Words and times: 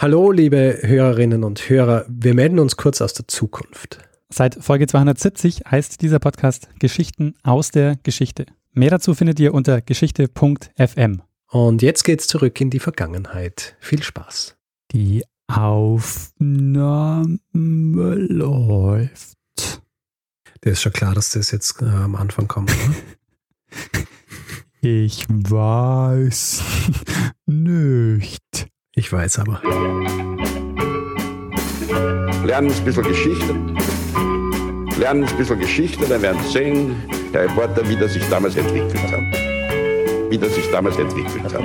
Hallo, 0.00 0.30
liebe 0.30 0.78
Hörerinnen 0.82 1.42
und 1.42 1.68
Hörer. 1.68 2.06
Wir 2.08 2.32
melden 2.32 2.60
uns 2.60 2.76
kurz 2.76 3.00
aus 3.00 3.14
der 3.14 3.26
Zukunft. 3.26 3.98
Seit 4.28 4.54
Folge 4.54 4.86
270 4.86 5.62
heißt 5.68 6.00
dieser 6.02 6.20
Podcast 6.20 6.68
Geschichten 6.78 7.34
aus 7.42 7.72
der 7.72 7.96
Geschichte. 8.04 8.46
Mehr 8.70 8.90
dazu 8.90 9.16
findet 9.16 9.40
ihr 9.40 9.52
unter 9.52 9.80
geschichte.fm. 9.80 11.22
Und 11.50 11.82
jetzt 11.82 12.04
geht's 12.04 12.28
zurück 12.28 12.60
in 12.60 12.70
die 12.70 12.78
Vergangenheit. 12.78 13.76
Viel 13.80 14.00
Spaß. 14.00 14.56
Die 14.92 15.24
Aufnahme 15.48 17.40
läuft. 17.90 19.34
Der 20.62 20.72
ist 20.72 20.82
schon 20.82 20.92
klar, 20.92 21.16
dass 21.16 21.32
das 21.32 21.50
jetzt 21.50 21.82
äh, 21.82 21.86
am 21.86 22.14
Anfang 22.14 22.46
kommt, 22.46 22.70
oder? 22.70 22.94
Ich 24.80 25.26
weiß 25.28 26.62
nicht. 27.46 28.68
Ich 28.98 29.12
weiß 29.12 29.38
aber. 29.38 29.62
Lernen 32.44 32.72
ein 32.72 32.84
bisschen 32.84 33.04
Geschichte. 33.04 33.54
Lernen 34.98 35.22
ein 35.22 35.36
bisschen 35.36 35.60
Geschichte, 35.60 36.04
dann 36.08 36.20
werden 36.20 36.40
Sie 36.42 36.52
sehen, 36.52 36.96
Herr 37.30 37.44
Reporter, 37.44 37.88
wie 37.88 37.94
das 37.94 38.14
sich 38.14 38.28
damals 38.28 38.56
entwickelt 38.56 39.00
hat. 39.12 39.20
Wie 40.30 40.36
das 40.36 40.52
sich 40.52 40.68
damals 40.72 40.98
entwickelt 40.98 41.44
hat. 41.44 41.62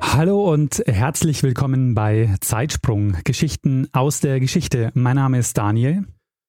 Hallo 0.00 0.52
und 0.52 0.82
herzlich 0.86 1.44
willkommen 1.44 1.94
bei 1.94 2.34
Zeitsprung, 2.40 3.16
Geschichten 3.22 3.86
aus 3.92 4.18
der 4.18 4.40
Geschichte. 4.40 4.90
Mein 4.94 5.14
Name 5.14 5.38
ist 5.38 5.56
Daniel. 5.56 6.02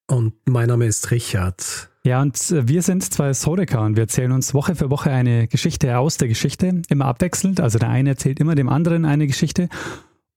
Und 0.08 0.34
mein 0.46 0.70
Name 0.70 0.88
ist 0.88 1.12
Richard. 1.12 1.92
Ja, 2.06 2.22
und 2.22 2.38
wir 2.56 2.84
sind 2.84 3.02
zwei 3.02 3.30
Historiker 3.30 3.82
und 3.82 3.96
wir 3.96 4.04
erzählen 4.04 4.32
uns 4.32 4.54
Woche 4.54 4.76
für 4.76 4.92
Woche 4.92 5.10
eine 5.10 5.48
Geschichte 5.48 5.98
aus 5.98 6.18
der 6.18 6.28
Geschichte, 6.28 6.84
immer 6.88 7.06
abwechselnd. 7.06 7.60
Also 7.60 7.80
der 7.80 7.90
eine 7.90 8.10
erzählt 8.10 8.40
immer 8.40 8.54
dem 8.54 8.70
anderen 8.70 9.06
eine 9.06 9.26
Geschichte. 9.26 9.70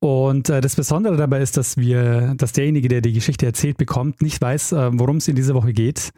Und 0.00 0.48
äh, 0.48 0.62
das 0.62 0.77
Besondere 0.77 1.18
dabei 1.18 1.42
ist, 1.42 1.58
dass 1.58 1.77
wir, 1.77 2.32
dass 2.38 2.52
derjenige, 2.52 2.89
der 2.89 3.02
die 3.02 3.12
Geschichte 3.12 3.44
erzählt 3.44 3.77
bekommt, 3.77 4.22
nicht 4.22 4.41
weiß, 4.41 4.72
äh, 4.72 4.91
worum 4.94 5.19
es 5.19 5.28
in 5.28 5.36
dieser 5.36 5.52
Woche 5.52 5.74
geht. 5.74 6.08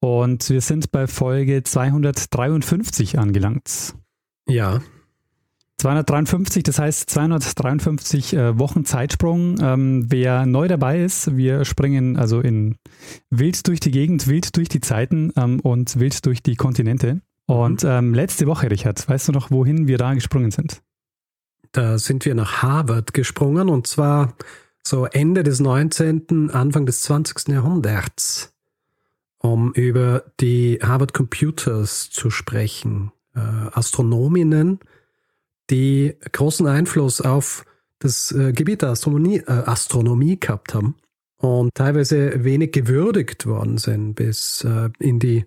Und 0.00 0.48
wir 0.48 0.62
sind 0.62 0.90
bei 0.90 1.06
Folge 1.06 1.62
253 1.62 3.18
angelangt. 3.18 3.94
Ja. 4.48 4.80
253, 5.78 6.64
das 6.64 6.78
heißt 6.78 7.08
253 7.08 8.34
äh, 8.34 8.58
Wochen 8.58 8.84
Zeitsprung. 8.84 9.56
Ähm, 9.60 10.06
wer 10.08 10.44
neu 10.44 10.66
dabei 10.66 11.02
ist, 11.02 11.36
wir 11.36 11.64
springen 11.64 12.16
also 12.16 12.40
in 12.40 12.76
wild 13.30 13.66
durch 13.68 13.78
die 13.78 13.92
Gegend, 13.92 14.26
wild 14.26 14.56
durch 14.56 14.68
die 14.68 14.80
Zeiten 14.80 15.32
ähm, 15.36 15.60
und 15.60 15.98
wild 16.00 16.26
durch 16.26 16.42
die 16.42 16.56
Kontinente. 16.56 17.20
Und 17.46 17.84
Mhm. 17.84 17.88
ähm, 17.88 18.14
letzte 18.14 18.46
Woche, 18.46 18.70
Richard, 18.70 19.08
weißt 19.08 19.28
du 19.28 19.32
noch, 19.32 19.50
wohin 19.50 19.86
wir 19.86 19.98
da 19.98 20.14
gesprungen 20.14 20.50
sind? 20.50 20.82
Da 21.72 21.98
sind 21.98 22.24
wir 22.24 22.34
nach 22.34 22.62
Harvard 22.62 23.14
gesprungen 23.14 23.68
und 23.68 23.86
zwar 23.86 24.34
so 24.82 25.04
Ende 25.04 25.42
des 25.44 25.60
19., 25.60 26.50
Anfang 26.50 26.86
des 26.86 27.02
20. 27.02 27.48
Jahrhunderts, 27.48 28.52
um 29.38 29.72
über 29.74 30.24
die 30.40 30.80
Harvard 30.82 31.12
Computers 31.14 32.10
zu 32.10 32.30
sprechen. 32.30 33.12
Äh, 33.34 33.40
Astronominnen, 33.72 34.80
die 35.70 36.16
großen 36.32 36.66
Einfluss 36.66 37.20
auf 37.20 37.64
das 37.98 38.32
äh, 38.32 38.52
Gebiet 38.52 38.82
der 38.82 38.90
Astronomie, 38.90 39.38
äh, 39.38 39.50
Astronomie 39.50 40.38
gehabt 40.38 40.74
haben 40.74 40.96
und 41.40 41.74
teilweise 41.74 42.44
wenig 42.44 42.72
gewürdigt 42.72 43.46
worden 43.46 43.78
sind 43.78 44.14
bis 44.14 44.64
äh, 44.64 44.90
in 44.98 45.18
die 45.18 45.44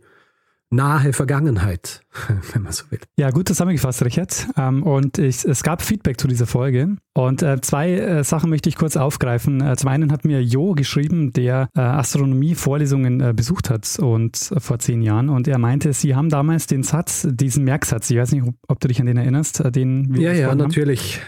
nahe 0.71 1.13
Vergangenheit, 1.13 2.01
wenn 2.53 2.63
man 2.63 2.71
so 2.71 2.85
will. 2.89 2.99
Ja, 3.17 3.29
gut 3.29 3.47
zusammengefasst, 3.47 4.03
Richard. 4.03 4.47
Ähm, 4.57 4.83
und 4.83 5.17
ich, 5.17 5.45
es 5.45 5.63
gab 5.63 5.81
Feedback 5.81 6.19
zu 6.19 6.27
dieser 6.27 6.47
Folge. 6.47 6.95
Und 7.13 7.43
äh, 7.43 7.59
zwei 7.61 7.91
äh, 7.91 8.23
Sachen 8.23 8.49
möchte 8.49 8.69
ich 8.69 8.75
kurz 8.75 8.95
aufgreifen. 8.97 9.61
Äh, 9.61 9.75
zum 9.75 9.89
einen 9.89 10.11
hat 10.11 10.25
mir 10.25 10.41
Jo 10.41 10.73
geschrieben, 10.73 11.33
der 11.33 11.69
Astronomie-Vorlesungen 11.75 13.35
besucht 13.35 13.69
hat 13.69 13.99
und 13.99 14.37
vor 14.57 14.79
zehn 14.79 15.01
Jahren. 15.01 15.29
Und 15.29 15.47
er 15.47 15.57
meinte, 15.57 15.93
sie 15.93 16.15
haben 16.15 16.29
damals 16.29 16.67
den 16.67 16.83
Satz, 16.83 17.27
diesen 17.29 17.63
Merksatz, 17.65 18.09
ich 18.09 18.17
weiß 18.17 18.31
nicht, 18.31 18.43
ob, 18.67 18.79
du 18.79 18.87
dich 18.87 18.99
an 18.99 19.05
den 19.05 19.17
erinnerst, 19.17 19.63
den 19.75 20.13
wir 20.13 20.21
Ja, 20.21 20.27
ja, 20.29 20.33
besprochen 20.33 20.51
haben. 20.51 20.67
natürlich. 20.67 21.21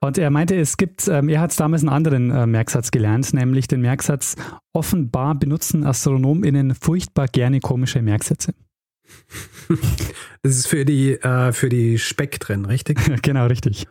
Und 0.00 0.18
er 0.18 0.30
meinte, 0.30 0.56
es 0.56 0.76
gibt, 0.76 1.06
ähm, 1.06 1.28
er 1.28 1.40
hat 1.40 1.58
damals 1.58 1.82
einen 1.82 1.88
anderen 1.88 2.30
äh, 2.30 2.46
Merksatz 2.46 2.90
gelernt, 2.90 3.32
nämlich 3.34 3.68
den 3.68 3.80
Merksatz, 3.80 4.34
offenbar 4.72 5.36
benutzen 5.36 5.86
AstronomInnen 5.86 6.74
furchtbar 6.74 7.28
gerne 7.28 7.60
komische 7.60 8.02
Merksätze. 8.02 8.52
Das 10.44 10.56
ist 10.56 10.66
für 10.66 10.84
die, 10.84 11.12
äh, 11.12 11.52
für 11.52 11.68
die 11.68 11.98
Spektren, 12.00 12.64
richtig? 12.64 12.98
genau, 13.22 13.46
richtig. 13.46 13.86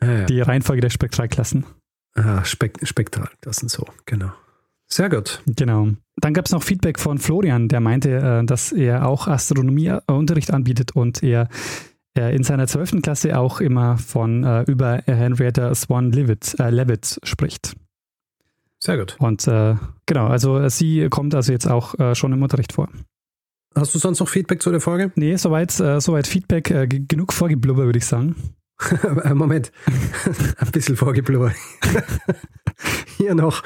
Ja, 0.00 0.12
ja. 0.12 0.24
Die 0.26 0.40
Reihenfolge 0.40 0.80
der 0.80 0.90
Spektralklassen. 0.90 1.66
Ah, 2.14 2.44
Spek 2.44 2.78
Spektral, 2.84 3.28
das 3.40 3.56
sind 3.56 3.68
so, 3.68 3.84
genau. 4.06 4.32
Sehr 4.86 5.08
gut. 5.08 5.42
Genau. 5.46 5.88
Dann 6.16 6.34
gab 6.34 6.46
es 6.46 6.52
noch 6.52 6.62
Feedback 6.62 7.00
von 7.00 7.18
Florian, 7.18 7.68
der 7.68 7.80
meinte, 7.80 8.10
äh, 8.10 8.44
dass 8.44 8.70
er 8.70 9.08
auch 9.08 9.26
Astronomieunterricht 9.26 10.52
anbietet 10.52 10.92
und 10.92 11.22
er 11.22 11.48
äh, 12.16 12.36
in 12.36 12.44
seiner 12.44 12.66
12. 12.66 13.02
Klasse 13.02 13.38
auch 13.38 13.60
immer 13.60 13.96
von 13.96 14.44
äh, 14.44 14.62
über 14.62 15.02
Henrietta 15.06 15.74
Swan 15.74 16.12
Leavitt, 16.12 16.60
äh, 16.60 16.70
Leavitt 16.70 17.18
spricht. 17.22 17.74
Sehr 18.78 18.98
gut. 18.98 19.16
Und 19.18 19.46
äh, 19.48 19.76
genau, 20.06 20.26
also 20.26 20.68
sie 20.68 21.08
kommt 21.08 21.34
also 21.34 21.52
jetzt 21.52 21.66
auch 21.66 21.98
äh, 21.98 22.14
schon 22.14 22.32
im 22.32 22.42
Unterricht 22.42 22.72
vor. 22.72 22.88
Hast 23.74 23.94
du 23.94 23.98
sonst 23.98 24.20
noch 24.20 24.28
Feedback 24.28 24.62
zu 24.62 24.70
der 24.70 24.80
Folge? 24.80 25.12
Nee, 25.14 25.36
soweit, 25.36 25.78
äh, 25.80 26.00
soweit 26.00 26.26
Feedback, 26.26 26.70
äh, 26.70 26.86
genug 26.86 27.32
vorgeblubber, 27.32 27.84
würde 27.84 27.98
ich 27.98 28.06
sagen. 28.06 28.36
Äh, 29.22 29.34
Moment, 29.34 29.70
ein 30.56 30.70
bisschen 30.72 30.96
vorgeblubbert. 30.96 31.54
Hier 33.16 33.36
noch 33.36 33.62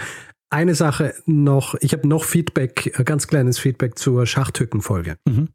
eine 0.50 0.74
Sache 0.74 1.14
noch. 1.24 1.74
Ich 1.80 1.94
habe 1.94 2.06
noch 2.06 2.24
Feedback, 2.24 2.98
äh, 2.98 3.04
ganz 3.04 3.26
kleines 3.26 3.58
Feedback 3.58 3.98
zur 3.98 4.26
Schachthücken-Folge. 4.26 5.16
Mhm. 5.26 5.48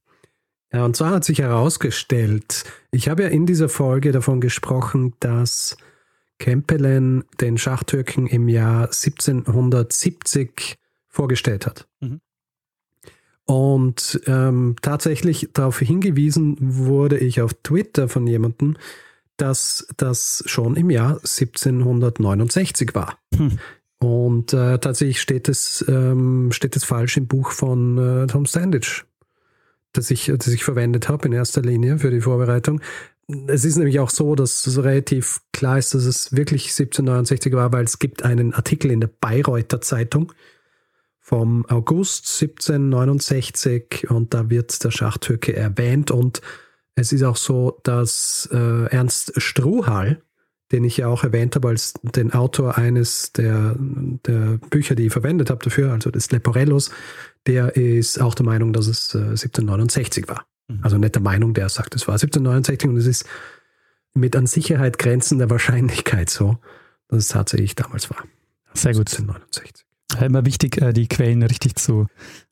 Ja, 0.73 0.85
und 0.85 0.95
zwar 0.95 1.11
hat 1.11 1.25
sich 1.25 1.39
herausgestellt, 1.39 2.63
ich 2.91 3.09
habe 3.09 3.23
ja 3.23 3.29
in 3.29 3.45
dieser 3.45 3.69
Folge 3.69 4.11
davon 4.11 4.41
gesprochen, 4.41 5.13
dass 5.19 5.77
Kempelen 6.39 7.25
den 7.39 7.57
Schachtürken 7.57 8.25
im 8.25 8.47
Jahr 8.47 8.85
1770 8.85 10.77
vorgestellt 11.07 11.67
hat. 11.67 11.87
Mhm. 11.99 12.21
Und 13.51 14.21
ähm, 14.27 14.77
tatsächlich 14.81 15.49
darauf 15.51 15.79
hingewiesen 15.79 16.55
wurde 16.61 17.17
ich 17.17 17.41
auf 17.41 17.53
Twitter 17.53 18.07
von 18.07 18.25
jemandem, 18.25 18.77
dass 19.35 19.87
das 19.97 20.41
schon 20.45 20.77
im 20.77 20.89
Jahr 20.89 21.15
1769 21.15 22.95
war. 22.95 23.17
Hm. 23.35 23.59
Und 23.99 24.53
äh, 24.53 24.79
tatsächlich 24.79 25.19
steht 25.19 25.49
es, 25.49 25.83
ähm, 25.89 26.53
steht 26.53 26.77
es 26.77 26.85
falsch 26.85 27.17
im 27.17 27.27
Buch 27.27 27.51
von 27.51 27.97
äh, 27.97 28.27
Tom 28.27 28.45
Standage, 28.45 29.03
das 29.91 30.11
ich, 30.11 30.31
das 30.33 30.47
ich 30.47 30.63
verwendet 30.63 31.09
habe 31.09 31.27
in 31.27 31.33
erster 31.33 31.61
Linie 31.61 31.99
für 31.99 32.09
die 32.09 32.21
Vorbereitung. 32.21 32.79
Es 33.47 33.65
ist 33.65 33.75
nämlich 33.75 33.99
auch 33.99 34.11
so, 34.11 34.33
dass 34.35 34.65
es 34.65 34.81
relativ 34.81 35.41
klar 35.51 35.77
ist, 35.77 35.93
dass 35.93 36.05
es 36.05 36.33
wirklich 36.33 36.69
1769 36.69 37.51
war, 37.51 37.73
weil 37.73 37.83
es 37.83 37.99
gibt 37.99 38.23
einen 38.23 38.53
Artikel 38.53 38.91
in 38.91 39.01
der 39.01 39.09
Bayreuther 39.19 39.81
Zeitung 39.81 40.31
vom 41.31 41.65
August 41.67 42.25
1769 42.41 44.09
und 44.09 44.33
da 44.33 44.49
wird 44.49 44.83
der 44.83 44.91
Schachtürke 44.91 45.55
erwähnt 45.55 46.11
und 46.11 46.41
es 46.95 47.13
ist 47.13 47.23
auch 47.23 47.37
so, 47.37 47.79
dass 47.83 48.49
äh, 48.51 48.87
Ernst 48.87 49.31
Struhal, 49.37 50.21
den 50.73 50.83
ich 50.83 50.97
ja 50.97 51.07
auch 51.07 51.23
erwähnt 51.23 51.55
habe 51.55 51.69
als 51.69 51.93
den 52.03 52.33
Autor 52.33 52.77
eines 52.77 53.31
der, 53.31 53.77
der 53.79 54.59
Bücher, 54.69 54.95
die 54.95 55.05
ich 55.05 55.13
verwendet 55.13 55.49
habe 55.49 55.63
dafür, 55.63 55.93
also 55.93 56.11
des 56.11 56.31
Leporellos, 56.31 56.91
der 57.47 57.77
ist 57.77 58.19
auch 58.19 58.35
der 58.35 58.45
Meinung, 58.45 58.73
dass 58.73 58.87
es 58.87 59.15
äh, 59.15 59.19
1769 59.19 60.27
war. 60.27 60.45
Mhm. 60.67 60.79
Also 60.81 60.97
nicht 60.97 61.15
der 61.15 61.21
Meinung, 61.21 61.53
der 61.53 61.69
sagt, 61.69 61.95
es 61.95 62.09
war 62.09 62.15
1769 62.15 62.89
und 62.89 62.97
es 62.97 63.07
ist 63.07 63.25
mit 64.13 64.35
an 64.35 64.47
Sicherheit 64.47 64.99
grenzender 64.99 65.49
Wahrscheinlichkeit 65.49 66.29
so, 66.29 66.57
dass 67.07 67.19
es 67.19 67.27
tatsächlich 67.29 67.75
damals 67.75 68.09
war. 68.09 68.25
Sehr 68.73 68.91
gut. 68.91 69.09
1769. 69.09 69.85
Äh, 70.19 70.25
Immer 70.25 70.45
wichtig, 70.45 70.81
äh, 70.81 70.93
die 70.93 71.07
Quellen 71.07 71.43
richtig 71.43 71.75
zu 71.75 72.07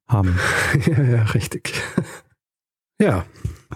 haben. 0.08 0.38
ja, 0.88 1.04
ja, 1.04 1.24
richtig. 1.24 1.74
ja, 3.02 3.26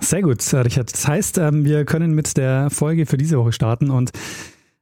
Sehr 0.01 0.21
gut, 0.21 0.41
äh, 0.53 0.57
Richard. 0.57 0.91
Das 0.94 1.07
heißt, 1.07 1.38
ähm, 1.38 1.65
wir 1.65 1.85
können 1.85 2.13
mit 2.13 2.35
der 2.38 2.69
Folge 2.69 3.06
für 3.06 3.18
diese 3.18 3.38
Woche 3.38 3.51
starten 3.53 3.89
und 3.91 4.12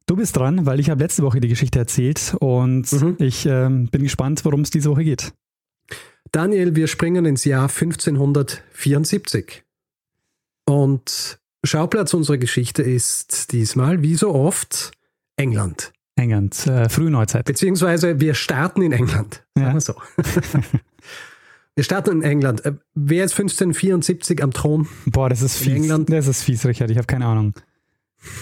du 0.07 0.15
bist 0.15 0.35
dran, 0.37 0.65
weil 0.65 0.79
ich 0.79 0.89
habe 0.89 1.03
letzte 1.03 1.23
Woche 1.23 1.39
die 1.41 1.47
Geschichte 1.49 1.79
erzählt 1.79 2.35
und 2.39 2.91
Mhm. 2.91 3.15
ich 3.19 3.45
ähm, 3.45 3.87
bin 3.87 4.03
gespannt, 4.03 4.43
worum 4.45 4.61
es 4.61 4.69
diese 4.69 4.89
Woche 4.89 5.03
geht. 5.03 5.33
Daniel, 6.31 6.75
wir 6.75 6.87
springen 6.87 7.25
ins 7.25 7.43
Jahr 7.43 7.67
1574. 7.67 9.63
Und 10.65 11.39
Schauplatz 11.65 12.13
unserer 12.13 12.37
Geschichte 12.37 12.81
ist 12.83 13.51
diesmal, 13.51 14.01
wie 14.01 14.15
so 14.15 14.33
oft, 14.33 14.91
England. 15.35 15.91
England, 16.21 16.67
äh, 16.67 16.87
Frühneuzeit. 16.89 17.45
Beziehungsweise 17.45 18.19
wir 18.19 18.33
starten 18.33 18.81
in 18.81 18.91
England. 18.91 19.43
Sagen 19.55 19.67
Ja. 19.67 19.73
wir 19.73 19.81
so. 19.81 19.95
wir 21.75 21.83
starten 21.83 22.11
in 22.17 22.21
England. 22.23 22.65
Äh, 22.65 22.73
Wer 22.93 23.25
ist 23.25 23.33
1574 23.33 24.41
am 24.43 24.51
Thron? 24.51 24.87
Boah, 25.05 25.29
das 25.29 25.41
ist 25.41 25.57
fies. 25.57 25.73
England- 25.75 26.09
Das 26.11 26.27
ist 26.27 26.43
fies, 26.43 26.65
Richard. 26.65 26.91
Ich 26.91 26.97
habe 26.97 27.07
keine 27.07 27.25
Ahnung. 27.25 27.53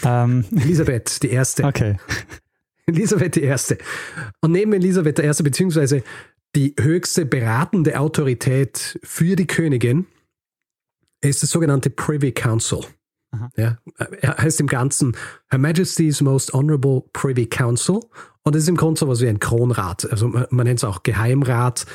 Ähm, 0.03 0.45
Elisabeth 0.55 1.23
die 1.23 1.29
Erste. 1.29 1.63
okay. 1.63 1.97
Elisabeth 2.85 3.35
die 3.35 3.43
Erste. 3.43 3.77
Und 4.41 4.51
neben 4.51 4.73
Elisabeth 4.73 5.17
der 5.19 5.25
Erste, 5.25 5.43
beziehungsweise 5.43 6.03
die 6.55 6.73
höchste 6.79 7.25
beratende 7.25 7.99
Autorität 7.99 8.99
für 9.03 9.35
die 9.35 9.45
Königin, 9.47 10.07
ist 11.21 11.43
das 11.43 11.51
sogenannte 11.51 11.89
Privy 11.91 12.31
Council. 12.31 12.79
Ja, 13.57 13.77
er 14.21 14.37
heißt 14.37 14.59
im 14.59 14.67
Ganzen 14.67 15.15
Her 15.49 15.59
Majesty's 15.59 16.21
Most 16.21 16.53
Honorable 16.53 17.03
Privy 17.13 17.45
Council 17.45 17.99
und 18.43 18.55
ist 18.55 18.67
im 18.67 18.75
Grunde 18.75 18.99
so 18.99 19.07
was 19.07 19.21
wie 19.21 19.27
ein 19.27 19.39
Kronrat. 19.39 20.09
Also 20.11 20.27
man, 20.27 20.47
man 20.49 20.65
nennt 20.65 20.79
es 20.79 20.83
auch 20.83 21.03
Geheimrat 21.03 21.85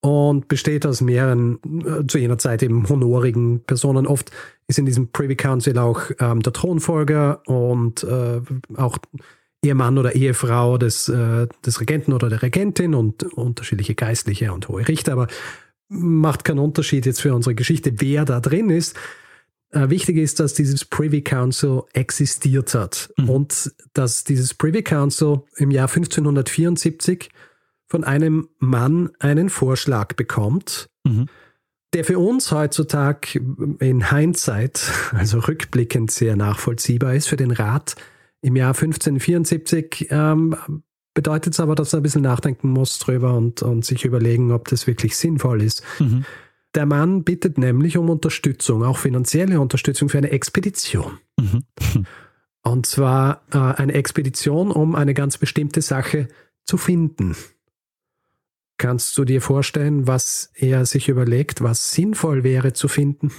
und 0.00 0.48
besteht 0.48 0.84
aus 0.84 1.00
mehreren, 1.00 1.60
äh, 1.86 2.06
zu 2.06 2.18
jener 2.18 2.38
Zeit 2.38 2.62
eben 2.64 2.88
honorigen 2.88 3.60
Personen. 3.60 4.08
Oft 4.08 4.32
ist 4.66 4.78
in 4.78 4.86
diesem 4.86 5.12
Privy 5.12 5.36
Council 5.36 5.78
auch 5.78 6.02
ähm, 6.18 6.40
der 6.40 6.52
Thronfolger 6.52 7.42
und 7.46 8.02
äh, 8.02 8.40
auch 8.76 8.98
Ehemann 9.64 9.98
oder 9.98 10.16
Ehefrau 10.16 10.76
des, 10.76 11.08
äh, 11.08 11.46
des 11.64 11.80
Regenten 11.80 12.12
oder 12.12 12.28
der 12.28 12.42
Regentin 12.42 12.94
und 12.94 13.22
unterschiedliche 13.22 13.94
Geistliche 13.94 14.52
und 14.52 14.68
hohe 14.68 14.88
Richter, 14.88 15.12
aber 15.12 15.28
macht 15.88 16.44
keinen 16.44 16.58
Unterschied 16.58 17.06
jetzt 17.06 17.20
für 17.20 17.34
unsere 17.34 17.54
Geschichte, 17.54 17.92
wer 17.98 18.24
da 18.24 18.40
drin 18.40 18.70
ist. 18.70 18.96
Äh, 19.72 19.88
wichtig 19.88 20.18
ist, 20.18 20.38
dass 20.38 20.54
dieses 20.54 20.84
Privy 20.84 21.22
Council 21.22 21.82
existiert 21.94 22.74
hat 22.74 23.12
Mhm. 23.16 23.28
und 23.30 23.72
dass 23.94 24.24
dieses 24.24 24.54
Privy 24.54 24.82
Council 24.82 25.42
im 25.56 25.70
Jahr 25.70 25.88
1574 25.88 27.30
von 27.88 28.04
einem 28.04 28.48
Mann 28.58 29.10
einen 29.18 29.48
Vorschlag 29.50 30.14
bekommt, 30.14 30.88
Mhm. 31.04 31.26
der 31.94 32.04
für 32.04 32.18
uns 32.18 32.52
heutzutage 32.52 33.38
in 33.80 34.10
Hindsight, 34.10 34.82
also 35.12 35.38
rückblickend 35.40 36.10
sehr 36.10 36.36
nachvollziehbar 36.36 37.14
ist. 37.14 37.28
Für 37.28 37.36
den 37.36 37.50
Rat 37.50 37.96
im 38.42 38.56
Jahr 38.56 38.74
1574 38.74 40.08
ähm, 40.10 40.54
bedeutet 41.14 41.52
es 41.54 41.60
aber, 41.60 41.74
dass 41.74 41.92
er 41.92 42.00
ein 42.00 42.02
bisschen 42.02 42.22
nachdenken 42.22 42.70
muss 42.70 42.98
drüber 42.98 43.34
und, 43.36 43.62
und 43.62 43.84
sich 43.84 44.04
überlegen, 44.04 44.52
ob 44.52 44.68
das 44.68 44.86
wirklich 44.86 45.16
sinnvoll 45.16 45.62
ist. 45.62 45.82
Mhm. 45.98 46.24
Der 46.74 46.86
Mann 46.86 47.22
bittet 47.24 47.58
nämlich 47.58 47.98
um 47.98 48.08
Unterstützung, 48.08 48.82
auch 48.82 48.96
finanzielle 48.96 49.60
Unterstützung 49.60 50.08
für 50.08 50.18
eine 50.18 50.30
Expedition. 50.30 51.18
Mhm. 51.38 51.64
Und 52.62 52.86
zwar 52.86 53.42
äh, 53.52 53.58
eine 53.58 53.92
Expedition, 53.94 54.70
um 54.70 54.94
eine 54.94 55.14
ganz 55.14 55.36
bestimmte 55.36 55.82
Sache 55.82 56.28
zu 56.64 56.76
finden. 56.78 57.36
Kannst 58.78 59.18
du 59.18 59.24
dir 59.24 59.42
vorstellen, 59.42 60.06
was 60.06 60.50
er 60.54 60.86
sich 60.86 61.08
überlegt, 61.08 61.62
was 61.62 61.92
sinnvoll 61.92 62.44
wäre 62.44 62.72
zu 62.72 62.88
finden? 62.88 63.32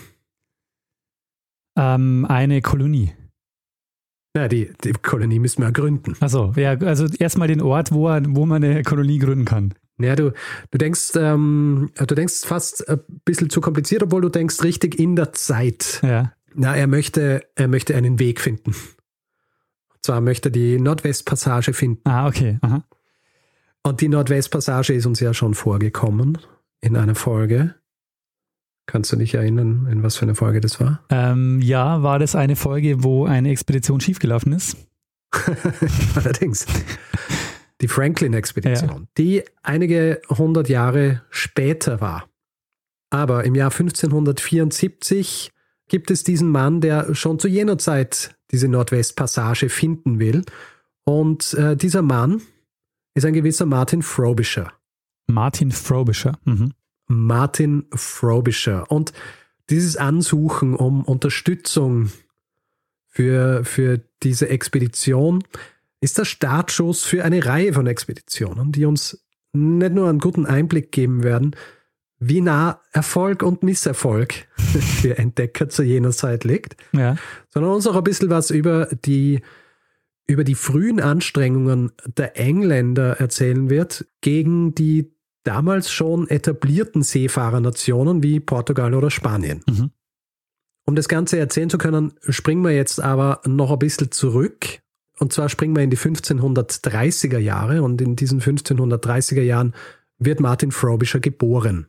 Ähm, 1.78 2.26
eine 2.26 2.62
Kolonie. 2.62 3.14
Na, 4.36 4.48
die, 4.48 4.74
die 4.84 4.94
Kolonie 4.94 5.40
müssen 5.40 5.62
wir 5.62 5.72
gründen. 5.72 6.16
Also, 6.20 6.54
ja, 6.56 6.72
also 6.72 7.08
erstmal 7.20 7.48
den 7.48 7.62
Ort, 7.62 7.92
wo, 7.92 8.06
wo 8.06 8.46
man 8.46 8.64
eine 8.64 8.84
Kolonie 8.84 9.20
gründen 9.20 9.46
kann. 9.46 9.74
Ja, 10.00 10.16
du, 10.16 10.34
du 10.72 10.78
denkst, 10.78 11.12
ähm, 11.16 11.92
du 11.96 12.16
denkst 12.16 12.46
fast 12.46 12.88
ein 12.90 13.00
bisschen 13.26 13.50
zu 13.50 13.62
kompliziert, 13.62 14.04
obwohl 14.04 14.22
du 14.22 14.30
denkst 14.30 14.64
richtig 14.64 15.00
in 15.00 15.16
der 15.16 15.34
Zeit. 15.34 16.00
Ja. 16.04 16.34
Na, 16.56 16.76
er 16.76 16.88
möchte, 16.88 17.46
er 17.56 17.68
möchte 17.68 17.96
einen 17.96 18.20
Weg 18.20 18.42
finden. 18.42 18.72
Und 18.72 20.04
zwar 20.04 20.22
möchte 20.22 20.50
er 20.50 20.52
die 20.52 20.80
Nordwestpassage 20.80 21.74
finden. 21.74 22.02
Ah, 22.10 22.28
okay. 22.28 22.58
Aha. 22.62 22.84
Und 23.84 24.02
die 24.02 24.10
Nordwestpassage 24.10 24.94
ist 24.94 25.06
uns 25.06 25.20
ja 25.20 25.34
schon 25.34 25.54
vorgekommen 25.54 26.38
in 26.82 26.96
einer 26.96 27.16
Folge. 27.16 27.76
Kannst 28.86 29.12
du 29.12 29.16
dich 29.16 29.34
erinnern, 29.34 29.88
in 29.90 30.04
was 30.04 30.18
für 30.18 30.24
eine 30.24 30.36
Folge 30.36 30.60
das 30.60 30.80
war? 30.80 31.04
Ähm, 31.10 31.62
ja, 31.62 32.04
war 32.04 32.20
das 32.20 32.36
eine 32.36 32.56
Folge, 32.56 33.04
wo 33.04 33.26
eine 33.26 33.50
Expedition 33.50 34.02
schiefgelaufen 34.02 34.54
ist? 34.54 34.78
Allerdings. 36.16 36.66
Die 37.84 37.90
Franklin-Expedition, 37.90 39.10
die 39.18 39.44
einige 39.62 40.22
hundert 40.30 40.70
Jahre 40.70 41.22
später 41.30 42.00
war. 42.00 42.30
Aber 43.10 43.44
im 43.44 43.56
Jahr 43.56 43.72
1574 43.72 45.52
gibt 45.90 46.10
es 46.10 46.24
diesen 46.24 46.50
Mann, 46.50 46.80
der 46.80 47.14
schon 47.14 47.40
zu 47.40 47.50
jener 47.50 47.78
Zeit 47.78 48.38
diese 48.52 48.70
Nordwestpassage 48.70 49.68
finden 49.68 50.20
will. 50.20 50.46
Und 51.04 51.56
äh, 51.56 51.76
dieser 51.76 52.02
Mann 52.02 52.42
ist 53.16 53.26
ein 53.26 53.34
gewisser 53.34 53.66
Martin 53.66 54.02
Frobisher. 54.02 54.72
Martin 55.28 55.72
Frobisher. 55.72 56.40
Mhm. 56.46 56.72
Martin 57.08 57.86
Frobisher. 57.94 58.90
Und 58.90 59.12
dieses 59.70 59.98
Ansuchen 59.98 60.74
um 60.74 61.04
Unterstützung 61.04 62.12
für, 63.10 63.66
für 63.66 64.00
diese 64.24 64.48
Expedition 64.48 65.44
ist 66.04 66.18
der 66.18 66.26
Startschuss 66.26 67.04
für 67.06 67.24
eine 67.24 67.46
Reihe 67.46 67.72
von 67.74 67.88
Expeditionen, 67.88 68.72
die 68.74 68.86
uns 68.86 69.26
nicht 69.54 69.94
nur 69.94 70.10
einen 70.10 70.20
guten 70.20 70.46
Einblick 70.46 70.92
geben 70.92 71.24
werden, 71.24 71.56
wie 72.20 72.42
nah 72.42 72.82
Erfolg 72.92 73.42
und 73.42 73.64
Misserfolg 73.64 74.34
für 74.58 75.18
Entdecker 75.18 75.70
zu 75.70 75.84
jener 75.84 76.12
Zeit 76.12 76.44
liegt, 76.44 76.76
Ja. 76.92 77.16
sondern 77.50 77.72
uns 77.72 77.88
auch 77.88 77.96
ein 77.96 78.04
bisschen 78.04 78.30
was 78.30 78.50
über 78.52 78.88
die, 79.06 79.42
über 80.28 80.44
die 80.44 80.56
frühen 80.56 81.00
Anstrengungen 81.00 81.92
der 82.18 82.38
Engländer 82.38 83.20
erzählen 83.20 83.70
wird 83.70 84.06
gegen 84.22 84.76
die 84.76 85.14
damals 85.44 85.92
schon 85.92 86.28
etablierten 86.30 87.02
Seefahrernationen 87.04 88.24
wie 88.24 88.40
Portugal 88.40 88.94
oder 88.94 89.10
Spanien. 89.10 89.64
Mhm. 89.70 89.92
Um 90.86 90.96
das 90.96 91.08
Ganze 91.08 91.38
erzählen 91.40 91.70
zu 91.70 91.78
können, 91.78 92.14
springen 92.28 92.64
wir 92.64 92.72
jetzt 92.76 93.02
aber 93.02 93.42
noch 93.46 93.72
ein 93.72 93.80
bisschen 93.80 94.12
zurück. 94.12 94.80
Und 95.20 95.34
zwar 95.34 95.50
springen 95.50 95.76
wir 95.76 95.84
in 95.84 95.90
die 95.90 95.98
1530er 95.98 97.38
Jahre 97.38 97.84
und 97.84 98.02
in 98.02 98.16
diesen 98.16 98.42
1530er 98.42 99.42
Jahren 99.42 99.74
wird 100.18 100.40
Martin 100.40 100.72
Frobisher 100.72 101.20
geboren. 101.20 101.88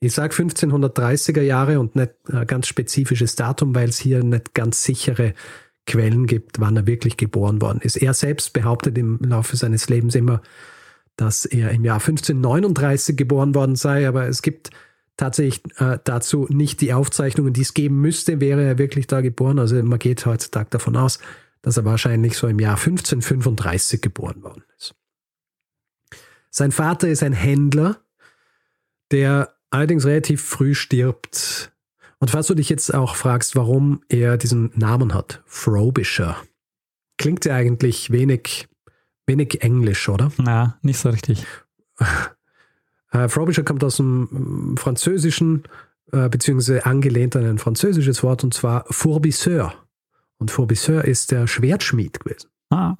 Ich 0.00 0.14
sage 0.14 0.34
1530er 0.34 1.42
Jahre 1.42 1.78
und 1.78 1.94
nicht 1.96 2.12
ein 2.28 2.46
ganz 2.46 2.66
spezifisches 2.66 3.36
Datum, 3.36 3.74
weil 3.74 3.88
es 3.88 3.98
hier 3.98 4.24
nicht 4.24 4.54
ganz 4.54 4.82
sichere 4.82 5.34
Quellen 5.86 6.26
gibt, 6.26 6.60
wann 6.60 6.76
er 6.76 6.86
wirklich 6.86 7.16
geboren 7.16 7.60
worden 7.60 7.80
ist. 7.82 7.96
Er 7.96 8.14
selbst 8.14 8.52
behauptet 8.52 8.98
im 8.98 9.18
Laufe 9.18 9.56
seines 9.56 9.88
Lebens 9.88 10.14
immer, 10.14 10.42
dass 11.16 11.44
er 11.44 11.70
im 11.70 11.84
Jahr 11.84 12.00
1539 12.00 13.16
geboren 13.16 13.54
worden 13.54 13.76
sei, 13.76 14.08
aber 14.08 14.26
es 14.26 14.42
gibt 14.42 14.70
tatsächlich 15.16 15.62
äh, 15.78 15.98
dazu 16.04 16.46
nicht 16.48 16.80
die 16.80 16.94
Aufzeichnungen, 16.94 17.52
die 17.52 17.60
es 17.62 17.74
geben 17.74 18.00
müsste, 18.00 18.40
wäre 18.40 18.64
er 18.64 18.78
wirklich 18.78 19.06
da 19.06 19.20
geboren. 19.20 19.58
Also 19.58 19.80
man 19.82 19.98
geht 19.98 20.24
heutzutage 20.24 20.70
davon 20.70 20.96
aus, 20.96 21.18
dass 21.62 21.76
er 21.76 21.84
wahrscheinlich 21.84 22.36
so 22.36 22.48
im 22.48 22.58
Jahr 22.58 22.76
1535 22.76 24.00
geboren 24.00 24.42
worden 24.42 24.64
ist. 24.76 24.94
Sein 26.50 26.72
Vater 26.72 27.08
ist 27.08 27.22
ein 27.22 27.32
Händler, 27.32 28.00
der 29.10 29.54
allerdings 29.70 30.04
relativ 30.04 30.42
früh 30.42 30.74
stirbt. 30.74 31.72
Und 32.18 32.30
falls 32.30 32.48
du 32.48 32.54
dich 32.54 32.68
jetzt 32.68 32.92
auch 32.94 33.16
fragst, 33.16 33.56
warum 33.56 34.02
er 34.08 34.36
diesen 34.36 34.70
Namen 34.74 35.14
hat, 35.14 35.42
Frobisher, 35.46 36.36
klingt 37.16 37.44
ja 37.44 37.54
eigentlich 37.54 38.10
wenig, 38.10 38.68
wenig 39.26 39.62
englisch, 39.62 40.08
oder? 40.08 40.30
Na, 40.36 40.78
nicht 40.82 40.98
so 40.98 41.10
richtig. 41.10 41.46
Äh, 43.14 43.28
Frobisher 43.28 43.62
kommt 43.62 43.84
aus 43.84 43.98
dem 43.98 44.22
mm, 44.22 44.76
Französischen, 44.78 45.64
äh, 46.12 46.30
beziehungsweise 46.30 46.86
angelehnt 46.86 47.36
an 47.36 47.44
ein 47.44 47.58
französisches 47.58 48.22
Wort, 48.22 48.42
und 48.42 48.54
zwar 48.54 48.86
Fourbisseur. 48.88 49.74
Und 50.42 50.50
Fourbisseur 50.50 51.04
ist 51.04 51.30
der 51.30 51.46
Schwertschmied 51.46 52.18
gewesen. 52.18 52.50
Ah, 52.68 52.96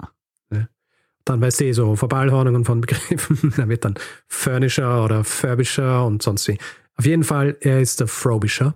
Dann 1.25 1.41
weißt 1.41 1.59
du 1.59 1.65
eh 1.65 1.73
so 1.73 1.97
Verballhornungen 1.97 2.63
von 2.63 2.79
Begriffen. 2.79 3.53
da 3.57 3.67
wird 3.67 3.83
dann 3.83 3.95
Furnisher 4.29 5.03
oder 5.03 5.25
Furbisher 5.25 6.05
und 6.05 6.23
sonst 6.23 6.47
wie. 6.47 6.57
Auf 6.95 7.05
jeden 7.05 7.25
Fall, 7.25 7.57
er 7.59 7.81
ist 7.81 7.99
der 7.99 8.07
Frobisher. 8.07 8.75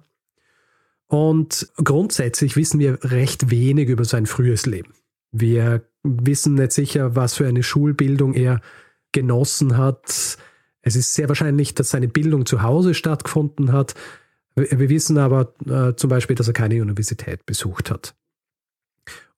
Und 1.05 1.71
grundsätzlich 1.81 2.57
wissen 2.57 2.81
wir 2.81 2.99
recht 3.05 3.49
wenig 3.49 3.87
über 3.87 4.03
sein 4.03 4.25
frühes 4.25 4.65
Leben. 4.65 4.93
Wir 5.31 5.83
wissen 6.03 6.55
nicht 6.55 6.73
sicher, 6.73 7.15
was 7.15 7.35
für 7.35 7.47
eine 7.47 7.63
Schulbildung 7.63 8.33
er 8.33 8.59
genossen 9.13 9.77
hat. 9.77 10.37
Es 10.81 10.97
ist 10.97 11.13
sehr 11.13 11.29
wahrscheinlich, 11.29 11.73
dass 11.73 11.91
seine 11.91 12.09
Bildung 12.09 12.45
zu 12.45 12.63
Hause 12.63 12.93
stattgefunden 12.93 13.71
hat. 13.71 13.93
Wir 14.55 14.77
wir 14.77 14.89
wissen 14.89 15.17
aber 15.19 15.53
äh, 15.65 15.95
zum 15.95 16.09
Beispiel, 16.09 16.35
dass 16.35 16.49
er 16.49 16.53
keine 16.53 16.81
Universität 16.81 17.45
besucht 17.45 17.91
hat. 17.91 18.13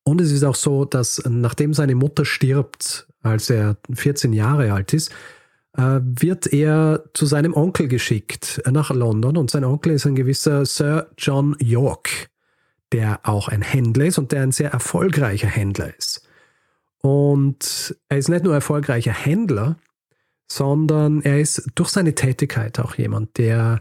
Und 0.09 0.21
es 0.21 0.31
ist 0.31 0.43
auch 0.43 0.55
so, 0.55 0.85
dass 0.85 1.21
nachdem 1.29 1.75
seine 1.75 1.93
Mutter 1.93 2.25
stirbt, 2.25 3.07
als 3.21 3.49
er 3.51 3.77
14 3.93 4.33
Jahre 4.33 4.73
alt 4.73 4.91
ist, 4.91 5.11
äh, 5.77 5.99
wird 6.01 6.51
er 6.51 7.03
zu 7.13 7.27
seinem 7.27 7.53
Onkel 7.53 7.87
geschickt 7.87 8.59
äh, 8.65 8.71
nach 8.71 8.89
London. 8.89 9.37
Und 9.37 9.51
sein 9.51 9.63
Onkel 9.63 9.93
ist 9.93 10.07
ein 10.07 10.15
gewisser 10.15 10.65
Sir 10.65 11.11
John 11.15 11.55
York, 11.59 12.29
der 12.91 13.19
auch 13.21 13.49
ein 13.49 13.61
Händler 13.61 14.07
ist 14.07 14.17
und 14.17 14.31
der 14.31 14.41
ein 14.41 14.51
sehr 14.51 14.71
erfolgreicher 14.71 15.47
Händler 15.47 15.95
ist. 15.95 16.27
Und 17.01 17.95
er 18.09 18.17
ist 18.17 18.29
nicht 18.29 18.43
nur 18.43 18.55
erfolgreicher 18.55 19.13
Händler, 19.13 19.77
sondern 20.47 21.21
er 21.21 21.39
ist 21.39 21.69
durch 21.75 21.89
seine 21.89 22.15
Tätigkeit 22.15 22.79
auch 22.79 22.95
jemand, 22.95 23.37
der 23.37 23.79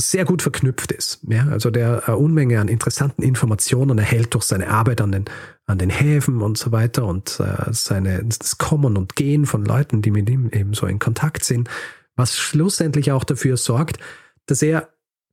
sehr 0.00 0.24
gut 0.24 0.42
verknüpft 0.42 0.92
ist. 0.92 1.20
Ja, 1.28 1.46
also 1.48 1.70
der 1.70 2.08
eine 2.08 2.16
Unmenge 2.16 2.60
an 2.60 2.68
interessanten 2.68 3.22
Informationen 3.22 3.98
erhält 3.98 4.34
durch 4.34 4.44
seine 4.44 4.68
Arbeit 4.68 5.00
an 5.00 5.12
den, 5.12 5.24
an 5.66 5.78
den 5.78 5.90
Häfen 5.90 6.42
und 6.42 6.58
so 6.58 6.72
weiter 6.72 7.04
und 7.04 7.40
äh, 7.40 7.72
seine, 7.72 8.24
das 8.24 8.58
Kommen 8.58 8.96
und 8.96 9.16
Gehen 9.16 9.46
von 9.46 9.64
Leuten, 9.64 10.02
die 10.02 10.10
mit 10.10 10.28
ihm 10.30 10.50
eben 10.52 10.74
so 10.74 10.86
in 10.86 10.98
Kontakt 10.98 11.44
sind, 11.44 11.68
was 12.16 12.36
schlussendlich 12.36 13.12
auch 13.12 13.24
dafür 13.24 13.56
sorgt, 13.56 13.98
dass 14.46 14.62
er 14.62 14.88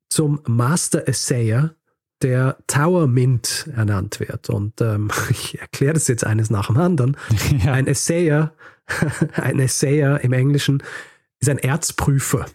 zum 0.10 0.40
Master 0.46 1.08
Essayer 1.08 1.76
der 2.22 2.58
Tower 2.68 3.08
Mint 3.08 3.70
ernannt 3.76 4.20
wird. 4.20 4.50
Und 4.50 4.82
ähm, 4.82 5.12
ich 5.30 5.60
erkläre 5.60 5.94
das 5.94 6.08
jetzt 6.08 6.26
eines 6.26 6.50
nach 6.50 6.68
dem 6.68 6.78
anderen. 6.78 7.18
Ja. 7.64 7.74
Ein 7.74 7.88
Essayer, 7.88 8.54
ein 9.34 9.60
Essayer 9.60 10.22
im 10.22 10.34
Englischen 10.34 10.84
ist 11.40 11.50
ein 11.50 11.58
Erzprüfer. 11.58 12.46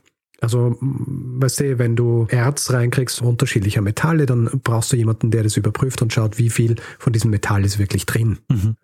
Also, 0.40 0.76
weißt 0.80 1.60
du, 1.60 1.78
wenn 1.78 1.96
du 1.96 2.26
Erz 2.30 2.72
reinkriegst, 2.72 3.20
unterschiedlicher 3.20 3.82
Metalle, 3.82 4.24
dann 4.24 4.48
brauchst 4.64 4.92
du 4.92 4.96
jemanden, 4.96 5.30
der 5.30 5.42
das 5.42 5.56
überprüft 5.56 6.00
und 6.00 6.12
schaut, 6.12 6.38
wie 6.38 6.48
viel 6.48 6.76
von 6.98 7.12
diesem 7.12 7.30
Metall 7.30 7.64
ist 7.64 7.78
wirklich 7.78 8.06
drin. 8.06 8.38
Mhm. 8.48 8.76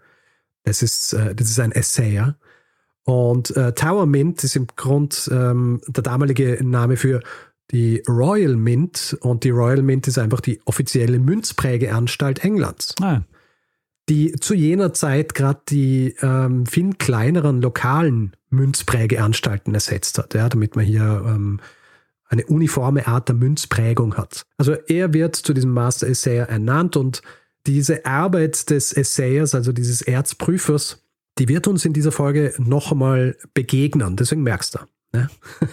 Das, 0.65 0.83
ist, 0.83 1.15
äh, 1.15 1.35
das 1.35 1.49
ist 1.49 1.59
ein 1.59 1.73
Essayer. 1.73 2.37
Und 3.05 3.57
äh, 3.57 3.73
Tower 3.73 4.05
Mint 4.05 4.45
ist 4.45 4.57
im 4.57 4.67
Grund 4.77 5.31
ähm, 5.33 5.81
der 5.87 6.03
damalige 6.03 6.59
Name 6.63 6.97
für 6.97 7.21
die 7.71 8.03
Royal 8.07 8.57
Mint. 8.57 9.17
Und 9.21 9.45
die 9.45 9.51
Royal 9.51 9.83
Mint 9.83 10.09
ist 10.09 10.19
einfach 10.19 10.41
die 10.41 10.61
offizielle 10.67 11.19
Münzprägeanstalt 11.19 12.45
Englands. 12.45 12.95
Ah. 13.01 13.23
Die 14.09 14.33
zu 14.33 14.55
jener 14.55 14.93
Zeit 14.93 15.35
gerade 15.35 15.61
die 15.69 16.15
ähm, 16.21 16.67
viel 16.67 16.95
kleineren 16.95 17.63
lokalen 17.63 18.36
Münzprägeanstalten 18.51 19.75
ersetzt 19.75 20.19
hat, 20.19 20.35
ja, 20.35 20.49
damit 20.49 20.77
man 20.77 20.85
hier 20.85 21.25
ähm, 21.27 21.61
eine 22.29 22.47
uniforme 22.47 23.07
Art 23.07 23.29
der 23.29 23.37
Münzprägung 23.37 24.17
hat. 24.17 24.47
Also 24.59 24.73
er 24.73 25.13
wird 25.13 25.37
zu 25.37 25.55
diesem 25.55 25.73
Master 25.73 26.09
Essayer 26.09 26.49
ernannt 26.49 26.97
und 26.97 27.23
diese 27.67 28.05
Arbeit 28.07 28.71
des 28.71 28.93
Essayers, 28.93 29.55
also 29.55 29.73
dieses 29.73 30.03
Erzprüfers, 30.03 31.03
die 31.39 31.49
wird 31.49 31.67
uns 31.67 31.85
in 31.85 31.93
dieser 31.93 32.13
Folge 32.13 32.55
noch 32.59 32.93
einmal 32.93 33.37
begegnen. 33.55 34.17
Deswegen 34.17 34.43
merkst 34.43 34.77
du. 34.77 34.79
Ne? 35.13 35.29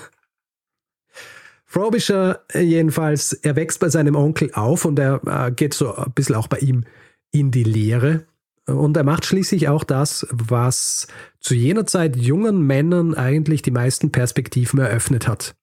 Frobisher 1.65 2.43
jedenfalls, 2.53 3.33
er 3.33 3.55
wächst 3.55 3.79
bei 3.79 3.89
seinem 3.89 4.15
Onkel 4.15 4.51
auf 4.53 4.85
und 4.85 4.99
er 4.99 5.21
äh, 5.25 5.51
geht 5.51 5.73
so 5.73 5.95
ein 5.95 6.11
bisschen 6.13 6.35
auch 6.35 6.47
bei 6.47 6.59
ihm 6.59 6.83
in 7.31 7.49
die 7.49 7.63
Lehre. 7.63 8.25
Und 8.65 8.95
er 8.95 9.03
macht 9.03 9.25
schließlich 9.25 9.67
auch 9.67 9.83
das, 9.83 10.25
was 10.31 11.07
zu 11.39 11.53
jener 11.53 11.85
Zeit 11.85 12.15
jungen 12.15 12.65
Männern 12.65 13.13
eigentlich 13.13 13.61
die 13.61 13.71
meisten 13.71 14.11
Perspektiven 14.11 14.79
eröffnet 14.79 15.27
hat. 15.27 15.55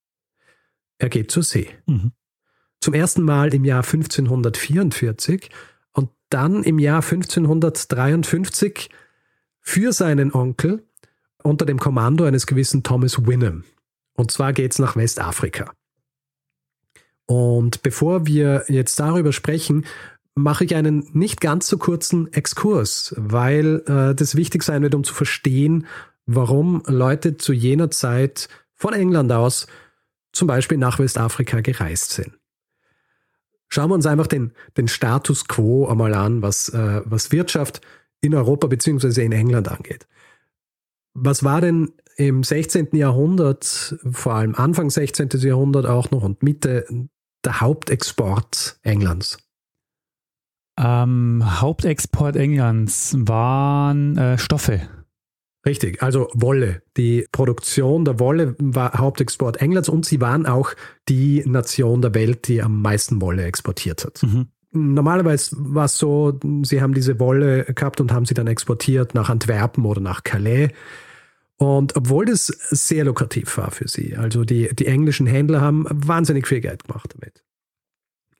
Er 0.98 1.08
geht 1.08 1.30
zur 1.30 1.42
See. 1.42 1.68
Mhm. 1.86 2.12
Zum 2.80 2.94
ersten 2.94 3.22
Mal 3.22 3.54
im 3.54 3.64
Jahr 3.64 3.82
1544 3.82 5.50
und 5.92 6.10
dann 6.28 6.62
im 6.62 6.78
Jahr 6.78 7.02
1553 7.02 8.90
für 9.60 9.92
seinen 9.92 10.32
Onkel 10.32 10.86
unter 11.42 11.64
dem 11.64 11.78
Kommando 11.78 12.24
eines 12.24 12.46
gewissen 12.46 12.82
Thomas 12.82 13.26
Winham. 13.26 13.64
Und 14.14 14.30
zwar 14.30 14.52
geht 14.52 14.72
es 14.72 14.78
nach 14.78 14.96
Westafrika. 14.96 15.72
Und 17.26 17.82
bevor 17.82 18.26
wir 18.26 18.64
jetzt 18.68 18.98
darüber 19.00 19.32
sprechen, 19.32 19.86
mache 20.42 20.64
ich 20.64 20.74
einen 20.74 21.08
nicht 21.12 21.40
ganz 21.40 21.66
so 21.66 21.78
kurzen 21.78 22.32
Exkurs, 22.32 23.14
weil 23.16 23.82
äh, 23.86 24.14
das 24.14 24.34
wichtig 24.34 24.62
sein 24.62 24.82
wird, 24.82 24.94
um 24.94 25.04
zu 25.04 25.14
verstehen, 25.14 25.86
warum 26.26 26.82
Leute 26.86 27.36
zu 27.36 27.52
jener 27.52 27.90
Zeit 27.90 28.48
von 28.74 28.94
England 28.94 29.32
aus 29.32 29.66
zum 30.32 30.48
Beispiel 30.48 30.78
nach 30.78 30.98
Westafrika 30.98 31.60
gereist 31.60 32.12
sind. 32.12 32.38
Schauen 33.68 33.90
wir 33.90 33.94
uns 33.94 34.06
einfach 34.06 34.26
den, 34.26 34.52
den 34.76 34.88
Status 34.88 35.46
quo 35.46 35.86
einmal 35.86 36.14
an, 36.14 36.42
was, 36.42 36.68
äh, 36.70 37.02
was 37.04 37.32
Wirtschaft 37.32 37.80
in 38.20 38.34
Europa 38.34 38.66
bzw. 38.66 39.24
in 39.24 39.32
England 39.32 39.68
angeht. 39.68 40.06
Was 41.14 41.44
war 41.44 41.60
denn 41.60 41.92
im 42.16 42.42
16. 42.42 42.88
Jahrhundert, 42.92 43.96
vor 44.10 44.34
allem 44.34 44.54
Anfang 44.54 44.90
16. 44.90 45.28
Jahrhundert 45.40 45.86
auch 45.86 46.10
noch 46.10 46.22
und 46.22 46.42
Mitte, 46.42 46.86
der 47.44 47.60
Hauptexport 47.60 48.78
Englands? 48.82 49.38
Ähm, 50.80 51.42
Hauptexport 51.60 52.36
Englands 52.36 53.14
waren 53.18 54.16
äh, 54.16 54.38
Stoffe. 54.38 54.80
Richtig, 55.66 56.02
also 56.02 56.28
Wolle. 56.32 56.82
Die 56.96 57.26
Produktion 57.32 58.06
der 58.06 58.18
Wolle 58.18 58.54
war 58.58 58.94
Hauptexport 58.94 59.58
Englands 59.60 59.90
und 59.90 60.06
sie 60.06 60.20
waren 60.20 60.46
auch 60.46 60.72
die 61.08 61.42
Nation 61.46 62.00
der 62.00 62.14
Welt, 62.14 62.48
die 62.48 62.62
am 62.62 62.80
meisten 62.80 63.20
Wolle 63.20 63.44
exportiert 63.44 64.06
hat. 64.06 64.22
Mhm. 64.22 64.48
Normalerweise 64.72 65.56
war 65.58 65.84
es 65.84 65.98
so, 65.98 66.38
sie 66.62 66.80
haben 66.80 66.94
diese 66.94 67.20
Wolle 67.20 67.64
gehabt 67.64 68.00
und 68.00 68.12
haben 68.12 68.24
sie 68.24 68.34
dann 68.34 68.46
exportiert 68.46 69.14
nach 69.14 69.28
Antwerpen 69.28 69.84
oder 69.84 70.00
nach 70.00 70.22
Calais. 70.22 70.70
Und 71.56 71.94
obwohl 71.94 72.24
das 72.24 72.46
sehr 72.46 73.04
lukrativ 73.04 73.58
war 73.58 73.70
für 73.70 73.86
sie, 73.86 74.16
also 74.16 74.44
die, 74.44 74.74
die 74.74 74.86
englischen 74.86 75.26
Händler 75.26 75.60
haben 75.60 75.84
wahnsinnig 75.90 76.46
viel 76.46 76.60
Geld 76.60 76.84
gemacht 76.84 77.12
damit 77.14 77.42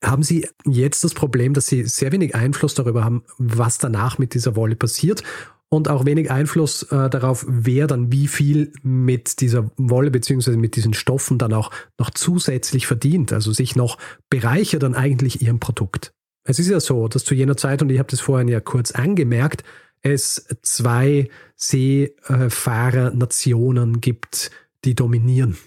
haben 0.03 0.23
Sie 0.23 0.49
jetzt 0.67 1.05
das 1.05 1.15
Problem, 1.15 1.55
dass 1.55 1.67
Sie 1.67 1.85
sehr 1.85 2.13
wenig 2.13 2.35
Einfluss 2.35 2.75
darüber 2.75 3.05
haben, 3.05 3.23
was 3.39 3.79
danach 3.79 4.19
mit 4.19 4.35
dieser 4.35 4.57
Wolle 4.57 4.77
passiert 4.77 5.23
und 5.71 5.89
auch 5.89 6.05
wenig 6.05 6.31
Einfluss 6.31 6.83
äh, 6.85 7.09
darauf, 7.09 7.47
wer 7.49 7.87
dann 7.87 8.13
wie 8.13 8.27
viel 8.27 8.73
mit 8.83 9.41
dieser 9.41 9.71
Wolle 9.77 10.11
beziehungsweise 10.11 10.59
mit 10.59 10.77
diesen 10.77 10.95
Stoffen 10.95 11.39
dann 11.39 11.53
auch 11.53 11.71
noch 11.99 12.11
zusätzlich 12.11 12.87
verdient, 12.87 13.33
also 13.33 13.53
sich 13.53 13.77
noch 13.77 13.99
bereichert 14.29 14.85
an 14.85 14.95
eigentlich 14.95 15.43
Ihrem 15.43 15.61
Produkt. 15.61 16.13
Es 16.45 16.59
ist 16.59 16.69
ja 16.69 16.81
so, 16.81 17.07
dass 17.07 17.25
zu 17.25 17.35
jener 17.35 17.57
Zeit, 17.57 17.83
und 17.83 17.91
ich 17.91 17.99
habe 17.99 18.11
das 18.11 18.21
vorhin 18.21 18.49
ja 18.49 18.61
kurz 18.61 18.91
angemerkt, 18.91 19.63
es 20.03 20.47
zwei 20.63 21.29
Seefahrernationen 21.57 24.01
gibt, 24.01 24.51
die 24.85 24.95
dominieren. 24.95 25.59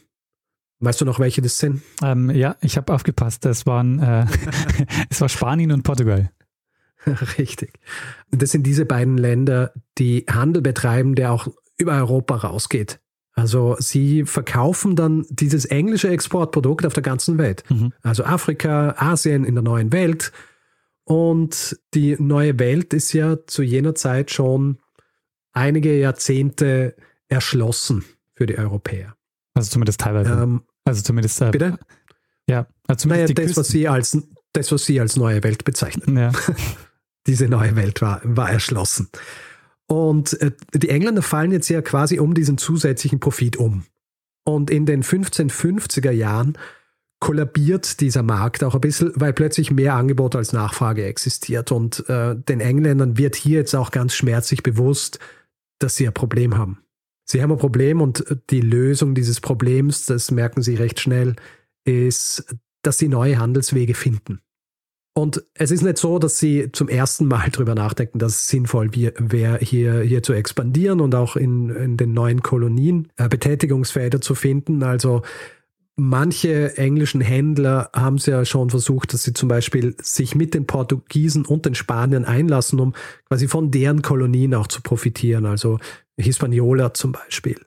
Weißt 0.84 1.00
du 1.00 1.06
noch, 1.06 1.20
welche 1.20 1.42
das 1.42 1.58
sind? 1.60 1.82
Ähm, 2.02 2.30
ja, 2.30 2.58
ich 2.62 2.76
habe 2.76 2.94
aufgepasst. 2.94 3.46
Das 3.46 3.66
waren, 3.66 4.00
äh, 4.00 4.26
es 5.10 5.22
war 5.22 5.30
Spanien 5.30 5.72
und 5.72 5.84
Portugal. 5.84 6.30
Richtig. 7.38 7.80
Das 8.32 8.52
sind 8.52 8.64
diese 8.64 8.86
beiden 8.86 9.18
Länder, 9.18 9.72
die 9.98 10.26
Handel 10.30 10.62
betreiben, 10.62 11.16
der 11.16 11.32
auch 11.32 11.48
über 11.78 11.94
Europa 11.94 12.36
rausgeht. 12.36 13.00
Also 13.34 13.78
sie 13.80 14.26
verkaufen 14.26 14.96
dann 14.96 15.26
dieses 15.30 15.66
englische 15.66 16.10
Exportprodukt 16.10 16.86
auf 16.86 16.94
der 16.94 17.04
ganzen 17.04 17.38
Welt. 17.38 17.64
Mhm. 17.70 17.94
Also 18.02 18.26
Afrika, 18.26 18.96
Asien 18.98 19.46
in 19.46 19.56
der 19.56 19.64
neuen 19.64 19.92
Welt. 19.94 20.34
Und 21.06 21.78
die 21.94 22.16
neue 22.20 22.60
Welt 22.60 22.94
ist 22.94 23.14
ja 23.14 23.38
zu 23.48 23.64
jener 23.64 23.96
Zeit 23.96 24.32
schon 24.32 24.80
einige 25.54 25.98
Jahrzehnte 25.98 26.96
erschlossen 27.28 28.04
für 28.36 28.46
die 28.46 28.58
Europäer. 28.58 29.16
Also 29.54 29.72
zumindest 29.72 30.02
teilweise. 30.02 30.32
Ähm, 30.32 30.62
also 30.86 31.02
zumindest. 31.02 31.42
Äh, 31.42 31.52
Bitte? 31.52 31.78
Ja, 32.48 32.68
also 32.88 33.04
zumindest 33.04 33.38
naja, 33.38 33.48
das, 33.48 33.58
was 33.58 33.68
Sie 33.68 33.88
als, 33.88 34.18
das, 34.52 34.72
was 34.72 34.86
Sie 34.86 35.00
als 35.00 35.16
neue 35.16 35.44
Welt 35.44 35.64
bezeichnen. 35.64 36.18
Ja. 36.18 36.32
Diese 37.28 37.48
neue 37.48 37.76
Welt 37.76 38.02
war, 38.02 38.22
war 38.24 38.52
erschlossen. 38.52 39.08
Und 39.88 40.40
äh, 40.42 40.52
die 40.74 40.90
Engländer 40.90 41.22
fallen 41.22 41.52
jetzt 41.52 41.70
ja 41.70 41.82
quasi 41.82 42.20
um 42.20 42.34
diesen 42.34 42.58
zusätzlichen 42.58 43.20
Profit 43.20 43.56
um. 43.58 43.86
Und 44.44 44.70
in 44.70 44.86
den 44.86 45.04
1550er 45.04 46.12
Jahren 46.12 46.58
kollabiert 47.20 48.02
dieser 48.02 48.24
Markt 48.24 48.66
auch 48.66 48.76
ein 48.76 48.82
bisschen, 48.82 49.14
weil 49.16 49.32
plötzlich 49.32 49.72
mehr 49.72 49.94
Angebot 49.94 50.36
als 50.36 50.52
Nachfrage 50.52 51.06
existiert. 51.06 51.72
Und 51.72 52.08
äh, 52.10 52.36
den 52.36 52.60
Engländern 52.60 53.18
wird 53.18 53.38
hier 53.38 53.60
jetzt 53.60 53.76
auch 53.76 53.92
ganz 53.92 54.14
schmerzlich 54.14 54.62
bewusst, 54.64 55.20
dass 55.80 55.96
sie 55.96 56.06
ein 56.06 56.14
Problem 56.14 56.58
haben. 56.58 56.83
Sie 57.26 57.42
haben 57.42 57.52
ein 57.52 57.58
Problem 57.58 58.02
und 58.02 58.26
die 58.50 58.62
Lösung 58.62 59.16
dieses 59.16 59.40
Problems, 59.40 60.06
das 60.06 60.32
merken 60.32 60.62
Sie 60.62 60.76
recht 60.76 61.00
schnell, 61.00 61.36
ist, 61.86 62.56
dass 62.82 62.98
Sie 62.98 63.08
neue 63.08 63.40
Handelswege 63.40 63.94
finden. 63.94 64.42
Und 65.16 65.44
es 65.54 65.70
ist 65.70 65.84
nicht 65.84 66.00
so, 66.00 66.18
dass 66.18 66.38
Sie 66.40 66.72
zum 66.72 66.90
ersten 66.90 67.28
Mal 67.28 67.50
darüber 67.52 67.76
nachdenken, 67.76 68.20
dass 68.20 68.34
es 68.34 68.48
sinnvoll 68.48 68.90
wäre, 68.94 69.60
hier, 69.60 70.02
hier 70.02 70.24
zu 70.24 70.34
expandieren 70.34 71.02
und 71.02 71.16
auch 71.16 71.36
in, 71.36 71.70
in 71.70 71.98
den 71.98 72.14
neuen 72.14 72.42
Kolonien 72.42 73.10
äh, 73.18 73.30
Betätigungsfelder 73.30 74.22
zu 74.22 74.36
finden. 74.36 74.84
Also 74.84 75.22
manche 75.96 76.78
englischen 76.78 77.22
Händler 77.22 77.90
haben 77.94 78.16
es 78.16 78.26
ja 78.26 78.46
schon 78.46 78.70
versucht, 78.70 79.14
dass 79.14 79.24
sie 79.24 79.34
zum 79.34 79.50
Beispiel 79.50 79.96
sich 80.02 80.36
mit 80.36 80.54
den 80.54 80.66
Portugiesen 80.66 81.46
und 81.46 81.66
den 81.66 81.76
Spaniern 81.76 82.26
einlassen, 82.26 82.80
um 82.80 82.94
quasi 83.28 83.48
von 83.48 83.72
deren 83.72 84.02
Kolonien 84.02 84.56
auch 84.56 84.68
zu 84.68 84.82
profitieren. 84.82 85.46
Also 85.46 85.80
Hispaniola 86.18 86.94
zum 86.94 87.12
Beispiel. 87.12 87.60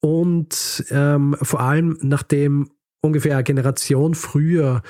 Und 0.00 0.84
ähm, 0.90 1.36
vor 1.40 1.60
allem 1.60 1.98
nachdem 2.02 2.70
ungefähr 3.00 3.34
eine 3.34 3.44
Generation 3.44 4.14
früher 4.14 4.82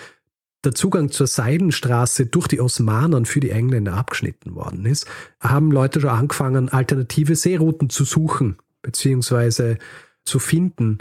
der 0.65 0.75
Zugang 0.75 1.11
zur 1.11 1.27
Seidenstraße 1.27 2.27
durch 2.27 2.49
die 2.49 2.61
Osmanen 2.61 3.25
für 3.25 3.41
die 3.41 3.51
Engländer 3.51 3.95
abgeschnitten 3.95 4.55
worden 4.55 4.85
ist, 4.87 5.07
haben 5.41 5.71
Leute 5.71 6.01
schon 6.01 6.11
angefangen, 6.11 6.69
alternative 6.69 7.37
Seerouten 7.37 7.91
zu 7.91 8.05
suchen 8.05 8.59
bzw. 8.83 9.77
zu 10.25 10.39
finden. 10.39 10.99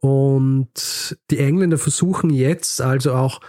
Und 0.00 1.16
die 1.30 1.38
Engländer 1.38 1.78
versuchen 1.78 2.30
jetzt 2.30 2.80
also 2.80 3.12
auch 3.12 3.40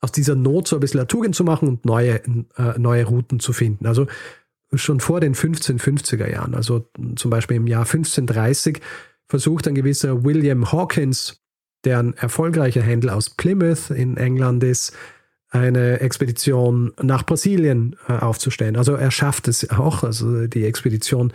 aus 0.00 0.12
dieser 0.12 0.34
Not 0.34 0.66
so 0.66 0.76
ein 0.76 0.80
bisschen 0.80 1.00
eine 1.00 1.06
Tugend 1.06 1.34
zu 1.34 1.44
machen 1.44 1.68
und 1.68 1.84
neue, 1.84 2.22
äh, 2.56 2.78
neue 2.78 3.04
Routen 3.04 3.38
zu 3.38 3.52
finden. 3.52 3.86
Also 3.86 4.06
schon 4.74 5.00
vor 5.00 5.20
den 5.20 5.34
1550er 5.34 6.28
Jahren, 6.28 6.54
also 6.54 6.88
zum 7.16 7.30
Beispiel 7.30 7.58
im 7.58 7.66
Jahr 7.66 7.84
1530, 7.84 8.80
versucht 9.28 9.68
ein 9.68 9.74
gewisser 9.74 10.24
William 10.24 10.72
Hawkins, 10.72 11.40
der 11.84 12.00
ein 12.00 12.14
erfolgreicher 12.14 12.82
Händler 12.82 13.16
aus 13.16 13.30
Plymouth 13.30 13.90
in 13.90 14.16
England 14.16 14.64
ist, 14.64 14.92
eine 15.50 16.00
Expedition 16.00 16.92
nach 17.00 17.24
Brasilien 17.24 17.96
äh, 18.08 18.14
aufzustellen. 18.14 18.76
Also 18.76 18.94
er 18.94 19.10
schafft 19.10 19.48
es 19.48 19.70
auch, 19.70 20.02
also 20.02 20.46
die 20.46 20.64
Expedition 20.64 21.32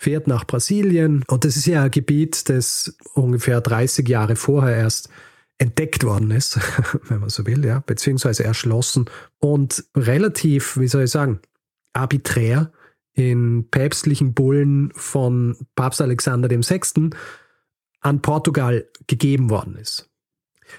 fährt 0.00 0.26
nach 0.26 0.46
Brasilien 0.46 1.24
und 1.28 1.44
das 1.44 1.58
ist 1.58 1.66
ja 1.66 1.82
ein 1.82 1.90
Gebiet, 1.90 2.48
das 2.48 2.96
ungefähr 3.12 3.60
30 3.60 4.08
Jahre 4.08 4.34
vorher 4.34 4.74
erst 4.74 5.10
entdeckt 5.58 6.04
worden 6.04 6.30
ist, 6.30 6.58
wenn 7.10 7.20
man 7.20 7.28
so 7.28 7.44
will, 7.44 7.62
ja, 7.66 7.80
beziehungsweise 7.80 8.44
erschlossen 8.44 9.10
und 9.40 9.84
relativ, 9.94 10.78
wie 10.78 10.88
soll 10.88 11.02
ich 11.02 11.10
sagen, 11.10 11.40
arbiträr 11.92 12.72
in 13.12 13.68
päpstlichen 13.70 14.32
Bullen 14.32 14.90
von 14.94 15.58
Papst 15.74 16.00
Alexander 16.00 16.48
VI. 16.48 17.10
an 18.00 18.22
Portugal 18.22 18.88
gegeben 19.06 19.50
worden 19.50 19.76
ist. 19.76 20.08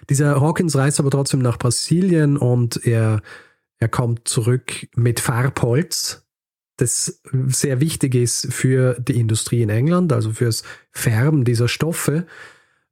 Dieser 0.09 0.41
Hawkins 0.41 0.75
reist 0.75 0.99
aber 0.99 1.11
trotzdem 1.11 1.41
nach 1.41 1.59
Brasilien 1.59 2.37
und 2.37 2.87
er, 2.87 3.21
er 3.77 3.87
kommt 3.87 4.27
zurück 4.27 4.87
mit 4.95 5.19
Farbholz, 5.19 6.25
das 6.77 7.21
sehr 7.47 7.79
wichtig 7.79 8.15
ist 8.15 8.51
für 8.51 8.99
die 8.99 9.19
Industrie 9.19 9.61
in 9.61 9.69
England, 9.69 10.13
also 10.13 10.31
fürs 10.31 10.63
Färben 10.91 11.43
dieser 11.43 11.67
Stoffe. 11.67 12.25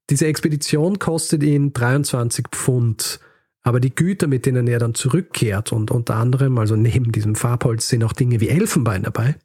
Diese 0.09 0.27
Expedition 0.27 0.99
kostet 0.99 1.43
ihn 1.43 1.73
23 1.73 2.47
Pfund. 2.51 3.19
Aber 3.61 3.79
die 3.79 3.93
Güter, 3.93 4.27
mit 4.27 4.45
denen 4.45 4.67
er 4.67 4.79
dann 4.79 4.95
zurückkehrt, 4.95 5.71
und 5.71 5.91
unter 5.91 6.15
anderem, 6.15 6.57
also 6.57 6.75
neben 6.75 7.11
diesem 7.11 7.35
Farbholz, 7.35 7.89
sind 7.89 8.03
auch 8.03 8.13
Dinge 8.13 8.39
wie 8.39 8.49
Elfenbein 8.49 9.03
dabei. 9.03 9.35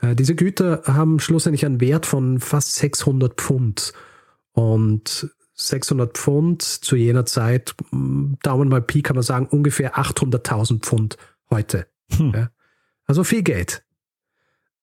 Äh, 0.00 0.14
diese 0.14 0.34
Güter 0.34 0.82
haben 0.86 1.18
schlussendlich 1.18 1.64
einen 1.64 1.80
Wert 1.80 2.06
von 2.06 2.40
fast 2.40 2.74
600 2.74 3.34
Pfund. 3.40 3.92
Und 4.52 5.30
600 5.54 6.16
Pfund 6.16 6.62
zu 6.62 6.96
jener 6.96 7.24
Zeit, 7.24 7.74
Daumen 7.90 8.68
mal 8.68 8.82
Pi 8.82 9.02
kann 9.02 9.16
man 9.16 9.22
sagen, 9.22 9.46
ungefähr 9.46 9.96
800.000 9.96 10.80
Pfund 10.80 11.16
heute. 11.50 11.86
Hm. 12.10 12.32
Ja. 12.34 12.50
Also 13.12 13.24
viel 13.24 13.42
Geld. 13.42 13.84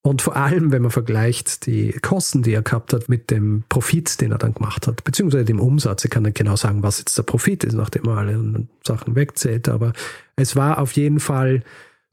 Und 0.04 0.22
vor 0.22 0.36
allem, 0.36 0.72
wenn 0.72 0.84
man 0.84 0.92
vergleicht 0.92 1.66
die 1.66 1.94
Kosten, 1.94 2.44
die 2.44 2.54
er 2.54 2.62
gehabt 2.62 2.94
hat, 2.94 3.10
mit 3.10 3.32
dem 3.32 3.64
Profit, 3.70 4.22
den 4.22 4.32
er 4.32 4.38
dann 4.38 4.54
gemacht 4.54 4.86
hat, 4.86 5.04
beziehungsweise 5.04 5.46
dem 5.46 5.60
Umsatz. 5.60 6.06
Ich 6.06 6.12
kann 6.12 6.22
nicht 6.22 6.38
genau 6.38 6.56
sagen, 6.56 6.84
was 6.84 7.00
jetzt 7.00 7.18
der 7.18 7.24
Profit 7.24 7.64
ist, 7.64 7.74
nachdem 7.74 8.06
er 8.06 8.18
alle 8.18 8.68
Sachen 8.86 9.16
wegzählt, 9.16 9.68
aber 9.68 9.94
es 10.36 10.56
war 10.56 10.78
auf 10.78 10.92
jeden 10.92 11.20
Fall 11.20 11.64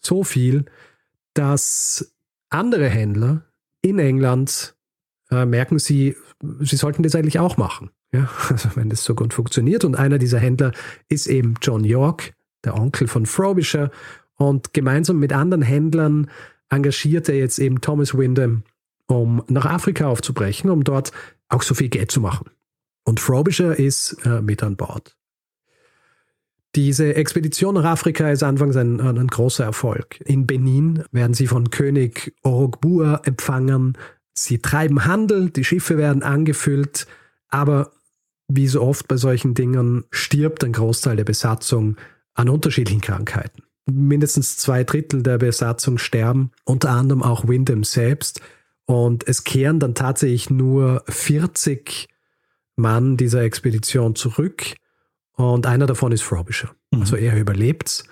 so 0.01 0.25
viel, 0.25 0.65
dass 1.35 2.15
andere 2.49 2.89
Händler 2.89 3.45
in 3.83 3.99
England 3.99 4.75
äh, 5.31 5.45
merken, 5.45 5.79
sie, 5.79 6.17
sie 6.61 6.77
sollten 6.77 7.03
das 7.03 7.15
eigentlich 7.15 7.41
auch 7.41 7.59
machen. 7.59 7.91
Ja, 8.11 8.31
also 8.49 8.71
wenn 8.75 8.89
das 8.89 9.05
so 9.05 9.15
gut 9.15 9.35
funktioniert. 9.35 9.85
Und 9.85 9.97
einer 9.97 10.17
dieser 10.17 10.39
Händler 10.39 10.73
ist 11.11 11.27
eben 11.27 11.57
John 11.61 11.85
York, 11.85 12.33
der 12.65 12.75
Onkel 12.75 13.07
von 13.07 13.27
Frobisher. 13.27 13.91
Und 14.37 14.75
gemeinsam 14.75 15.19
mit 15.19 15.33
anderen 15.33 15.63
Händlern 15.63 16.31
engagiert 16.69 17.29
er 17.29 17.37
jetzt 17.37 17.59
eben 17.59 17.81
Thomas 17.81 18.17
Wyndham, 18.17 18.63
um 19.07 19.43
nach 19.49 19.67
Afrika 19.67 20.09
aufzubrechen, 20.09 20.71
um 20.71 20.85
dort 20.85 21.13
auch 21.49 21.63
so 21.63 21.75
viel 21.75 21.89
Geld 21.89 22.11
zu 22.11 22.21
machen. 22.21 22.51
Und 23.05 23.21
Frobisher 23.21 23.79
ist 23.79 24.17
äh, 24.25 24.43
mit 24.43 24.63
an 24.63 24.77
Bord. 24.77 25.17
Diese 26.75 27.15
Expedition 27.15 27.75
nach 27.75 27.85
Afrika 27.85 28.31
ist 28.31 28.43
anfangs 28.43 28.77
ein, 28.77 29.01
ein, 29.01 29.27
großer 29.29 29.65
Erfolg. 29.65 30.21
In 30.27 30.47
Benin 30.47 31.05
werden 31.11 31.33
sie 31.33 31.47
von 31.47 31.71
König 31.71 32.35
Orogbua 32.43 33.23
empfangen. 33.25 33.97
Sie 34.35 34.59
treiben 34.59 35.07
Handel, 35.07 35.49
die 35.49 35.65
Schiffe 35.65 35.97
werden 35.97 36.23
angefüllt, 36.23 37.07
aber 37.49 37.93
wie 38.49 38.67
so 38.67 38.83
oft 38.83 39.09
bei 39.09 39.17
solchen 39.17 39.55
Dingen 39.55 40.05
stirbt 40.11 40.65
ein 40.65 40.73
Großteil 40.73 41.17
der 41.17 41.25
Besatzung 41.25 41.97
an 42.35 42.51
unterschiedlichen 42.51 43.01
Krankheiten 43.01 43.63
mindestens 43.87 44.57
zwei 44.57 44.85
Drittel 44.85 45.23
der 45.23 45.39
Besatzung 45.39 45.99
sterben, 45.99 46.51
unter 46.65 46.91
anderem 46.91 47.23
auch 47.23 47.47
Wyndham 47.49 47.85
selbst. 47.85 48.41
Und 48.85 49.27
es 49.27 49.45
kehren 49.45 49.81
dann 49.81 49.95
tatsächlich 49.95 50.51
nur 50.51 51.03
40 51.09 52.09
Mann 52.77 53.17
dieser 53.17 53.43
Expedition 53.43 54.15
zurück. 54.15 54.75
Und 55.33 55.67
einer 55.67 55.87
davon 55.87 56.13
ist 56.13 56.23
Frobisher. 56.23 56.71
Mhm. 56.91 57.01
Also 57.01 57.17
er 57.17 57.39
überlebt 57.39 58.05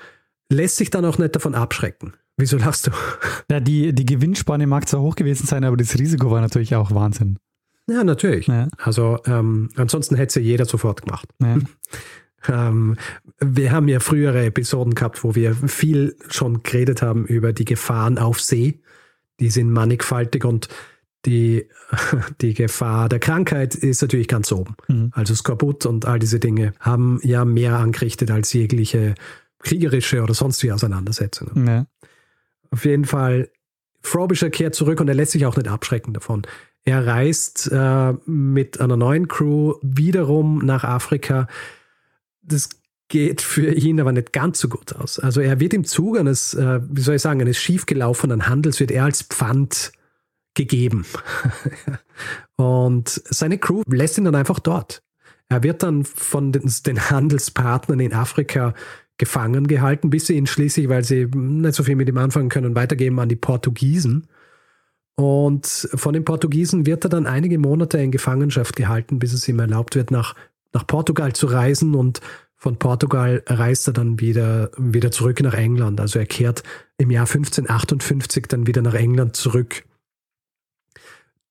Lässt 0.51 0.77
sich 0.77 0.91
dann 0.91 1.05
auch 1.05 1.19
nicht 1.19 1.35
davon 1.35 1.55
abschrecken. 1.55 2.15
Wieso 2.37 2.57
lachst 2.59 2.87
du? 2.87 2.91
Ja, 3.51 3.61
die, 3.61 3.95
die 3.95 4.07
Gewinnspanne 4.07 4.67
mag 4.67 4.89
zwar 4.89 5.03
hoch 5.03 5.17
gewesen 5.17 5.47
sein, 5.47 5.65
aber 5.65 5.77
das 5.77 5.99
Risiko 5.99 6.31
war 6.31 6.41
natürlich 6.41 6.75
auch 6.75 6.95
Wahnsinn. 6.95 7.39
Ja, 7.89 8.03
natürlich. 8.03 8.47
Ja. 8.47 8.69
Also 8.79 9.19
ähm, 9.27 9.69
ansonsten 9.77 10.17
hätte 10.17 10.29
es 10.29 10.35
ja 10.37 10.43
jeder 10.43 10.65
sofort 10.65 11.03
gemacht. 11.03 11.29
Ja. 11.41 11.59
Ähm, 12.49 12.97
wir 13.41 13.73
haben 13.73 13.89
ja 13.89 14.01
frühere 14.01 14.45
Episoden 14.45 14.95
gehabt, 14.95 15.25
wo 15.25 15.35
wir 15.35 15.55
viel 15.55 16.17
schon 16.29 16.63
geredet 16.63 17.03
haben 17.03 17.27
über 17.27 17.53
die 17.53 17.65
Gefahren 17.65 18.19
auf 18.19 18.41
See. 18.41 18.81
Die 19.41 19.51
sind 19.51 19.71
mannigfaltig 19.71 20.45
und 20.45 20.69
die, 21.27 21.69
die 22.41 22.55
Gefahr 22.55 23.09
der 23.09 23.19
Krankheit 23.19 23.75
ist 23.75 24.03
natürlich 24.03 24.29
ganz 24.29 24.53
oben. 24.53 24.77
Mhm. 24.89 25.11
Also 25.13 25.35
Skorbut 25.35 25.87
und 25.87 26.07
all 26.07 26.19
diese 26.19 26.41
Dinge 26.41 26.75
haben 26.81 27.21
ja 27.23 27.45
mehr 27.45 27.79
angerichtet 27.79 28.31
als 28.31 28.53
jegliche 28.53 29.15
kriegerische 29.61 30.23
oder 30.23 30.35
sonstige 30.35 30.75
Auseinandersetzungen. 30.75 31.67
Ja. 31.67 31.87
Auf 32.71 32.85
jeden 32.85 33.05
Fall, 33.05 33.51
Frobisher 34.03 34.51
kehrt 34.51 34.75
zurück 34.75 35.01
und 35.01 35.09
er 35.09 35.15
lässt 35.15 35.33
sich 35.33 35.47
auch 35.47 35.57
nicht 35.57 35.69
abschrecken 35.69 36.13
davon. 36.13 36.43
Er 36.85 37.07
reist 37.07 37.71
äh, 37.73 38.13
mit 38.27 38.81
einer 38.81 38.99
neuen 38.99 39.27
Crew 39.27 39.75
wiederum 39.81 40.59
nach 40.59 40.85
Afrika 40.85 41.49
das 42.45 42.69
geht 43.09 43.43
für 43.43 43.73
ihn 43.73 44.01
aber 44.01 44.13
nicht 44.13 44.33
ganz 44.33 44.59
so 44.59 44.69
gut 44.69 44.95
aus. 44.95 45.19
Also 45.19 45.41
er 45.41 45.61
wird 45.61 45.75
im 45.75 45.85
Zug 45.85 46.19
eines, 46.19 46.55
äh, 46.55 46.81
wie 46.89 47.01
soll 47.01 47.17
ich 47.17 47.23
sagen, 47.23 47.41
eines 47.41 47.59
schiefgelaufenen 47.59 48.49
Handels 48.49 48.81
wird 48.81 48.91
er 48.91 49.05
als 49.05 49.23
Pfand 49.23 49.93
gegeben. 50.55 51.05
Und 52.57 53.09
seine 53.09 53.59
Crew 53.59 53.83
lässt 53.87 54.19
ihn 54.19 54.25
dann 54.25 54.35
einfach 54.35 54.59
dort. 54.59 55.03
Er 55.49 55.63
wird 55.63 55.83
dann 55.83 56.05
von 56.05 56.53
den, 56.53 56.71
den 56.87 57.11
Handelspartnern 57.11 58.01
in 58.01 58.15
Afrika 58.15 58.75
gefangen 59.19 59.67
gehalten, 59.67 60.11
bis 60.11 60.27
sie 60.27 60.37
ihn 60.37 60.47
schließlich, 60.47 60.89
weil 60.89 61.05
sie 61.05 61.27
nicht 61.27 61.75
so 61.75 61.85
viel 61.85 61.97
mit 61.97 62.09
ihm 62.09 62.19
anfangen 62.19 62.49
können, 62.49 62.75
weitergeben 62.75 63.21
an 63.21 63.29
die 63.29 63.37
Portugiesen. 63.37 64.27
Und 65.17 65.67
von 65.67 66.15
den 66.15 66.25
Portugiesen 66.25 66.87
wird 66.87 67.05
er 67.05 67.11
dann 67.11 67.27
einige 67.27 67.59
Monate 67.59 67.99
in 67.99 68.11
Gefangenschaft 68.11 68.75
gehalten, 68.75 69.21
bis 69.21 69.33
es 69.33 69.47
ihm 69.47 69.61
erlaubt 69.61 69.95
wird, 69.95 70.11
nach 70.11 70.35
nach 70.75 70.87
Portugal 70.87 71.33
zu 71.33 71.47
reisen 71.47 71.95
und 71.95 72.21
von 72.57 72.79
Portugal 72.79 73.43
reist 73.47 73.87
er 73.89 73.93
dann 73.93 74.21
wieder, 74.21 74.71
wieder 74.77 75.11
zurück 75.11 75.41
nach 75.41 75.55
England. 75.55 76.01
Also 76.01 76.19
er 76.19 76.27
kehrt 76.27 76.63
im 76.97 77.11
Jahr 77.11 77.27
1558 77.27 78.47
dann 78.49 78.67
wieder 78.67 78.83
nach 78.83 78.95
England 78.95 79.37
zurück. 79.37 79.85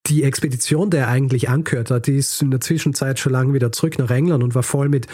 Die 0.08 0.24
Expedition, 0.24 0.90
der 0.90 1.02
er 1.02 1.08
eigentlich 1.10 1.50
angehört 1.50 1.92
hat, 1.92 2.08
die 2.08 2.18
ist 2.18 2.42
in 2.42 2.52
der 2.52 2.60
Zwischenzeit 2.60 3.20
schon 3.20 3.32
lange 3.32 3.54
wieder 3.54 3.72
zurück 3.72 3.98
nach 4.00 4.10
England 4.10 4.44
und 4.44 4.56
war 4.56 4.64
voll 4.64 4.90
mit, 4.90 5.08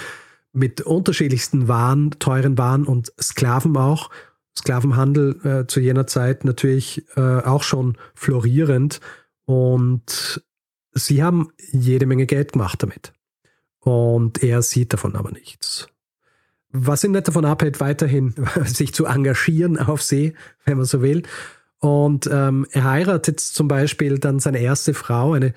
mit 0.51 0.81
unterschiedlichsten 0.81 1.67
Waren, 1.67 2.11
teuren 2.11 2.57
Waren 2.57 2.85
und 2.85 3.13
Sklaven 3.21 3.77
auch. 3.77 4.09
Sklavenhandel 4.57 5.45
äh, 5.45 5.67
zu 5.67 5.79
jener 5.79 6.07
Zeit 6.07 6.43
natürlich 6.43 7.05
äh, 7.15 7.21
auch 7.21 7.63
schon 7.63 7.97
florierend 8.15 8.99
und 9.45 10.41
sie 10.93 11.23
haben 11.23 11.49
jede 11.71 12.05
Menge 12.05 12.25
Geld 12.25 12.53
gemacht 12.53 12.81
damit. 12.81 13.13
Und 13.79 14.43
er 14.43 14.61
sieht 14.61 14.93
davon 14.93 15.15
aber 15.15 15.31
nichts. 15.31 15.87
Was 16.71 17.03
ihn 17.03 17.11
nicht 17.11 17.27
davon 17.27 17.45
abhält, 17.45 17.79
weiterhin 17.79 18.35
sich 18.65 18.93
zu 18.93 19.05
engagieren 19.05 19.77
auf 19.77 20.01
See, 20.01 20.33
wenn 20.65 20.77
man 20.77 20.85
so 20.85 21.01
will. 21.01 21.23
Und 21.79 22.29
ähm, 22.31 22.67
er 22.71 22.83
heiratet 22.83 23.39
zum 23.39 23.67
Beispiel 23.67 24.19
dann 24.19 24.39
seine 24.39 24.59
erste 24.59 24.93
Frau, 24.93 25.33
eine, 25.33 25.53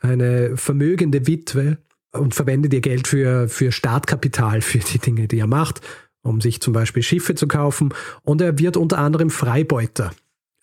eine 0.00 0.56
vermögende 0.56 1.26
Witwe, 1.26 1.78
und 2.12 2.34
verwendet 2.34 2.72
ihr 2.72 2.80
Geld 2.80 3.06
für, 3.06 3.48
für 3.48 3.72
Startkapital, 3.72 4.60
für 4.60 4.78
die 4.78 4.98
Dinge, 4.98 5.28
die 5.28 5.38
er 5.38 5.46
macht, 5.46 5.80
um 6.22 6.40
sich 6.40 6.60
zum 6.60 6.72
Beispiel 6.72 7.02
Schiffe 7.02 7.34
zu 7.34 7.48
kaufen. 7.48 7.94
Und 8.22 8.40
er 8.40 8.58
wird 8.58 8.76
unter 8.76 8.98
anderem 8.98 9.30
Freibeuter. 9.30 10.12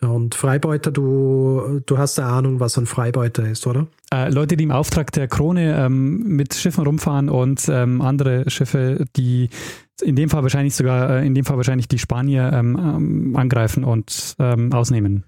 Und 0.02 0.36
Freibeuter, 0.36 0.92
du, 0.92 1.82
du 1.86 1.98
hast 1.98 2.20
eine 2.20 2.28
Ahnung, 2.30 2.60
was 2.60 2.78
ein 2.78 2.86
Freibeuter 2.86 3.48
ist, 3.48 3.66
oder? 3.66 3.88
Äh, 4.14 4.30
Leute, 4.30 4.58
die 4.58 4.66
im 4.66 4.72
Auftrag 4.72 5.12
der 5.14 5.28
Krone 5.28 5.86
ähm, 5.86 6.36
mit 6.36 6.54
Schiffen 6.54 6.86
rumfahren 6.86 7.30
und 7.30 7.68
ähm, 7.70 8.02
andere 8.02 8.50
Schiffe, 8.50 9.06
die 9.16 9.50
in 10.02 10.16
dem 10.16 10.30
Fall 10.30 10.44
wahrscheinlich 10.44 10.76
sogar, 10.76 11.10
äh, 11.22 11.26
in 11.26 11.34
dem 11.34 11.46
Fall 11.46 11.58
wahrscheinlich 11.58 11.88
die 11.88 12.00
Spanier 12.00 12.52
ähm, 12.54 12.78
ähm 12.78 13.36
angreifen 13.36 13.84
und 13.84 14.36
ähm, 14.40 14.74
ausnehmen. 14.74 15.24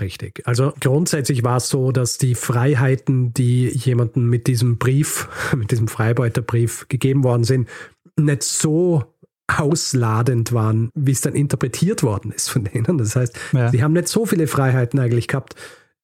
Richtig. 0.00 0.42
Also 0.44 0.72
grundsätzlich 0.80 1.42
war 1.42 1.56
es 1.56 1.68
so, 1.68 1.92
dass 1.92 2.18
die 2.18 2.34
Freiheiten, 2.34 3.32
die 3.34 3.68
jemandem 3.68 4.28
mit 4.28 4.46
diesem 4.46 4.78
Brief, 4.78 5.28
mit 5.56 5.70
diesem 5.70 5.88
Freibeuterbrief 5.88 6.86
gegeben 6.88 7.24
worden 7.24 7.44
sind, 7.44 7.68
nicht 8.16 8.42
so 8.42 9.04
ausladend 9.48 10.52
waren, 10.52 10.90
wie 10.94 11.12
es 11.12 11.22
dann 11.22 11.34
interpretiert 11.34 12.02
worden 12.02 12.32
ist 12.32 12.50
von 12.50 12.64
denen. 12.64 12.98
Das 12.98 13.16
heißt, 13.16 13.38
ja. 13.52 13.70
sie 13.70 13.82
haben 13.82 13.94
nicht 13.94 14.08
so 14.08 14.26
viele 14.26 14.46
Freiheiten 14.46 15.00
eigentlich 15.00 15.28
gehabt, 15.28 15.54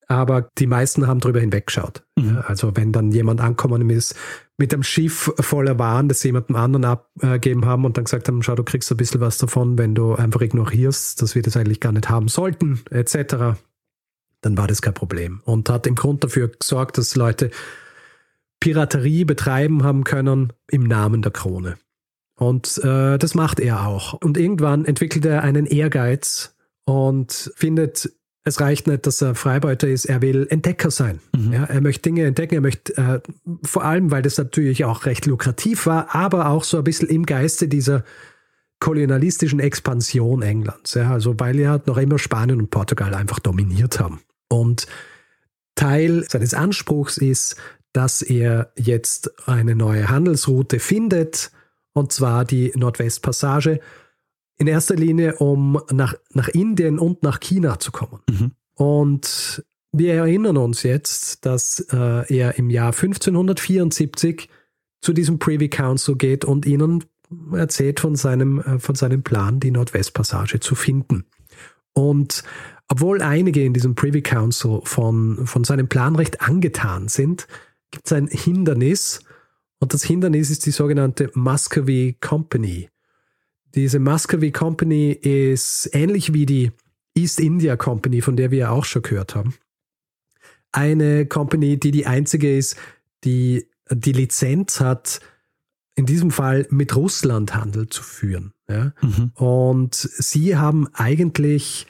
aber 0.09 0.49
die 0.59 0.67
meisten 0.67 1.07
haben 1.07 1.21
drüber 1.21 1.41
hinweggeschaut. 1.41 2.03
Mhm. 2.17 2.43
Also 2.47 2.75
wenn 2.75 2.93
dann 2.93 3.13
jemand 3.13 3.41
angekommen 3.41 3.89
ist 3.91 4.17
mit 4.57 4.73
einem 4.73 4.83
Schiff 4.83 5.33
voller 5.41 5.79
Waren, 5.79 6.09
das 6.09 6.21
sie 6.21 6.29
jemandem 6.29 6.57
anderen 6.57 6.85
abgegeben 6.85 7.65
haben 7.67 7.85
und 7.85 7.97
dann 7.97 8.05
gesagt 8.05 8.29
haben, 8.29 8.43
schau, 8.43 8.55
du 8.55 8.65
kriegst 8.65 8.91
ein 8.91 8.97
bisschen 8.97 9.21
was 9.21 9.39
davon, 9.39 9.79
wenn 9.79 9.95
du 9.95 10.15
einfach 10.15 10.41
ignorierst, 10.41 11.21
dass 11.21 11.35
wir 11.35 11.43
das 11.43 11.57
eigentlich 11.57 11.81
gar 11.81 11.93
nicht 11.93 12.09
haben 12.09 12.29
sollten, 12.29 12.81
etc., 12.91 13.59
dann 14.41 14.59
war 14.59 14.67
das 14.67 14.83
kein 14.83 14.93
Problem. 14.93 15.41
Und 15.45 15.71
hat 15.71 15.87
im 15.87 15.95
Grund 15.95 16.23
dafür 16.23 16.49
gesorgt, 16.49 16.99
dass 16.99 17.17
Leute 17.17 17.51
Piraterie 18.61 19.25
betreiben 19.25 19.83
haben 19.83 20.05
können 20.05 20.53
im 20.71 20.85
Namen 20.85 21.23
der 21.23 21.33
Krone. 21.33 21.77
Und 22.37 22.79
äh, 22.83 23.17
das 23.19 23.35
macht 23.35 23.61
er 23.61 23.87
auch. 23.87 24.15
Und 24.15 24.37
irgendwann 24.37 24.85
entwickelt 24.85 25.25
er 25.25 25.43
einen 25.43 25.67
Ehrgeiz 25.67 26.55
und 26.85 27.53
findet, 27.55 28.11
es 28.45 28.61
reicht 28.61 28.87
nicht, 28.87 29.07
dass 29.07 29.23
er 29.23 29.35
Freibeuter 29.35 29.89
ist, 29.89 30.05
er 30.05 30.21
will 30.21 30.47
Entdecker 30.51 30.91
sein. 30.91 31.21
Mhm. 31.35 31.53
Ja, 31.53 31.65
er 31.65 31.81
möchte 31.81 32.03
Dinge 32.03 32.25
entdecken, 32.25 32.57
er 32.57 32.61
möchte 32.61 32.97
äh, 32.97 33.21
vor 33.63 33.85
allem, 33.85 34.11
weil 34.11 34.23
das 34.23 34.37
natürlich 34.37 34.85
auch 34.85 35.07
recht 35.07 35.27
lukrativ 35.27 35.87
war, 35.87 36.15
aber 36.15 36.49
auch 36.49 36.65
so 36.65 36.79
ein 36.79 36.85
bisschen 36.85 37.09
im 37.09 37.25
Geiste 37.25 37.69
dieser 37.69 38.05
kolonialistischen 38.81 39.61
Expansion 39.61 40.43
Englands. 40.43 40.95
Ja, 40.95 41.13
also 41.13 41.35
weil 41.39 41.59
ja 41.59 41.81
noch 41.87 41.97
immer 41.97 42.19
Spanien 42.19 42.59
und 42.59 42.71
Portugal 42.71 43.15
einfach 43.15 43.39
dominiert 43.39 44.01
haben. 44.01 44.21
Und 44.49 44.87
Teil 45.75 46.25
seines 46.29 46.53
Anspruchs 46.53 47.17
ist, 47.17 47.57
dass 47.93 48.23
er 48.23 48.73
jetzt 48.77 49.49
eine 49.49 49.75
neue 49.75 50.09
Handelsroute 50.09 50.81
findet, 50.81 51.51
und 51.95 52.13
zwar 52.13 52.45
die 52.45 52.73
Nordwestpassage, 52.75 53.81
in 54.59 54.67
erster 54.67 54.95
Linie, 54.95 55.37
um 55.37 55.81
nach, 55.91 56.15
nach 56.33 56.49
Indien 56.49 56.99
und 56.99 57.23
nach 57.23 57.41
China 57.41 57.79
zu 57.79 57.91
kommen. 57.91 58.21
Mhm. 58.29 58.53
Und 58.75 59.65
wir 59.93 60.15
erinnern 60.15 60.57
uns 60.57 60.83
jetzt, 60.83 61.47
dass 61.47 61.81
äh, 61.93 62.37
er 62.37 62.59
im 62.59 62.71
Jahr 62.71 62.93
1574 62.93 64.49
zu 65.01 65.13
diesem 65.13 65.39
Privy 65.39 65.69
Council 65.69 66.17
geht 66.17 66.45
und 66.45 66.67
ihnen 66.67 67.05
erzählt 67.53 68.01
von 68.01 68.17
seinem, 68.17 68.61
äh, 68.61 68.79
von 68.79 68.95
seinem 68.95 69.23
Plan, 69.23 69.61
die 69.61 69.71
Nordwestpassage 69.71 70.61
zu 70.61 70.75
finden. 70.75 71.27
Und 71.93 72.43
obwohl 72.89 73.23
einige 73.23 73.65
in 73.65 73.73
diesem 73.73 73.95
Privy 73.95 74.23
Council 74.23 74.81
von, 74.85 75.47
von 75.47 75.65
seinem 75.65 75.89
Plan 75.89 76.17
recht 76.17 76.43
angetan 76.43 77.09
sind, 77.09 77.47
gibt 77.91 78.07
es 78.07 78.13
ein 78.13 78.27
Hindernis, 78.27 79.21
und 79.85 79.93
das 79.93 80.03
Hindernis 80.03 80.49
ist 80.49 80.65
die 80.65 80.71
sogenannte 80.71 81.31
Muscovy 81.35 82.17
Company. 82.19 82.89
Diese 83.75 83.99
Muscovy 83.99 84.51
Company 84.51 85.13
ist 85.13 85.91
ähnlich 85.93 86.33
wie 86.33 86.47
die 86.47 86.73
East 87.15 87.39
India 87.39 87.77
Company, 87.77 88.23
von 88.23 88.35
der 88.35 88.51
wir 88.51 88.59
ja 88.61 88.71
auch 88.71 88.87
schon 88.87 89.03
gehört 89.03 89.35
haben. 89.35 89.53
Eine 90.73 91.27
Company, 91.27 91.79
die 91.79 91.91
die 91.91 92.07
einzige 92.07 92.57
ist, 92.57 92.77
die 93.25 93.69
die 93.91 94.13
Lizenz 94.13 94.81
hat, 94.81 95.21
in 95.97 96.07
diesem 96.07 96.31
Fall 96.31 96.67
mit 96.71 96.97
Russland 96.97 97.55
Handel 97.55 97.91
zu 97.91 98.03
führen. 98.03 98.55
Ja? 98.67 98.95
Mhm. 99.03 99.33
Und 99.35 99.95
sie 99.95 100.57
haben 100.57 100.89
eigentlich 100.95 101.87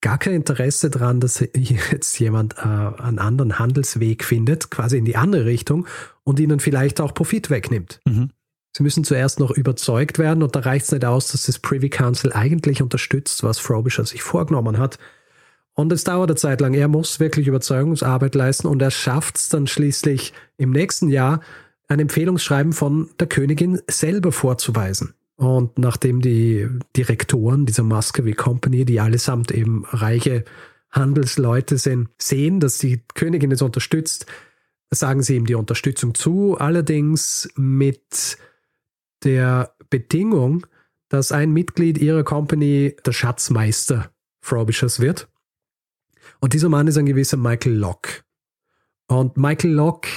gar 0.00 0.18
kein 0.18 0.34
Interesse 0.34 0.90
daran, 0.90 1.20
dass 1.20 1.40
jetzt 1.54 2.18
jemand 2.18 2.56
äh, 2.58 2.62
einen 2.62 3.18
anderen 3.18 3.58
Handelsweg 3.58 4.24
findet, 4.24 4.70
quasi 4.70 4.98
in 4.98 5.04
die 5.04 5.16
andere 5.16 5.44
Richtung 5.44 5.86
und 6.24 6.40
ihnen 6.40 6.60
vielleicht 6.60 7.00
auch 7.00 7.14
Profit 7.14 7.50
wegnimmt. 7.50 8.00
Mhm. 8.04 8.30
Sie 8.72 8.82
müssen 8.84 9.02
zuerst 9.02 9.40
noch 9.40 9.50
überzeugt 9.50 10.18
werden 10.18 10.42
und 10.42 10.54
da 10.54 10.60
reicht 10.60 10.86
es 10.86 10.92
nicht 10.92 11.04
aus, 11.04 11.32
dass 11.32 11.44
das 11.44 11.58
Privy 11.58 11.90
Council 11.90 12.32
eigentlich 12.32 12.82
unterstützt, 12.82 13.42
was 13.42 13.58
Frobisher 13.58 14.04
sich 14.04 14.22
vorgenommen 14.22 14.78
hat. 14.78 14.98
Und 15.74 15.92
es 15.92 16.04
dauert 16.04 16.30
eine 16.30 16.36
Zeit 16.36 16.60
lang. 16.60 16.74
Er 16.74 16.88
muss 16.88 17.20
wirklich 17.20 17.48
Überzeugungsarbeit 17.48 18.34
leisten 18.34 18.68
und 18.68 18.80
er 18.80 18.90
schafft 18.90 19.38
es 19.38 19.48
dann 19.48 19.66
schließlich 19.66 20.32
im 20.56 20.70
nächsten 20.70 21.08
Jahr, 21.08 21.40
ein 21.88 21.98
Empfehlungsschreiben 21.98 22.72
von 22.72 23.10
der 23.18 23.26
Königin 23.26 23.80
selber 23.88 24.30
vorzuweisen. 24.30 25.14
Und 25.40 25.78
nachdem 25.78 26.20
die 26.20 26.68
Direktoren 26.94 27.64
dieser 27.64 27.82
Muscovy 27.82 28.34
Company, 28.34 28.84
die 28.84 29.00
allesamt 29.00 29.50
eben 29.50 29.86
reiche 29.86 30.44
Handelsleute 30.90 31.78
sind, 31.78 32.10
sehen, 32.18 32.60
dass 32.60 32.76
die 32.76 33.02
Königin 33.14 33.50
es 33.50 33.62
unterstützt, 33.62 34.26
sagen 34.90 35.22
sie 35.22 35.36
ihm 35.36 35.46
die 35.46 35.54
Unterstützung 35.54 36.14
zu, 36.14 36.58
allerdings 36.58 37.48
mit 37.56 38.36
der 39.24 39.74
Bedingung, 39.88 40.66
dass 41.08 41.32
ein 41.32 41.52
Mitglied 41.52 41.96
ihrer 41.96 42.22
Company 42.22 42.94
der 43.06 43.12
Schatzmeister 43.12 44.10
Frobishers 44.42 45.00
wird. 45.00 45.26
Und 46.40 46.52
dieser 46.52 46.68
Mann 46.68 46.86
ist 46.86 46.98
ein 46.98 47.06
gewisser 47.06 47.38
Michael 47.38 47.76
Locke. 47.76 48.10
Und 49.06 49.38
Michael 49.38 49.72
Locke 49.72 50.10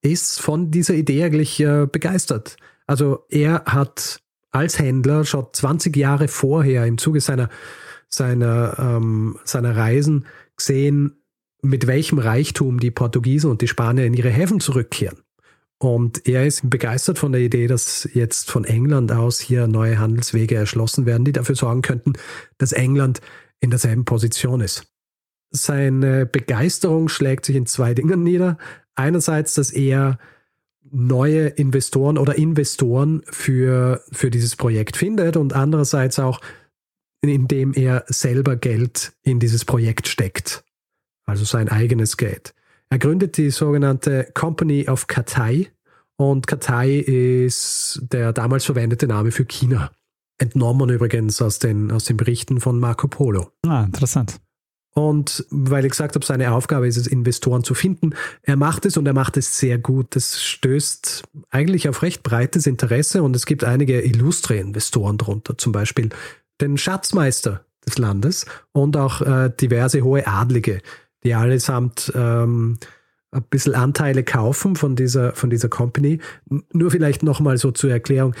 ist 0.00 0.40
von 0.40 0.70
dieser 0.70 0.94
Idee 0.94 1.24
eigentlich 1.24 1.60
äh, 1.60 1.86
begeistert. 1.86 2.56
Also 2.86 3.26
er 3.28 3.66
hat 3.66 4.23
als 4.54 4.78
Händler 4.78 5.24
schon 5.24 5.46
20 5.52 5.96
Jahre 5.96 6.28
vorher 6.28 6.86
im 6.86 6.96
Zuge 6.96 7.20
seiner, 7.20 7.48
seiner, 8.08 8.76
ähm, 8.78 9.38
seiner 9.44 9.76
Reisen 9.76 10.26
gesehen, 10.56 11.16
mit 11.62 11.86
welchem 11.86 12.18
Reichtum 12.18 12.78
die 12.78 12.90
Portugiesen 12.90 13.50
und 13.50 13.62
die 13.62 13.68
Spanier 13.68 14.06
in 14.06 14.14
ihre 14.14 14.30
Häfen 14.30 14.60
zurückkehren. 14.60 15.18
Und 15.78 16.26
er 16.28 16.46
ist 16.46 16.70
begeistert 16.70 17.18
von 17.18 17.32
der 17.32 17.40
Idee, 17.40 17.66
dass 17.66 18.08
jetzt 18.14 18.50
von 18.50 18.64
England 18.64 19.10
aus 19.10 19.40
hier 19.40 19.66
neue 19.66 19.98
Handelswege 19.98 20.54
erschlossen 20.54 21.04
werden, 21.04 21.24
die 21.24 21.32
dafür 21.32 21.56
sorgen 21.56 21.82
könnten, 21.82 22.12
dass 22.58 22.72
England 22.72 23.20
in 23.60 23.70
derselben 23.70 24.04
Position 24.04 24.60
ist. 24.60 24.86
Seine 25.50 26.26
Begeisterung 26.26 27.08
schlägt 27.08 27.44
sich 27.46 27.56
in 27.56 27.66
zwei 27.66 27.92
Dingen 27.92 28.22
nieder. 28.22 28.56
Einerseits, 28.94 29.54
dass 29.54 29.72
er 29.72 30.18
neue 30.94 31.48
Investoren 31.48 32.16
oder 32.16 32.36
Investoren 32.36 33.22
für, 33.26 34.02
für 34.12 34.30
dieses 34.30 34.56
Projekt 34.56 34.96
findet 34.96 35.36
und 35.36 35.52
andererseits 35.52 36.18
auch, 36.18 36.40
indem 37.20 37.72
er 37.74 38.04
selber 38.06 38.56
Geld 38.56 39.12
in 39.22 39.40
dieses 39.40 39.64
Projekt 39.64 40.08
steckt, 40.08 40.64
also 41.26 41.44
sein 41.44 41.68
eigenes 41.68 42.16
Geld. 42.16 42.54
Er 42.90 42.98
gründet 42.98 43.36
die 43.36 43.50
sogenannte 43.50 44.30
Company 44.34 44.88
of 44.88 45.06
Katai 45.06 45.70
und 46.16 46.46
Katai 46.46 46.98
ist 46.98 48.00
der 48.12 48.32
damals 48.32 48.64
verwendete 48.64 49.06
Name 49.06 49.32
für 49.32 49.44
China. 49.44 49.90
Entnommen 50.38 50.90
übrigens 50.90 51.40
aus 51.42 51.58
den, 51.58 51.90
aus 51.90 52.04
den 52.04 52.16
Berichten 52.16 52.60
von 52.60 52.78
Marco 52.78 53.08
Polo. 53.08 53.50
Ah, 53.66 53.84
interessant. 53.84 54.40
Und 54.94 55.44
weil 55.50 55.84
ich 55.84 55.90
gesagt 55.90 56.14
habe, 56.14 56.24
seine 56.24 56.52
Aufgabe 56.52 56.86
ist 56.86 56.96
es, 56.96 57.08
Investoren 57.08 57.64
zu 57.64 57.74
finden. 57.74 58.14
Er 58.42 58.54
macht 58.54 58.86
es 58.86 58.96
und 58.96 59.06
er 59.06 59.12
macht 59.12 59.36
es 59.36 59.58
sehr 59.58 59.76
gut. 59.76 60.14
Das 60.14 60.40
stößt 60.40 61.24
eigentlich 61.50 61.88
auf 61.88 62.02
recht 62.02 62.22
breites 62.22 62.68
Interesse 62.68 63.24
und 63.24 63.34
es 63.34 63.44
gibt 63.44 63.64
einige 63.64 64.00
illustre 64.02 64.56
Investoren 64.56 65.18
darunter, 65.18 65.58
zum 65.58 65.72
Beispiel 65.72 66.10
den 66.60 66.78
Schatzmeister 66.78 67.64
des 67.84 67.98
Landes 67.98 68.46
und 68.70 68.96
auch 68.96 69.20
äh, 69.20 69.50
diverse 69.60 70.02
hohe 70.02 70.28
Adlige, 70.28 70.80
die 71.24 71.34
allesamt 71.34 72.12
ähm, 72.14 72.78
ein 73.32 73.42
bisschen 73.50 73.74
Anteile 73.74 74.22
kaufen 74.22 74.76
von 74.76 74.94
dieser, 74.94 75.34
von 75.34 75.50
dieser 75.50 75.68
Company. 75.68 76.20
Nur 76.72 76.92
vielleicht 76.92 77.24
nochmal 77.24 77.58
so 77.58 77.72
zur 77.72 77.90
Erklärung 77.90 78.34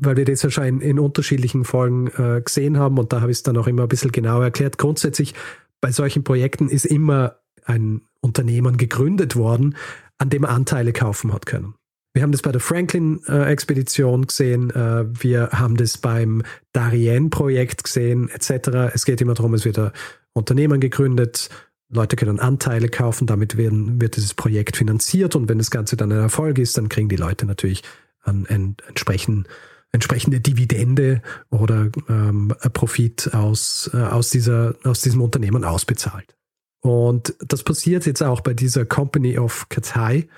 weil 0.00 0.16
wir 0.16 0.24
das 0.24 0.42
ja 0.42 0.50
schon 0.50 0.80
in, 0.80 0.98
unterschiedlichen 0.98 1.64
Folgen 1.64 2.08
äh, 2.16 2.40
gesehen 2.42 2.78
haben 2.78 2.98
und 2.98 3.12
da 3.12 3.20
habe 3.20 3.30
ich 3.30 3.38
es 3.38 3.42
dann 3.42 3.56
auch 3.56 3.66
immer 3.66 3.82
ein 3.82 3.88
bisschen 3.88 4.12
genauer 4.12 4.44
erklärt. 4.44 4.78
Grundsätzlich 4.78 5.34
bei 5.80 5.92
solchen 5.92 6.24
Projekten 6.24 6.68
ist 6.68 6.84
immer 6.84 7.36
ein 7.64 8.02
Unternehmen 8.20 8.76
gegründet 8.76 9.36
worden, 9.36 9.76
an 10.18 10.30
dem 10.30 10.44
Anteile 10.44 10.92
kaufen 10.92 11.32
hat 11.32 11.46
können. 11.46 11.74
Wir 12.12 12.22
haben 12.22 12.32
das 12.32 12.42
bei 12.42 12.50
der 12.50 12.60
Franklin-Expedition 12.60 14.26
gesehen, 14.26 14.70
äh, 14.70 15.04
wir 15.08 15.50
haben 15.52 15.76
das 15.76 15.96
beim 15.96 16.42
Darien-Projekt 16.72 17.84
gesehen, 17.84 18.28
etc. 18.30 18.92
Es 18.92 19.04
geht 19.04 19.20
immer 19.20 19.34
darum, 19.34 19.54
es 19.54 19.64
wird 19.64 19.78
ein 19.78 19.92
Unternehmen 20.32 20.80
gegründet, 20.80 21.50
Leute 21.88 22.16
können 22.16 22.40
Anteile 22.40 22.88
kaufen, 22.88 23.26
damit 23.26 23.56
werden, 23.56 24.00
wird 24.00 24.16
dieses 24.16 24.34
Projekt 24.34 24.76
finanziert 24.76 25.36
und 25.36 25.48
wenn 25.48 25.58
das 25.58 25.70
Ganze 25.70 25.96
dann 25.96 26.12
ein 26.12 26.18
Erfolg 26.18 26.58
ist, 26.58 26.76
dann 26.76 26.88
kriegen 26.88 27.08
die 27.08 27.16
Leute 27.16 27.46
natürlich 27.46 27.82
einen, 28.22 28.46
einen 28.46 28.76
entsprechenden 28.86 29.46
entsprechende 29.92 30.40
Dividende 30.40 31.22
oder 31.50 31.90
ähm, 32.08 32.54
Profit 32.72 33.34
aus, 33.34 33.90
äh, 33.92 33.98
aus, 33.98 34.30
dieser, 34.30 34.74
aus 34.84 35.00
diesem 35.00 35.20
Unternehmen 35.20 35.64
ausbezahlt. 35.64 36.36
Und 36.80 37.34
das 37.40 37.62
passiert 37.62 38.06
jetzt 38.06 38.22
auch 38.22 38.40
bei 38.40 38.54
dieser 38.54 38.84
Company 38.84 39.38
of 39.38 39.68
Katai. 39.68 40.28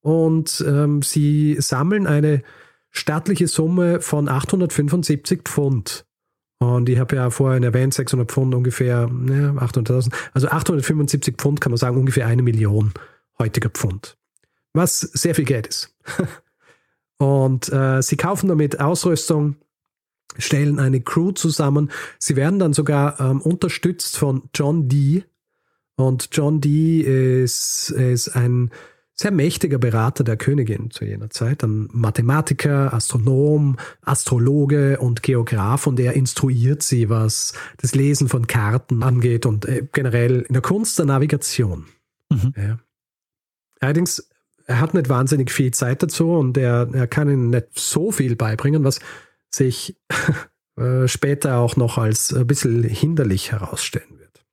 Und 0.00 0.64
ähm, 0.66 1.02
sie 1.02 1.56
sammeln 1.60 2.06
eine 2.06 2.42
staatliche 2.90 3.48
Summe 3.48 4.00
von 4.00 4.28
875 4.28 5.42
Pfund. 5.44 6.06
Und 6.58 6.88
ich 6.88 6.98
habe 6.98 7.16
ja 7.16 7.30
vorhin 7.30 7.62
erwähnt, 7.62 7.94
600 7.94 8.30
Pfund 8.30 8.54
ungefähr, 8.54 9.10
ja, 9.28 9.50
800.000, 9.50 10.12
also 10.32 10.48
875 10.48 11.36
Pfund 11.36 11.60
kann 11.60 11.72
man 11.72 11.78
sagen, 11.78 11.96
ungefähr 11.96 12.26
eine 12.26 12.42
Million 12.42 12.92
heutiger 13.38 13.70
Pfund. 13.70 14.18
Was 14.72 15.00
sehr 15.00 15.34
viel 15.34 15.46
Geld 15.46 15.66
ist. 15.66 15.96
Und 17.20 17.70
äh, 17.70 18.00
sie 18.00 18.16
kaufen 18.16 18.48
damit 18.48 18.80
Ausrüstung, 18.80 19.56
stellen 20.38 20.78
eine 20.78 21.02
Crew 21.02 21.32
zusammen. 21.32 21.90
Sie 22.18 22.34
werden 22.34 22.58
dann 22.58 22.72
sogar 22.72 23.20
ähm, 23.20 23.42
unterstützt 23.42 24.16
von 24.16 24.44
John 24.54 24.88
Dee. 24.88 25.24
Und 25.96 26.30
John 26.32 26.62
Dee 26.62 27.02
ist, 27.42 27.90
ist 27.90 28.28
ein 28.28 28.70
sehr 29.12 29.32
mächtiger 29.32 29.76
Berater 29.76 30.24
der 30.24 30.38
Königin 30.38 30.90
zu 30.90 31.04
jener 31.04 31.28
Zeit, 31.28 31.62
ein 31.62 31.90
Mathematiker, 31.92 32.94
Astronom, 32.94 33.76
Astrologe 34.00 34.98
und 34.98 35.22
Geograf 35.22 35.86
und 35.86 36.00
er 36.00 36.14
instruiert 36.14 36.82
sie, 36.82 37.10
was 37.10 37.52
das 37.76 37.94
Lesen 37.94 38.30
von 38.30 38.46
Karten 38.46 39.02
angeht 39.02 39.44
und 39.44 39.66
äh, 39.66 39.86
generell 39.92 40.40
in 40.40 40.54
der 40.54 40.62
Kunst 40.62 40.98
der 40.98 41.04
Navigation. 41.04 41.84
Mhm. 42.30 42.54
Ja. 42.56 42.78
Allerdings, 43.78 44.29
er 44.70 44.80
hat 44.80 44.94
nicht 44.94 45.08
wahnsinnig 45.08 45.50
viel 45.50 45.72
Zeit 45.72 46.00
dazu 46.00 46.30
und 46.30 46.56
er, 46.56 46.88
er 46.92 47.08
kann 47.08 47.28
ihnen 47.28 47.50
nicht 47.50 47.66
so 47.74 48.12
viel 48.12 48.36
beibringen, 48.36 48.84
was 48.84 49.00
sich 49.50 49.96
äh, 50.76 51.08
später 51.08 51.58
auch 51.58 51.74
noch 51.74 51.98
als 51.98 52.32
ein 52.32 52.46
bisschen 52.46 52.84
hinderlich 52.84 53.50
herausstellen 53.50 54.20
wird. 54.20 54.44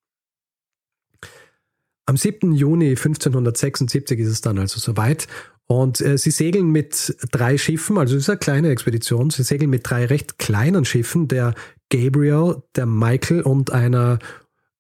Am 2.08 2.18
7. 2.18 2.54
Juni 2.54 2.90
1576 2.90 4.20
ist 4.20 4.30
es 4.30 4.42
dann 4.42 4.58
also 4.58 4.80
soweit. 4.80 5.28
Und 5.68 6.02
äh, 6.02 6.18
sie 6.18 6.32
segeln 6.32 6.72
mit 6.72 7.16
drei 7.32 7.58
Schiffen, 7.58 7.98
also 8.00 8.16
es 8.16 8.24
ist 8.24 8.30
eine 8.30 8.40
kleine 8.40 8.70
Expedition. 8.70 9.30
Sie 9.30 9.44
segeln 9.44 9.70
mit 9.70 9.88
drei 9.88 10.06
recht 10.06 10.40
kleinen 10.40 10.86
Schiffen, 10.86 11.28
der 11.28 11.54
Gabriel, 11.92 12.64
der 12.76 12.88
Michael 12.88 13.42
und 13.42 13.72
einer 13.72 14.18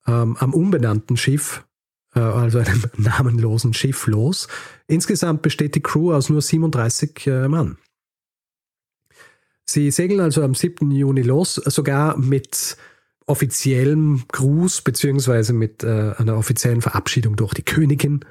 ähm, 0.07 0.35
am 0.37 0.53
unbenannten 0.53 1.15
Schiff, 1.15 1.66
also 2.21 2.59
einem 2.59 2.83
namenlosen 2.97 3.73
Schiff 3.73 4.07
los. 4.07 4.47
Insgesamt 4.87 5.41
besteht 5.41 5.75
die 5.75 5.81
Crew 5.81 6.13
aus 6.13 6.29
nur 6.29 6.41
37 6.41 7.27
äh, 7.27 7.47
Mann. 7.47 7.77
Sie 9.65 9.91
segeln 9.91 10.21
also 10.21 10.43
am 10.43 10.55
7. 10.55 10.89
Juni 10.91 11.21
los, 11.21 11.55
sogar 11.55 12.17
mit 12.17 12.77
offiziellem 13.25 14.23
Gruß 14.29 14.81
beziehungsweise 14.81 15.51
mit 15.51 15.83
äh, 15.83 16.13
einer 16.17 16.37
offiziellen 16.37 16.81
Verabschiedung 16.81 17.35
durch 17.35 17.53
die 17.53 17.63
Königin. 17.63 18.21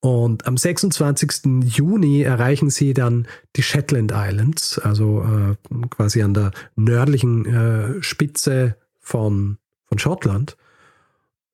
Und 0.00 0.46
am 0.46 0.56
26. 0.56 1.62
Juni 1.64 2.22
erreichen 2.22 2.70
sie 2.70 2.92
dann 2.94 3.28
die 3.54 3.62
Shetland 3.62 4.12
Islands, 4.12 4.78
also 4.78 5.22
äh, 5.22 5.86
quasi 5.90 6.22
an 6.22 6.34
der 6.34 6.50
nördlichen 6.74 7.46
äh, 7.46 8.02
Spitze 8.02 8.76
von, 8.98 9.58
von 9.84 9.98
Schottland. 9.98 10.56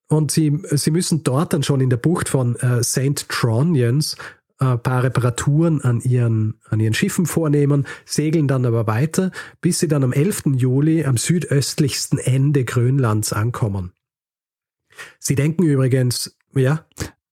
Und 0.09 0.31
sie, 0.31 0.59
sie 0.71 0.91
müssen 0.91 1.23
dort 1.23 1.53
dann 1.53 1.63
schon 1.63 1.81
in 1.81 1.91
der 1.91 1.99
Bucht 1.99 2.29
von 2.29 2.57
äh, 2.57 2.83
St. 2.83 3.29
Tronians 3.29 4.17
ein 4.59 4.75
äh, 4.75 4.79
paar 4.79 5.05
Reparaturen 5.05 5.83
an 5.83 6.01
ihren, 6.01 6.55
an 6.69 6.81
ihren 6.81 6.95
Schiffen 6.95 7.27
vornehmen, 7.27 7.87
segeln 8.05 8.49
dann 8.49 8.67
aber 8.67 8.87
weiter, 8.87 9.31
bis 9.61 9.79
sie 9.79 9.89
dann 9.89 10.05
am 10.05 10.13
11. 10.13 10.45
Juli 10.57 11.05
am 11.05 11.17
südöstlichsten 11.17 12.19
Ende 12.19 12.65
Grönlands 12.65 13.33
ankommen. 13.33 13.93
Sie 15.19 15.35
denken 15.35 15.63
übrigens, 15.63 16.37
ja? 16.55 16.85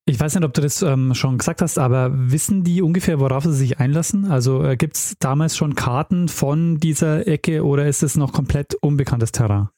Ich 0.08 0.20
weiß 0.20 0.36
nicht, 0.36 0.44
ob 0.44 0.54
du 0.54 0.60
das 0.60 0.82
ähm, 0.82 1.14
schon 1.14 1.38
gesagt 1.38 1.62
hast, 1.62 1.80
aber 1.80 2.12
wissen 2.14 2.62
die 2.62 2.80
ungefähr, 2.80 3.18
worauf 3.18 3.42
sie 3.42 3.54
sich 3.54 3.80
einlassen? 3.80 4.26
Also 4.26 4.62
äh, 4.62 4.76
gibt 4.76 4.96
es 4.96 5.16
damals 5.18 5.56
schon 5.56 5.74
Karten 5.74 6.28
von 6.28 6.78
dieser 6.78 7.26
Ecke 7.26 7.64
oder 7.64 7.88
ist 7.88 8.04
es 8.04 8.16
noch 8.16 8.32
komplett 8.32 8.74
unbekanntes 8.74 9.32
Terrain? 9.32 9.68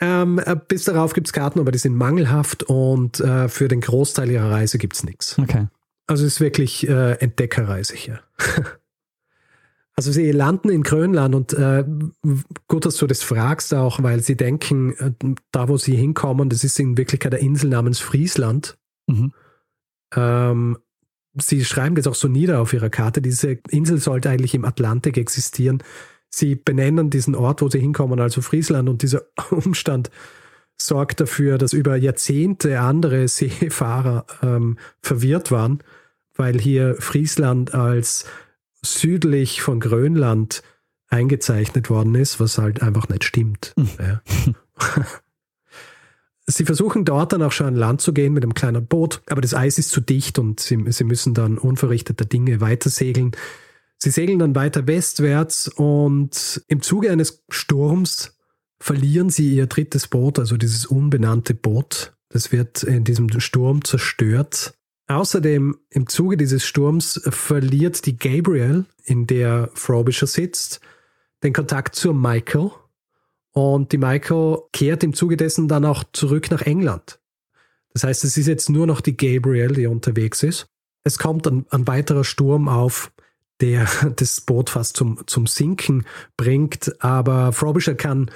Ähm, 0.00 0.40
äh, 0.44 0.56
bis 0.56 0.84
darauf 0.84 1.12
gibt 1.12 1.26
es 1.26 1.32
Karten, 1.32 1.60
aber 1.60 1.72
die 1.72 1.78
sind 1.78 1.94
mangelhaft 1.94 2.62
und 2.62 3.20
äh, 3.20 3.48
für 3.48 3.68
den 3.68 3.82
Großteil 3.82 4.30
ihrer 4.30 4.50
Reise 4.50 4.78
gibt 4.78 4.96
es 4.96 5.04
nichts. 5.04 5.38
Okay. 5.38 5.66
Also 6.06 6.24
es 6.24 6.34
ist 6.34 6.40
wirklich 6.40 6.88
äh, 6.88 7.12
Entdeckerreise 7.12 7.94
hier. 7.94 8.20
also 9.94 10.10
sie 10.10 10.32
landen 10.32 10.70
in 10.70 10.82
Grönland 10.82 11.34
und 11.34 11.52
äh, 11.52 11.84
gut, 12.66 12.86
dass 12.86 12.96
du 12.96 13.06
das 13.06 13.22
fragst 13.22 13.74
auch, 13.74 14.02
weil 14.02 14.22
sie 14.22 14.36
denken, 14.36 14.94
äh, 14.96 15.12
da 15.52 15.68
wo 15.68 15.76
sie 15.76 15.94
hinkommen, 15.94 16.48
das 16.48 16.64
ist 16.64 16.80
in 16.80 16.96
Wirklichkeit 16.96 17.34
eine 17.34 17.42
Insel 17.42 17.68
namens 17.68 18.00
Friesland. 18.00 18.78
Mhm. 19.06 19.32
Ähm, 20.16 20.78
sie 21.34 21.64
schreiben 21.64 21.94
das 21.94 22.06
auch 22.06 22.14
so 22.14 22.26
nieder 22.26 22.60
auf 22.60 22.72
ihrer 22.72 22.90
Karte. 22.90 23.20
Diese 23.20 23.58
Insel 23.68 23.98
sollte 23.98 24.30
eigentlich 24.30 24.54
im 24.54 24.64
Atlantik 24.64 25.18
existieren. 25.18 25.82
Sie 26.30 26.54
benennen 26.54 27.10
diesen 27.10 27.34
Ort, 27.34 27.60
wo 27.60 27.68
sie 27.68 27.80
hinkommen, 27.80 28.20
also 28.20 28.40
Friesland 28.40 28.88
und 28.88 29.02
dieser 29.02 29.22
Umstand 29.50 30.10
sorgt 30.76 31.20
dafür, 31.20 31.58
dass 31.58 31.74
über 31.74 31.96
Jahrzehnte 31.96 32.80
andere 32.80 33.28
Seefahrer 33.28 34.24
ähm, 34.42 34.78
verwirrt 35.02 35.50
waren 35.50 35.82
weil 36.40 36.58
hier 36.58 36.96
Friesland 36.98 37.74
als 37.74 38.24
südlich 38.82 39.60
von 39.60 39.78
Grönland 39.78 40.62
eingezeichnet 41.08 41.90
worden 41.90 42.14
ist, 42.14 42.40
was 42.40 42.56
halt 42.56 42.82
einfach 42.82 43.08
nicht 43.08 43.24
stimmt. 43.24 43.74
Mhm. 43.76 43.88
Ja. 43.98 44.22
sie 46.46 46.64
versuchen 46.64 47.04
dort 47.04 47.34
dann 47.34 47.42
auch 47.42 47.52
schon 47.52 47.66
an 47.66 47.74
Land 47.76 48.00
zu 48.00 48.14
gehen 48.14 48.32
mit 48.32 48.42
einem 48.42 48.54
kleinen 48.54 48.86
Boot, 48.86 49.20
aber 49.28 49.42
das 49.42 49.54
Eis 49.54 49.76
ist 49.76 49.90
zu 49.90 50.00
dicht 50.00 50.38
und 50.38 50.60
sie, 50.60 50.82
sie 50.88 51.04
müssen 51.04 51.34
dann 51.34 51.58
unverrichteter 51.58 52.24
Dinge 52.24 52.62
weiter 52.62 52.88
segeln. 52.88 53.32
Sie 54.02 54.10
segeln 54.10 54.38
dann 54.38 54.54
weiter 54.54 54.86
westwärts 54.86 55.68
und 55.68 56.62
im 56.68 56.80
Zuge 56.80 57.10
eines 57.10 57.44
Sturms 57.50 58.36
verlieren 58.80 59.28
sie 59.28 59.54
ihr 59.54 59.66
drittes 59.66 60.08
Boot, 60.08 60.38
also 60.38 60.56
dieses 60.56 60.86
unbenannte 60.86 61.54
Boot. 61.54 62.14
Das 62.30 62.50
wird 62.50 62.82
in 62.82 63.04
diesem 63.04 63.28
Sturm 63.40 63.84
zerstört. 63.84 64.74
Außerdem 65.06 65.76
im 65.90 66.08
Zuge 66.08 66.36
dieses 66.36 66.64
Sturms 66.64 67.20
verliert 67.28 68.06
die 68.06 68.16
Gabriel, 68.16 68.86
in 69.04 69.26
der 69.26 69.68
Frobisher 69.74 70.26
sitzt, 70.26 70.80
den 71.42 71.52
Kontakt 71.52 71.94
zur 71.94 72.14
Michael 72.14 72.70
und 73.52 73.92
die 73.92 73.98
Michael 73.98 74.58
kehrt 74.72 75.02
im 75.02 75.12
Zuge 75.12 75.36
dessen 75.36 75.68
dann 75.68 75.84
auch 75.84 76.04
zurück 76.12 76.50
nach 76.50 76.62
England. 76.62 77.20
Das 77.92 78.04
heißt, 78.04 78.24
es 78.24 78.36
ist 78.36 78.46
jetzt 78.46 78.70
nur 78.70 78.86
noch 78.86 79.00
die 79.00 79.16
Gabriel, 79.16 79.74
die 79.74 79.86
unterwegs 79.86 80.42
ist. 80.42 80.66
Es 81.02 81.18
kommt 81.18 81.46
ein, 81.48 81.66
ein 81.70 81.86
weiterer 81.86 82.24
Sturm 82.24 82.68
auf, 82.68 83.12
der 83.60 83.86
das 84.16 84.40
Boot 84.40 84.70
fast 84.70 84.96
zum, 84.96 85.20
zum 85.26 85.46
Sinken 85.46 86.04
bringt, 86.36 87.02
aber 87.02 87.52
Frobisher 87.52 87.94
kann 87.94 88.30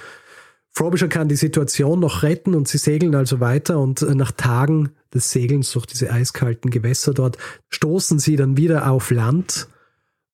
Frobisher 0.77 1.07
kann 1.07 1.29
die 1.29 1.37
Situation 1.37 2.01
noch 2.01 2.25
retten 2.25 2.55
und 2.55 2.67
sie 2.67 2.79
segeln 2.79 3.15
also 3.15 3.39
weiter 3.39 3.79
und 3.79 4.03
nach 4.03 4.33
Tagen 4.33 4.91
des 5.15 5.31
Segelns 5.31 5.71
durch 5.71 5.87
diese 5.87 6.11
eiskalten 6.11 6.69
Gewässer 6.71 7.15
dort 7.15 7.39
stoßen 7.71 8.19
sie 8.19 8.35
dann 8.35 8.57
wieder 8.57 8.91
auf 8.91 9.13
Land. 9.13 9.69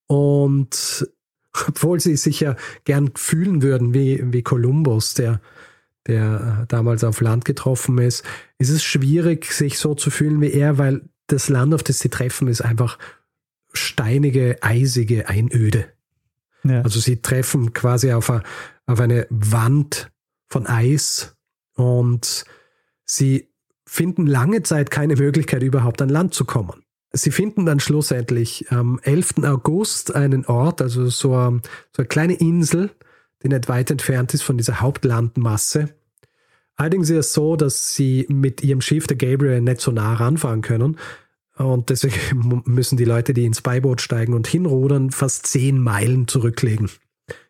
Und 0.06 1.06
obwohl 1.68 2.00
sie 2.00 2.16
sich 2.16 2.40
ja 2.40 2.56
gern 2.84 3.10
fühlen 3.14 3.60
würden 3.60 3.92
wie, 3.92 4.22
wie 4.32 4.42
Kolumbus, 4.42 5.12
der, 5.12 5.42
der 6.06 6.62
äh, 6.62 6.66
damals 6.68 7.04
auf 7.04 7.20
Land 7.20 7.44
getroffen 7.44 7.98
ist, 7.98 8.24
ist 8.56 8.70
es 8.70 8.82
schwierig, 8.82 9.52
sich 9.52 9.78
so 9.78 9.94
zu 9.94 10.10
fühlen 10.10 10.40
wie 10.40 10.52
er, 10.52 10.78
weil 10.78 11.02
das 11.26 11.50
Land, 11.50 11.74
auf 11.74 11.82
das 11.82 11.98
sie 11.98 12.08
treffen, 12.08 12.48
ist 12.48 12.62
einfach 12.62 12.98
steinige, 13.72 14.58
eisige 14.62 15.28
Einöde. 15.28 15.86
Ja. 16.64 16.82
Also 16.82 17.00
sie 17.00 17.22
treffen 17.22 17.72
quasi 17.72 18.12
auf, 18.12 18.30
a, 18.30 18.42
auf 18.86 19.00
eine 19.00 19.26
Wand 19.30 20.10
von 20.48 20.66
Eis 20.66 21.36
und 21.74 22.44
sie 23.04 23.48
finden 23.86 24.26
lange 24.26 24.62
Zeit 24.62 24.90
keine 24.90 25.16
Möglichkeit, 25.16 25.62
überhaupt 25.62 26.02
an 26.02 26.08
Land 26.08 26.34
zu 26.34 26.44
kommen. 26.44 26.82
Sie 27.12 27.32
finden 27.32 27.66
dann 27.66 27.80
schlussendlich 27.80 28.70
am 28.70 29.00
11. 29.02 29.42
August 29.42 30.14
einen 30.14 30.46
Ort, 30.46 30.80
also 30.80 31.08
so, 31.08 31.34
eine, 31.34 31.60
so 31.94 32.02
eine 32.02 32.06
kleine 32.06 32.34
Insel, 32.34 32.90
die 33.42 33.48
nicht 33.48 33.68
weit 33.68 33.90
entfernt 33.90 34.32
ist 34.32 34.42
von 34.42 34.56
dieser 34.56 34.80
Hauptlandmasse. 34.80 35.88
Allerdings 36.76 37.10
ist 37.10 37.16
es 37.16 37.32
so, 37.32 37.56
dass 37.56 37.94
sie 37.94 38.26
mit 38.28 38.62
ihrem 38.62 38.80
Schiff, 38.80 39.06
der 39.06 39.16
Gabriel, 39.16 39.60
nicht 39.60 39.80
so 39.80 39.90
nah 39.90 40.14
ranfahren 40.14 40.62
können. 40.62 40.98
Und 41.64 41.90
deswegen 41.90 42.62
müssen 42.64 42.96
die 42.96 43.04
Leute, 43.04 43.34
die 43.34 43.44
ins 43.44 43.60
Beiboot 43.60 44.00
steigen 44.00 44.32
und 44.32 44.46
hinrudern, 44.46 45.10
fast 45.10 45.46
zehn 45.46 45.78
Meilen 45.78 46.26
zurücklegen 46.26 46.90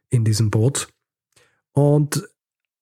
in 0.09 0.25
diesem 0.25 0.51
Boot. 0.51 0.89
Und 1.73 2.29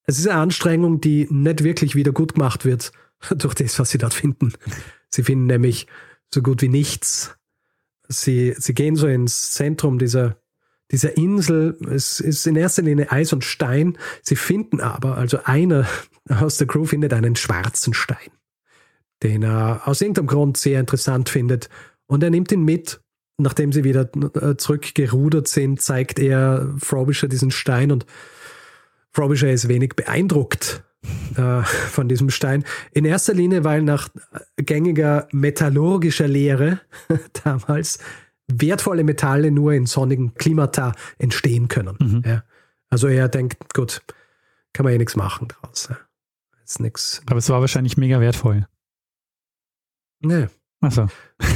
es 0.04 0.18
ist 0.18 0.26
eine 0.26 0.40
Anstrengung, 0.40 1.02
die 1.02 1.26
nicht 1.30 1.62
wirklich 1.62 1.94
wieder 1.94 2.12
gut 2.12 2.34
gemacht 2.34 2.64
wird 2.64 2.92
durch 3.36 3.54
das, 3.54 3.78
was 3.78 3.90
sie 3.90 3.98
dort 3.98 4.14
finden. 4.14 4.54
Sie 5.10 5.22
finden 5.22 5.44
nämlich 5.44 5.86
so 6.32 6.40
gut 6.40 6.62
wie 6.62 6.68
nichts. 6.68 7.36
Sie, 8.08 8.54
sie 8.56 8.72
gehen 8.72 8.96
so 8.96 9.06
ins 9.06 9.52
Zentrum 9.52 9.98
dieser, 9.98 10.38
dieser 10.90 11.18
Insel. 11.18 11.76
Es 11.90 12.20
ist 12.20 12.46
in 12.46 12.56
erster 12.56 12.80
Linie 12.80 13.12
Eis 13.12 13.34
und 13.34 13.44
Stein. 13.44 13.98
Sie 14.22 14.36
finden 14.36 14.80
aber, 14.80 15.18
also 15.18 15.40
einer 15.44 15.86
aus 16.30 16.56
der 16.56 16.66
Crew 16.66 16.86
findet 16.86 17.12
einen 17.12 17.36
schwarzen 17.36 17.92
Stein, 17.92 18.30
den 19.22 19.42
er 19.42 19.82
aus 19.86 20.00
irgendeinem 20.00 20.26
Grund 20.26 20.56
sehr 20.56 20.80
interessant 20.80 21.28
findet. 21.28 21.68
Und 22.06 22.22
er 22.22 22.30
nimmt 22.30 22.52
ihn 22.52 22.64
mit. 22.64 23.00
Nachdem 23.40 23.72
sie 23.72 23.84
wieder 23.84 24.10
äh, 24.34 24.56
zurückgerudert 24.56 25.46
sind, 25.46 25.80
zeigt 25.80 26.18
er 26.18 26.74
Frobisher 26.78 27.28
diesen 27.28 27.52
Stein 27.52 27.92
und 27.92 28.04
Frobisher 29.12 29.50
ist 29.50 29.68
wenig 29.68 29.94
beeindruckt 29.94 30.82
äh, 31.36 31.62
von 31.62 32.08
diesem 32.08 32.30
Stein. 32.30 32.64
In 32.92 33.04
erster 33.04 33.34
Linie, 33.34 33.64
weil 33.64 33.82
nach 33.82 34.08
gängiger 34.56 35.28
metallurgischer 35.32 36.26
Lehre 36.26 36.80
damals 37.44 37.98
wertvolle 38.48 39.04
Metalle 39.04 39.50
nur 39.50 39.72
in 39.72 39.86
sonnigen 39.86 40.34
Klimata 40.34 40.92
entstehen 41.18 41.68
können. 41.68 41.96
Mhm. 42.00 42.22
Ja. 42.26 42.44
Also 42.90 43.06
er 43.08 43.28
denkt, 43.28 43.72
gut, 43.74 44.02
kann 44.72 44.84
man 44.84 44.94
eh 44.94 44.98
nichts 44.98 45.16
machen 45.16 45.48
draus. 45.48 45.88
Ja. 45.90 45.98
Ist 46.64 46.80
nix. 46.80 47.22
Aber 47.26 47.38
es 47.38 47.48
war 47.48 47.60
wahrscheinlich 47.60 47.96
mega 47.96 48.20
wertvoll. 48.20 48.66
Nee. 50.20 50.46
Achso. 50.80 51.08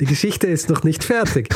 Die 0.00 0.06
Geschichte 0.06 0.46
ist 0.46 0.70
noch 0.70 0.84
nicht 0.84 1.02
fertig. 1.02 1.48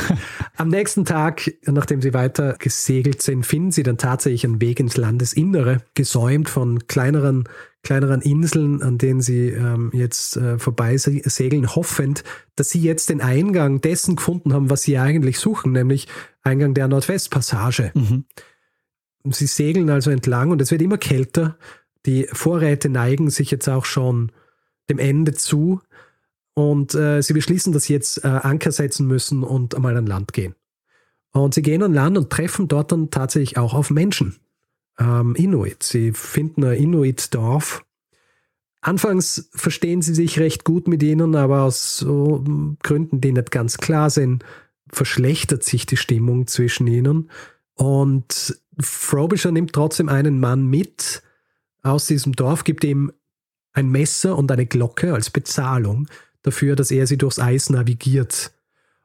Am 0.57 0.67
nächsten 0.69 1.05
Tag, 1.05 1.49
nachdem 1.65 2.01
sie 2.01 2.13
weiter 2.13 2.55
gesegelt 2.59 3.21
sind, 3.21 3.45
finden 3.45 3.71
sie 3.71 3.83
dann 3.83 3.97
tatsächlich 3.97 4.43
einen 4.43 4.59
Weg 4.61 4.81
ins 4.81 4.97
Landesinnere, 4.97 5.77
gesäumt 5.93 6.49
von 6.49 6.87
kleineren, 6.87 7.47
kleineren 7.83 8.21
Inseln, 8.21 8.81
an 8.81 8.97
denen 8.97 9.21
sie 9.21 9.49
ähm, 9.49 9.91
jetzt 9.93 10.35
äh, 10.37 10.59
vorbei 10.59 10.97
segeln, 10.97 11.73
hoffend, 11.75 12.23
dass 12.55 12.69
sie 12.69 12.81
jetzt 12.81 13.09
den 13.09 13.21
Eingang 13.21 13.79
dessen 13.81 14.17
gefunden 14.17 14.53
haben, 14.53 14.69
was 14.69 14.83
sie 14.83 14.97
eigentlich 14.97 15.39
suchen, 15.39 15.71
nämlich 15.71 16.07
Eingang 16.43 16.73
der 16.73 16.89
Nordwestpassage. 16.89 17.91
Mhm. 17.93 18.25
Sie 19.29 19.45
segeln 19.45 19.89
also 19.89 20.09
entlang 20.09 20.51
und 20.51 20.61
es 20.61 20.71
wird 20.71 20.81
immer 20.81 20.97
kälter. 20.97 21.57
Die 22.05 22.27
Vorräte 22.31 22.89
neigen 22.89 23.29
sich 23.29 23.51
jetzt 23.51 23.67
auch 23.67 23.85
schon 23.85 24.31
dem 24.89 24.99
Ende 24.99 25.33
zu. 25.33 25.81
Und 26.53 26.95
äh, 26.95 27.21
sie 27.21 27.33
beschließen, 27.33 27.71
dass 27.71 27.85
sie 27.85 27.93
jetzt 27.93 28.23
äh, 28.23 28.27
Anker 28.27 28.71
setzen 28.71 29.07
müssen 29.07 29.43
und 29.43 29.75
einmal 29.75 29.95
an 29.95 30.05
Land 30.05 30.33
gehen. 30.33 30.55
Und 31.31 31.53
sie 31.53 31.61
gehen 31.61 31.81
an 31.81 31.93
Land 31.93 32.17
und 32.17 32.29
treffen 32.29 32.67
dort 32.67 32.91
dann 32.91 33.09
tatsächlich 33.09 33.57
auch 33.57 33.73
auf 33.73 33.89
Menschen. 33.89 34.37
Ähm, 34.99 35.33
Inuit. 35.35 35.83
Sie 35.83 36.11
finden 36.11 36.65
ein 36.65 36.77
Inuit-Dorf. 36.77 37.85
Anfangs 38.81 39.49
verstehen 39.53 40.01
sie 40.01 40.15
sich 40.15 40.39
recht 40.39 40.65
gut 40.65 40.87
mit 40.87 41.03
ihnen, 41.03 41.35
aber 41.35 41.61
aus 41.61 41.97
so 41.97 42.43
Gründen, 42.81 43.21
die 43.21 43.31
nicht 43.31 43.51
ganz 43.51 43.77
klar 43.77 44.09
sind, 44.09 44.43
verschlechtert 44.91 45.63
sich 45.63 45.85
die 45.85 45.97
Stimmung 45.97 46.47
zwischen 46.47 46.87
ihnen. 46.87 47.29
Und 47.75 48.59
Frobisher 48.79 49.51
nimmt 49.51 49.73
trotzdem 49.73 50.09
einen 50.09 50.39
Mann 50.39 50.65
mit 50.65 51.21
aus 51.83 52.07
diesem 52.07 52.33
Dorf, 52.33 52.63
gibt 52.63 52.83
ihm 52.83 53.11
ein 53.73 53.89
Messer 53.89 54.37
und 54.37 54.51
eine 54.51 54.65
Glocke 54.65 55.13
als 55.13 55.29
Bezahlung 55.29 56.07
dafür, 56.43 56.75
dass 56.75 56.91
er 56.91 57.07
sie 57.07 57.17
durchs 57.17 57.39
Eis 57.39 57.69
navigiert. 57.69 58.51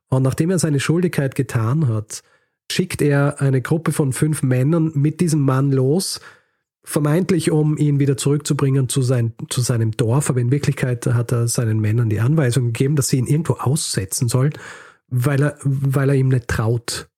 Und 0.09 0.23
nachdem 0.23 0.51
er 0.51 0.59
seine 0.59 0.81
Schuldigkeit 0.81 1.35
getan 1.35 1.89
hat, 1.89 2.23
schickt 2.71 3.03
er 3.03 3.41
eine 3.41 3.62
Gruppe 3.62 3.93
von 3.93 4.12
fünf 4.12 4.43
Männern 4.43 4.93
mit 4.95 5.21
diesem 5.21 5.41
Mann 5.41 5.73
los, 5.73 6.21
vermeintlich 6.85 7.51
um 7.51 7.77
ihn 7.77 7.99
wieder 7.99 8.17
zurückzubringen 8.17 8.89
zu, 8.89 9.03
sein, 9.03 9.33
zu 9.49 9.61
seinem 9.61 9.93
Dorf, 9.93 10.31
aber 10.31 10.41
in 10.41 10.53
Wirklichkeit 10.53 11.07
hat 11.07 11.33
er 11.33 11.49
seinen 11.49 11.81
Männern 11.81 12.09
die 12.09 12.21
Anweisung 12.21 12.67
gegeben, 12.67 12.97
dass 12.97 13.09
sie 13.09 13.19
ihn 13.19 13.27
irgendwo 13.27 13.55
aussetzen 13.55 14.29
sollen, 14.29 14.53
weil 15.09 15.43
er, 15.43 15.59
weil 15.62 16.11
er 16.11 16.15
ihm 16.15 16.29
nicht 16.29 16.49
traut. 16.49 17.09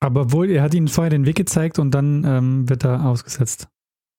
Aber 0.00 0.32
wohl, 0.32 0.50
er 0.50 0.62
hat 0.62 0.74
ihnen 0.74 0.88
vorher 0.88 1.10
den 1.10 1.26
Weg 1.26 1.36
gezeigt 1.36 1.78
und 1.78 1.90
dann 1.90 2.24
ähm, 2.24 2.68
wird 2.68 2.84
er 2.84 3.04
ausgesetzt. 3.04 3.68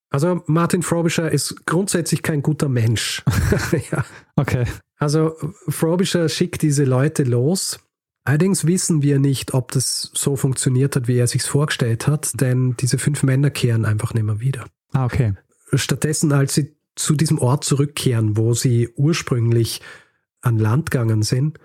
Also 0.09 0.43
Martin 0.47 0.81
Frobisher 0.81 1.31
ist 1.31 1.65
grundsätzlich 1.65 2.23
kein 2.23 2.41
guter 2.41 2.69
Mensch. 2.69 3.23
ja. 3.91 4.05
Okay. 4.35 4.65
Also 4.97 5.35
Frobisher 5.67 6.29
schickt 6.29 6.61
diese 6.61 6.83
Leute 6.83 7.23
los. 7.23 7.79
Allerdings 8.25 8.65
wissen 8.65 9.01
wir 9.01 9.17
nicht, 9.17 9.53
ob 9.53 9.71
das 9.71 10.11
so 10.13 10.35
funktioniert 10.35 10.95
hat, 10.95 11.07
wie 11.07 11.17
er 11.17 11.27
sich 11.27 11.43
vorgestellt 11.43 12.05
hat, 12.05 12.39
denn 12.41 12.75
diese 12.77 12.97
fünf 12.97 13.23
Männer 13.23 13.49
kehren 13.49 13.85
einfach 13.85 14.13
nicht 14.13 14.23
mehr 14.23 14.39
wieder. 14.39 14.65
Ah, 14.91 15.05
okay. 15.05 15.33
Stattdessen, 15.73 16.31
als 16.31 16.53
sie 16.53 16.75
zu 16.95 17.15
diesem 17.15 17.39
Ort 17.39 17.63
zurückkehren, 17.63 18.35
wo 18.35 18.53
sie 18.53 18.89
ursprünglich 18.95 19.81
an 20.41 20.57
Land 20.57 20.91
gegangen 20.91 21.23
sind, 21.23 21.59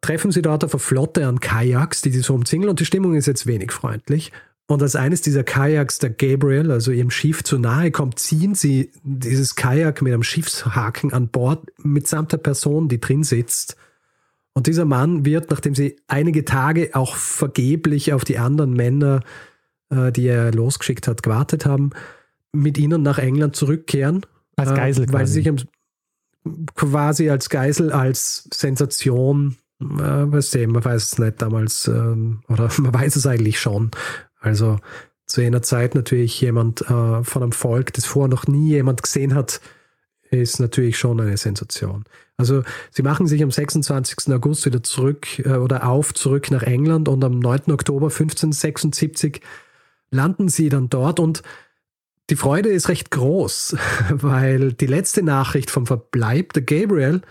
treffen 0.00 0.30
sie 0.30 0.42
dort 0.42 0.64
auf 0.64 0.74
eine 0.74 0.80
Flotte 0.80 1.26
an 1.26 1.40
Kajaks, 1.40 2.02
die 2.02 2.10
sie 2.10 2.20
so 2.20 2.34
umzingeln 2.34 2.70
und 2.70 2.80
die 2.80 2.86
Stimmung 2.86 3.14
ist 3.14 3.26
jetzt 3.26 3.46
wenig 3.46 3.72
freundlich. 3.72 4.32
Und 4.70 4.82
als 4.82 4.96
eines 4.96 5.22
dieser 5.22 5.44
Kajaks 5.44 5.98
der 5.98 6.10
Gabriel, 6.10 6.70
also 6.70 6.92
ihrem 6.92 7.10
Schiff, 7.10 7.42
zu 7.42 7.58
nahe 7.58 7.90
kommt, 7.90 8.18
ziehen 8.18 8.54
sie 8.54 8.92
dieses 9.02 9.54
Kajak 9.54 10.02
mit 10.02 10.12
einem 10.12 10.22
Schiffshaken 10.22 11.14
an 11.14 11.28
Bord 11.28 11.66
mitsamt 11.78 12.32
der 12.32 12.36
Person, 12.36 12.88
die 12.88 13.00
drin 13.00 13.24
sitzt. 13.24 13.76
Und 14.52 14.66
dieser 14.66 14.84
Mann 14.84 15.24
wird, 15.24 15.50
nachdem 15.50 15.74
sie 15.74 15.96
einige 16.06 16.44
Tage 16.44 16.90
auch 16.92 17.16
vergeblich 17.16 18.12
auf 18.12 18.24
die 18.24 18.36
anderen 18.36 18.74
Männer, 18.74 19.20
äh, 19.88 20.12
die 20.12 20.26
er 20.26 20.52
losgeschickt 20.52 21.08
hat, 21.08 21.22
gewartet 21.22 21.64
haben, 21.64 21.90
mit 22.52 22.76
ihnen 22.76 23.00
nach 23.00 23.18
England 23.18 23.56
zurückkehren. 23.56 24.26
Als 24.56 24.74
Geisel 24.74 25.04
äh, 25.04 25.12
weil 25.14 25.20
quasi. 25.20 25.42
sie 25.42 25.50
sich 25.50 25.66
quasi 26.74 27.30
als 27.30 27.48
Geisel, 27.48 27.90
als 27.90 28.48
Sensation, 28.52 29.56
äh, 29.80 29.84
man 29.86 30.34
weiß 30.34 30.54
es 31.04 31.18
nicht 31.18 31.40
damals, 31.40 31.88
ähm, 31.88 32.40
oder 32.48 32.68
man 32.78 32.92
weiß 32.92 33.16
es 33.16 33.26
eigentlich 33.26 33.58
schon, 33.58 33.92
also 34.40 34.78
zu 35.26 35.42
jener 35.42 35.62
Zeit 35.62 35.94
natürlich 35.94 36.40
jemand 36.40 36.82
äh, 36.82 37.22
von 37.22 37.42
einem 37.42 37.52
Volk, 37.52 37.92
das 37.92 38.06
vorher 38.06 38.28
noch 38.28 38.46
nie 38.46 38.70
jemand 38.70 39.02
gesehen 39.02 39.34
hat, 39.34 39.60
ist 40.30 40.58
natürlich 40.60 40.98
schon 40.98 41.20
eine 41.20 41.36
Sensation. 41.36 42.04
Also 42.36 42.62
sie 42.90 43.02
machen 43.02 43.26
sich 43.26 43.42
am 43.42 43.50
26. 43.50 44.32
August 44.32 44.64
wieder 44.64 44.82
zurück 44.82 45.38
äh, 45.40 45.56
oder 45.56 45.88
auf 45.88 46.14
zurück 46.14 46.50
nach 46.50 46.62
England 46.62 47.08
und 47.08 47.22
am 47.24 47.38
9. 47.38 47.72
Oktober 47.72 48.06
1576 48.06 49.40
landen 50.10 50.48
sie 50.48 50.68
dann 50.68 50.88
dort 50.88 51.20
und 51.20 51.42
die 52.30 52.36
Freude 52.36 52.68
ist 52.68 52.88
recht 52.88 53.10
groß, 53.10 53.76
weil 54.10 54.72
die 54.72 54.86
letzte 54.86 55.22
Nachricht 55.22 55.70
vom 55.70 55.86
Verbleib 55.86 56.52
der 56.52 56.62
Gabriel 56.62 57.22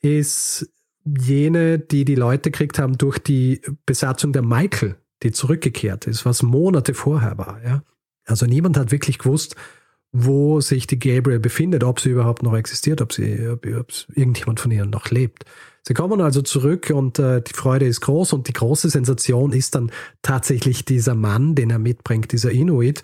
ist 0.00 0.70
jene, 1.04 1.78
die 1.78 2.04
die 2.04 2.14
Leute 2.14 2.50
gekriegt 2.50 2.78
haben 2.78 2.98
durch 2.98 3.18
die 3.18 3.62
Besatzung 3.86 4.32
der 4.32 4.42
Michael 4.42 4.96
die 5.22 5.32
zurückgekehrt 5.32 6.06
ist, 6.06 6.24
was 6.24 6.42
Monate 6.42 6.94
vorher 6.94 7.38
war. 7.38 7.60
Ja? 7.64 7.82
Also 8.24 8.46
niemand 8.46 8.76
hat 8.76 8.92
wirklich 8.92 9.18
gewusst, 9.18 9.56
wo 10.12 10.60
sich 10.60 10.86
die 10.86 10.98
Gabriel 10.98 11.38
befindet, 11.38 11.84
ob 11.84 12.00
sie 12.00 12.10
überhaupt 12.10 12.42
noch 12.42 12.56
existiert, 12.56 13.02
ob, 13.02 13.12
sie, 13.12 13.48
ob, 13.48 13.66
ob 13.66 13.92
irgendjemand 14.14 14.60
von 14.60 14.70
ihnen 14.70 14.90
noch 14.90 15.10
lebt. 15.10 15.44
Sie 15.86 15.94
kommen 15.94 16.20
also 16.20 16.42
zurück 16.42 16.90
und 16.94 17.18
äh, 17.18 17.42
die 17.42 17.54
Freude 17.54 17.86
ist 17.86 18.00
groß 18.00 18.32
und 18.32 18.48
die 18.48 18.52
große 18.52 18.90
Sensation 18.90 19.52
ist 19.52 19.74
dann 19.74 19.90
tatsächlich 20.22 20.84
dieser 20.84 21.14
Mann, 21.14 21.54
den 21.54 21.70
er 21.70 21.78
mitbringt, 21.78 22.32
dieser 22.32 22.50
Inuit, 22.50 23.02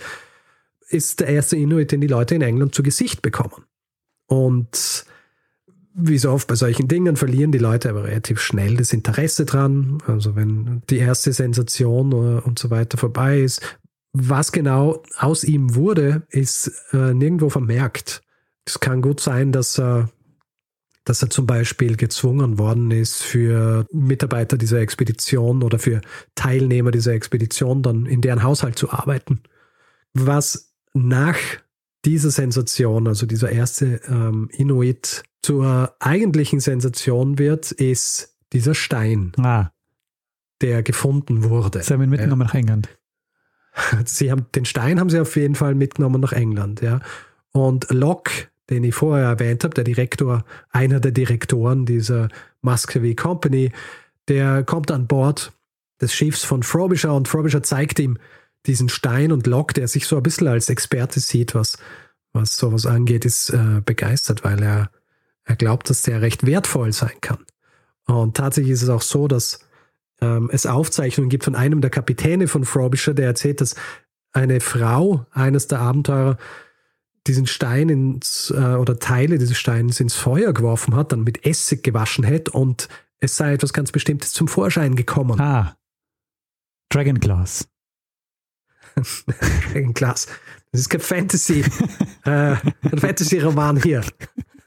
ist 0.89 1.21
der 1.21 1.29
erste 1.29 1.57
Inuit, 1.57 1.93
den 1.93 2.01
die 2.01 2.07
Leute 2.07 2.35
in 2.35 2.43
England 2.43 2.75
zu 2.75 2.83
Gesicht 2.83 3.23
bekommen. 3.23 3.65
Und 4.27 5.07
wie 5.95 6.19
so 6.19 6.33
oft 6.33 6.49
bei 6.49 6.57
solchen 6.57 6.89
Dingen 6.89 7.17
verlieren 7.17 7.53
die 7.53 7.59
Leute 7.59 7.89
aber 7.89 8.05
relativ 8.05 8.41
schnell 8.41 8.77
das 8.77 8.93
Interesse 8.93 9.45
dran. 9.45 9.99
Also 10.07 10.35
wenn 10.35 10.83
die 10.91 10.99
erste 10.99 11.33
Sensation 11.33 12.13
äh, 12.13 12.41
und 12.41 12.59
so 12.59 12.71
weiter 12.71 12.99
vorbei 12.99 13.41
ist, 13.41 13.79
was 14.13 14.53
genau 14.53 15.03
aus 15.19 15.45
ihm 15.45 15.75
wurde, 15.75 16.23
ist 16.31 16.71
äh, 16.93 17.15
nirgendwo 17.15 17.49
vermerkt. 17.49 18.23
Es 18.65 18.81
kann 18.81 19.03
gut 19.03 19.21
sein, 19.21 19.53
dass 19.53 19.79
er, 19.79 20.11
dass 21.05 21.23
er 21.23 21.31
zum 21.31 21.47
Beispiel 21.47 21.97
gezwungen 21.97 22.59
worden 22.59 22.91
ist, 22.91 23.23
für 23.23 23.87
Mitarbeiter 23.93 24.57
dieser 24.57 24.79
Expedition 24.79 25.63
oder 25.63 25.79
für 25.79 26.01
Teilnehmer 26.35 26.91
dieser 26.91 27.13
Expedition 27.13 27.83
dann 27.83 28.07
in 28.07 28.21
deren 28.21 28.43
Haushalt 28.43 28.79
zu 28.79 28.91
arbeiten. 28.91 29.41
Was 30.13 30.73
nach 30.93 31.37
dieser 32.05 32.31
Sensation, 32.31 33.09
also 33.09 33.27
dieser 33.27 33.51
erste 33.51 34.01
ähm, 34.09 34.49
Inuit 34.53 35.23
zur 35.43 35.95
eigentlichen 36.01 36.61
Sensation 36.61 37.39
wird, 37.39 37.71
ist 37.73 38.37
dieser 38.53 38.75
Stein, 38.75 39.33
ah. 39.39 39.71
der 40.61 40.83
gefunden 40.83 41.45
wurde. 41.45 41.83
Sie 41.83 41.93
haben 41.93 42.03
ihn 42.03 42.11
mitgenommen 42.11 42.43
ja. 42.43 42.47
nach 42.47 42.55
England. 42.55 42.89
Sie 44.05 44.31
haben, 44.31 44.47
den 44.55 44.65
Stein 44.65 45.01
haben 45.01 45.11
sie 45.11 45.19
auf 45.19 45.35
jeden 45.35 45.57
Fall 45.57 45.75
mitgenommen 45.75 46.21
nach 46.21 46.33
England, 46.33 46.81
ja. 46.81 47.01
Und 47.51 47.91
Locke, 47.91 48.49
den 48.71 48.85
ich 48.85 48.95
vorher 48.95 49.27
erwähnt 49.27 49.65
habe, 49.65 49.75
der 49.75 49.85
Direktor, 49.85 50.45
einer 50.71 51.01
der 51.01 51.11
Direktoren 51.11 51.87
dieser 51.87 52.29
Muscovy 52.63 53.15
Company, 53.15 53.73
der 54.29 54.63
kommt 54.63 54.91
an 54.91 55.07
Bord 55.07 55.53
des 56.01 56.15
Schiffs 56.15 56.45
von 56.45 56.63
Frobisher 56.63 57.13
und 57.15 57.29
Frobisher 57.29 57.63
zeigt 57.63 57.99
ihm 57.99 58.19
diesen 58.67 58.89
Stein 58.89 59.33
und 59.33 59.47
Locke, 59.47 59.75
der 59.75 59.89
sich 59.89 60.07
so 60.07 60.17
ein 60.17 60.23
bisschen 60.23 60.49
als 60.49 60.69
Experte 60.69 61.21
sieht, 61.21 61.55
was, 61.55 61.79
was 62.33 62.57
sowas 62.57 62.87
angeht, 62.87 63.25
ist 63.25 63.51
äh, 63.51 63.83
begeistert, 63.85 64.45
weil 64.45 64.63
er 64.63 64.91
er 65.45 65.57
glaubt, 65.57 65.91
dass 65.91 66.03
der 66.03 66.23
recht 66.23 66.47
wertvoll 66.47 66.93
sein 66.93 67.21
kann. 67.21 67.45
Und 68.07 68.37
tatsächlich 68.37 68.73
ist 68.73 68.83
es 68.83 68.89
auch 68.89 69.03
so, 69.03 69.29
dass 69.29 69.61
ähm, 70.21 70.49
es 70.53 70.67
Aufzeichnungen 70.67 71.31
gibt 71.31 71.45
von 71.45 71.55
einem 71.55 71.81
der 71.81 71.91
Kapitäne 71.91 72.49
von 72.49 72.65
Frobisher, 72.65 73.15
der 73.15 73.27
erzählt, 73.27 73.61
dass 73.61 73.75
eine 74.33 74.61
Frau 74.61 75.27
eines 75.31 75.69
der 75.69 75.81
Abenteurer 75.81 76.39
diesen 77.27 77.47
Stein 77.47 77.89
ins, 77.89 78.53
äh, 78.55 78.75
oder 78.75 78.99
Teile 78.99 79.39
dieses 79.39 79.57
Steins 79.57 80.01
ins 80.01 80.15
Feuer 80.15 80.53
geworfen 80.53 80.95
hat, 80.95 81.13
dann 81.13 81.25
mit 81.25 81.47
Essig 81.47 81.83
gewaschen 81.83 82.25
hätte 82.25 82.51
und 82.51 82.89
es 83.21 83.37
sei 83.37 83.55
etwas 83.55 83.73
ganz 83.73 83.93
Bestimmtes 83.93 84.33
zum 84.33 84.49
Vorschein 84.49 84.97
gekommen. 84.97 85.41
Ah. 85.41 85.77
Dragon 86.91 87.19
Glass. 87.19 87.67
ein 89.75 89.95
Glas. 89.95 90.27
Das 90.73 90.81
ist 90.81 90.89
kein 90.89 91.01
Fantasy, 91.01 91.65
äh, 92.25 92.57
ein 92.57 92.99
Fantasy-Roman 92.99 93.83
hier. 93.83 94.03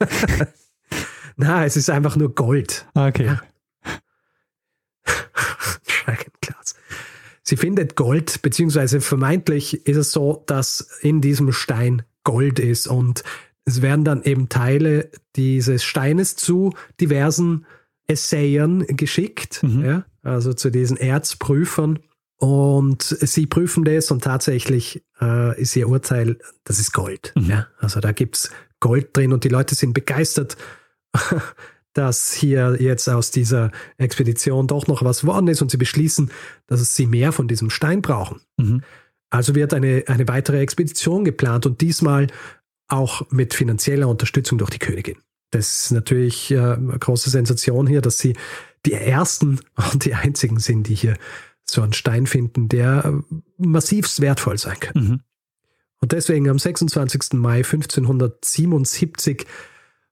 Na, 1.36 1.64
es 1.64 1.76
ist 1.76 1.90
einfach 1.90 2.16
nur 2.16 2.34
Gold. 2.34 2.86
Okay. 2.94 3.36
Dragonglass. 6.04 6.74
Sie 7.42 7.56
findet 7.56 7.96
Gold, 7.96 8.42
beziehungsweise 8.42 9.00
vermeintlich 9.00 9.86
ist 9.86 9.96
es 9.96 10.12
so, 10.12 10.42
dass 10.46 10.98
in 11.00 11.20
diesem 11.20 11.52
Stein 11.52 12.02
Gold 12.24 12.58
ist 12.58 12.86
und 12.86 13.22
es 13.64 13.82
werden 13.82 14.04
dann 14.04 14.22
eben 14.22 14.48
Teile 14.48 15.10
dieses 15.36 15.84
Steines 15.84 16.36
zu 16.36 16.74
diversen 17.00 17.66
Essayern 18.06 18.86
geschickt, 18.88 19.62
mhm. 19.62 19.84
ja, 19.84 20.04
also 20.22 20.54
zu 20.54 20.70
diesen 20.70 20.96
Erzprüfern. 20.96 21.98
Und 22.38 23.02
sie 23.02 23.46
prüfen 23.46 23.84
das 23.84 24.10
und 24.12 24.22
tatsächlich 24.22 25.02
äh, 25.20 25.60
ist 25.60 25.74
ihr 25.74 25.88
Urteil, 25.88 26.38
das 26.64 26.78
ist 26.78 26.92
Gold. 26.92 27.32
Mhm. 27.36 27.50
Ja? 27.50 27.66
Also 27.78 28.00
da 28.00 28.12
gibt 28.12 28.36
es 28.36 28.50
Gold 28.80 29.16
drin 29.16 29.32
und 29.32 29.42
die 29.42 29.48
Leute 29.48 29.74
sind 29.74 29.92
begeistert, 29.92 30.56
dass 31.94 32.32
hier 32.32 32.76
jetzt 32.80 33.08
aus 33.08 33.32
dieser 33.32 33.72
Expedition 33.96 34.68
doch 34.68 34.86
noch 34.86 35.02
was 35.02 35.24
worden 35.26 35.48
ist 35.48 35.62
und 35.62 35.72
sie 35.72 35.78
beschließen, 35.78 36.30
dass 36.68 36.94
sie 36.94 37.06
mehr 37.06 37.32
von 37.32 37.48
diesem 37.48 37.70
Stein 37.70 38.02
brauchen. 38.02 38.40
Mhm. 38.56 38.82
Also 39.30 39.56
wird 39.56 39.74
eine, 39.74 40.04
eine 40.06 40.28
weitere 40.28 40.60
Expedition 40.60 41.24
geplant 41.24 41.66
und 41.66 41.80
diesmal 41.80 42.28
auch 42.86 43.28
mit 43.30 43.52
finanzieller 43.52 44.08
Unterstützung 44.08 44.58
durch 44.58 44.70
die 44.70 44.78
Königin. 44.78 45.18
Das 45.50 45.84
ist 45.84 45.90
natürlich 45.90 46.52
äh, 46.52 46.58
eine 46.58 46.98
große 46.98 47.30
Sensation 47.30 47.88
hier, 47.88 48.00
dass 48.00 48.18
sie 48.18 48.36
die 48.86 48.92
ersten 48.92 49.60
und 49.92 50.04
die 50.04 50.14
einzigen 50.14 50.60
sind, 50.60 50.86
die 50.86 50.94
hier 50.94 51.16
so 51.70 51.82
einen 51.82 51.92
Stein 51.92 52.26
finden, 52.26 52.68
der 52.68 53.22
massivst 53.56 54.20
wertvoll 54.20 54.58
sein 54.58 54.80
kann. 54.80 55.02
Mhm. 55.02 55.20
Und 56.00 56.12
deswegen 56.12 56.48
am 56.48 56.58
26. 56.58 57.34
Mai 57.34 57.58
1577 57.58 59.46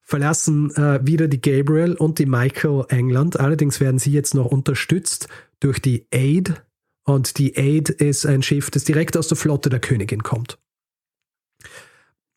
verlassen 0.03 0.73
äh, 0.75 0.99
wieder 1.05 1.27
die 1.27 1.41
Gabriel 1.41 1.93
und 1.93 2.19
die 2.19 2.25
Michael 2.25 2.85
England. 2.89 3.39
Allerdings 3.39 3.79
werden 3.79 3.99
sie 3.99 4.11
jetzt 4.11 4.35
noch 4.35 4.45
unterstützt 4.45 5.27
durch 5.59 5.79
die 5.79 6.07
Aid. 6.11 6.61
Und 7.03 7.37
die 7.37 7.57
Aid 7.57 7.89
ist 7.89 8.25
ein 8.25 8.43
Schiff, 8.43 8.69
das 8.69 8.83
direkt 8.83 9.17
aus 9.17 9.27
der 9.27 9.37
Flotte 9.37 9.69
der 9.69 9.79
Königin 9.79 10.23
kommt. 10.23 10.59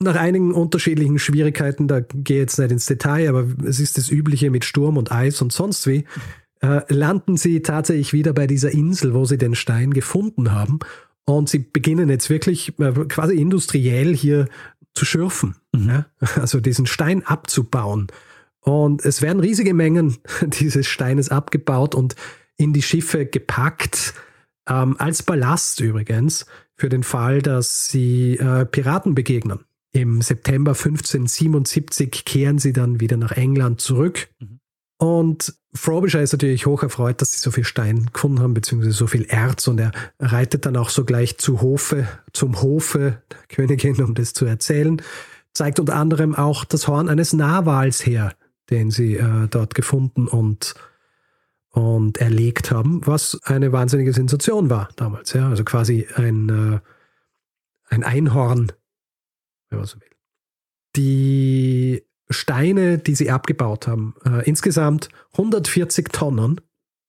Nach 0.03 0.17
einigen 0.17 0.53
unterschiedlichen 0.53 1.19
Schwierigkeiten, 1.19 1.87
da 1.87 2.01
gehe 2.01 2.39
ich 2.39 2.41
jetzt 2.43 2.59
nicht 2.59 2.71
ins 2.71 2.87
Detail, 2.87 3.29
aber 3.29 3.47
es 3.65 3.81
ist 3.81 3.99
das 3.99 4.11
Übliche 4.11 4.51
mit 4.51 4.65
Sturm 4.65 4.97
und 4.97 5.13
Eis 5.13 5.43
und 5.43 5.53
sonst 5.53 5.87
wie, 5.87 6.05
äh, 6.61 6.83
landen 6.93 7.37
sie 7.37 7.63
tatsächlich 7.63 8.13
wieder 8.13 8.33
bei 8.33 8.47
dieser 8.47 8.71
Insel, 8.71 9.15
wo 9.15 9.25
sie 9.25 9.39
den 9.39 9.55
Stein 9.55 9.93
gefunden 9.93 10.53
haben. 10.53 10.79
Und 11.25 11.49
sie 11.49 11.61
beginnen 11.61 12.09
jetzt 12.09 12.31
wirklich 12.31 12.79
äh, 12.79 12.93
quasi 13.09 13.37
industriell 13.37 14.15
hier 14.15 14.49
zu 14.95 15.05
schürfen, 15.05 15.57
mhm. 15.73 15.89
ja? 15.89 16.07
also 16.37 16.61
diesen 16.61 16.87
Stein 16.87 17.25
abzubauen. 17.25 18.09
Und 18.61 19.05
es 19.05 19.23
werden 19.23 19.41
riesige 19.41 19.75
Mengen 19.75 20.19
dieses 20.43 20.87
Steines 20.87 21.31
abgebaut 21.31 21.95
und 21.95 22.17
in 22.57 22.73
die 22.73 22.83
Schiffe 22.83 23.27
gepackt, 23.27 24.15
ähm, 24.69 24.97
als 24.99 25.23
Ballast 25.23 25.81
übrigens, 25.81 26.47
für 26.77 26.89
den 26.89 27.03
Fall, 27.03 27.41
dass 27.43 27.89
sie 27.89 28.37
äh, 28.37 28.67
Piraten 28.67 29.15
begegnen. 29.15 29.61
Im 29.93 30.23
September 30.23 30.73
1577 30.73 32.25
kehren 32.25 32.59
sie 32.59 32.73
dann 32.73 33.01
wieder 33.01 33.17
nach 33.17 33.33
England 33.33 33.81
zurück. 33.81 34.29
Mhm. 34.39 34.60
Und 35.01 35.55
Frobisher 35.73 36.21
ist 36.21 36.33
natürlich 36.33 36.67
hoch 36.67 36.83
erfreut, 36.83 37.23
dass 37.23 37.33
sie 37.33 37.39
so 37.39 37.51
viel 37.51 37.65
Stein 37.65 38.11
gefunden 38.13 38.41
haben, 38.41 38.53
beziehungsweise 38.53 38.93
so 38.93 39.07
viel 39.07 39.25
Erz. 39.25 39.67
Und 39.67 39.81
er 39.81 39.93
reitet 40.19 40.67
dann 40.67 40.77
auch 40.77 40.91
sogleich 40.91 41.39
zu 41.39 41.63
Hofe, 41.63 42.07
zum 42.35 42.61
Hofe 42.61 43.23
der 43.31 43.39
Königin, 43.49 44.03
um 44.03 44.15
das 44.15 44.35
zu 44.35 44.45
erzählen. 44.45 45.01
Zeigt 45.55 45.81
unter 45.81 45.95
anderem 45.97 46.35
auch 46.35 46.67
das 46.67 46.87
Horn 46.87 47.09
eines 47.09 47.33
Narwals 47.33 48.05
her, 48.05 48.35
den 48.69 48.91
sie 48.91 49.15
äh, 49.17 49.49
dort 49.49 49.75
gefunden 49.75 50.29
und, 50.29 50.75
und 51.71 52.19
erlegt 52.19 52.71
haben, 52.71 53.01
was 53.07 53.41
eine 53.45 53.73
wahnsinnige 53.73 54.13
Sensation 54.13 54.69
war 54.69 54.91
damals. 54.97 55.33
Ja? 55.33 55.49
Also 55.49 55.65
quasi 55.65 56.09
ein, 56.15 56.49
äh, 56.51 56.81
ein 57.89 58.05
Einhorn, 58.05 58.71
wenn 59.71 59.79
man 59.79 59.89
so 59.89 59.99
will. 59.99 60.11
Die 60.95 62.05
Steine, 62.31 62.99
die 62.99 63.15
sie 63.15 63.31
abgebaut 63.31 63.87
haben. 63.87 64.15
Äh, 64.25 64.49
insgesamt 64.49 65.09
140 65.33 66.09
Tonnen 66.11 66.61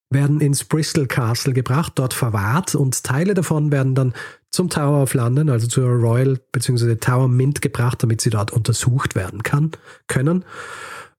werden 0.10 0.42
ins 0.42 0.66
Bristol 0.66 1.08
Castle 1.08 1.54
gebracht, 1.54 1.94
dort 1.96 2.14
verwahrt 2.14 2.76
und 2.76 3.04
Teile 3.04 3.34
davon 3.34 3.72
werden 3.72 3.96
dann 3.96 4.14
zum 4.50 4.70
Tower 4.70 5.02
of 5.02 5.14
London, 5.14 5.50
also 5.50 5.68
zur 5.68 5.88
Royal 5.88 6.38
bzw. 6.52 6.96
Tower 6.96 7.30
Mint 7.30 7.62
gebracht, 7.62 8.04
damit 8.04 8.20
sie 8.20 8.30
dort 8.30 8.52
untersucht 8.52 9.16
werden 9.16 9.44
kann, 9.44 9.72
können. 10.08 10.44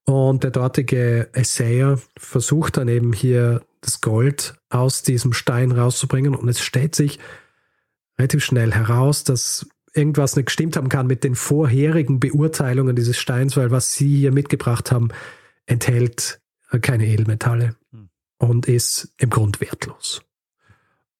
Und 0.04 0.42
der 0.44 0.50
dortige 0.50 1.30
Essayer 1.32 1.98
versucht 2.18 2.76
dann 2.76 2.88
eben 2.88 3.12
hier 3.12 3.62
das 3.80 4.00
Gold 4.00 4.54
aus 4.68 5.02
diesem 5.02 5.32
Stein 5.32 5.72
rauszubringen 5.72 6.34
und 6.34 6.48
es 6.48 6.60
stellt 6.60 6.94
sich 6.94 7.18
relativ 8.18 8.44
schnell 8.44 8.72
heraus, 8.72 9.24
dass 9.24 9.66
irgendwas 9.94 10.36
nicht 10.36 10.46
gestimmt 10.46 10.76
haben 10.76 10.88
kann 10.88 11.06
mit 11.06 11.24
den 11.24 11.34
vorherigen 11.34 12.20
Beurteilungen 12.20 12.96
dieses 12.96 13.18
Steins, 13.18 13.56
weil 13.56 13.70
was 13.70 13.92
Sie 13.92 14.16
hier 14.16 14.32
mitgebracht 14.32 14.90
haben, 14.90 15.08
enthält 15.66 16.40
keine 16.80 17.06
Edelmetalle 17.06 17.76
hm. 17.90 18.08
und 18.38 18.66
ist 18.66 19.12
im 19.18 19.30
Grund 19.30 19.60
wertlos. 19.60 20.22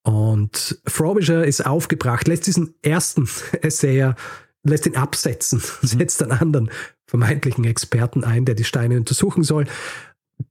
Und 0.03 0.81
Frobisher 0.87 1.45
ist 1.45 1.65
aufgebracht, 1.65 2.27
lässt 2.27 2.47
diesen 2.47 2.75
ersten 2.83 3.29
Essayer, 3.63 4.17
lässt 4.65 4.87
ihn 4.87 4.97
absetzen, 4.97 5.59
mhm. 5.61 5.87
setzt 5.87 6.23
einen 6.23 6.33
anderen 6.33 6.71
vermeintlichen 7.07 7.65
Experten 7.65 8.25
ein, 8.25 8.45
der 8.45 8.55
die 8.55 8.65
Steine 8.65 8.97
untersuchen 8.97 9.43
soll, 9.43 9.67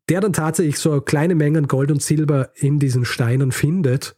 der 0.09 0.21
dann 0.21 0.33
tatsächlich 0.33 0.77
so 0.77 1.01
kleine 1.01 1.35
Mengen 1.35 1.67
Gold 1.67 1.91
und 1.91 2.01
Silber 2.01 2.51
in 2.55 2.79
diesen 2.79 3.03
Steinen 3.03 3.51
findet 3.51 4.15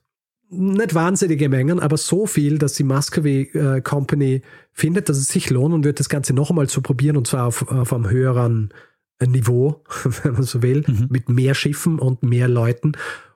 nicht 0.54 0.94
wahnsinnige 0.94 1.50
Mengen, 1.50 1.80
aber 1.80 1.98
so 1.98 2.26
viel, 2.26 2.58
dass 2.58 2.74
die 2.74 2.84
Muscovy 2.84 3.50
äh, 3.54 3.82
Company 3.82 4.42
findet, 4.72 5.10
dass 5.10 5.18
es 5.18 5.28
sich 5.28 5.50
lohnt 5.50 5.74
und 5.74 5.84
wird 5.84 6.00
das 6.00 6.10
Ganze 6.10 6.34
noch 6.34 6.50
einmal 6.50 6.70
zu 6.70 6.82
probieren 6.82 7.18
und 7.18 7.28
zwar 7.28 7.48
auf, 7.48 7.68
auf 7.70 7.94
einem 7.94 8.10
höheren 8.10 8.74
äh, 9.20 9.28
Niveau, 9.28 9.84
wenn 10.24 10.34
man 10.34 10.44
so 10.44 10.62
will, 10.62 10.84
mhm. 10.88 11.08
mit 11.10 11.30
mehr 11.30 11.56
Schiffen 11.56 12.00
und 12.00 12.24
mehr 12.24 12.48
Leuten. 12.48 12.94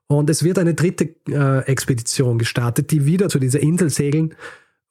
Und 0.08 0.30
es 0.30 0.44
wird 0.44 0.58
eine 0.58 0.74
dritte 0.74 1.16
äh, 1.28 1.66
Expedition 1.66 2.40
gestartet, 2.40 2.92
die 2.92 3.06
wieder 3.06 3.30
zu 3.30 3.40
dieser 3.40 3.60
Insel 3.60 3.90
segeln 3.90 4.36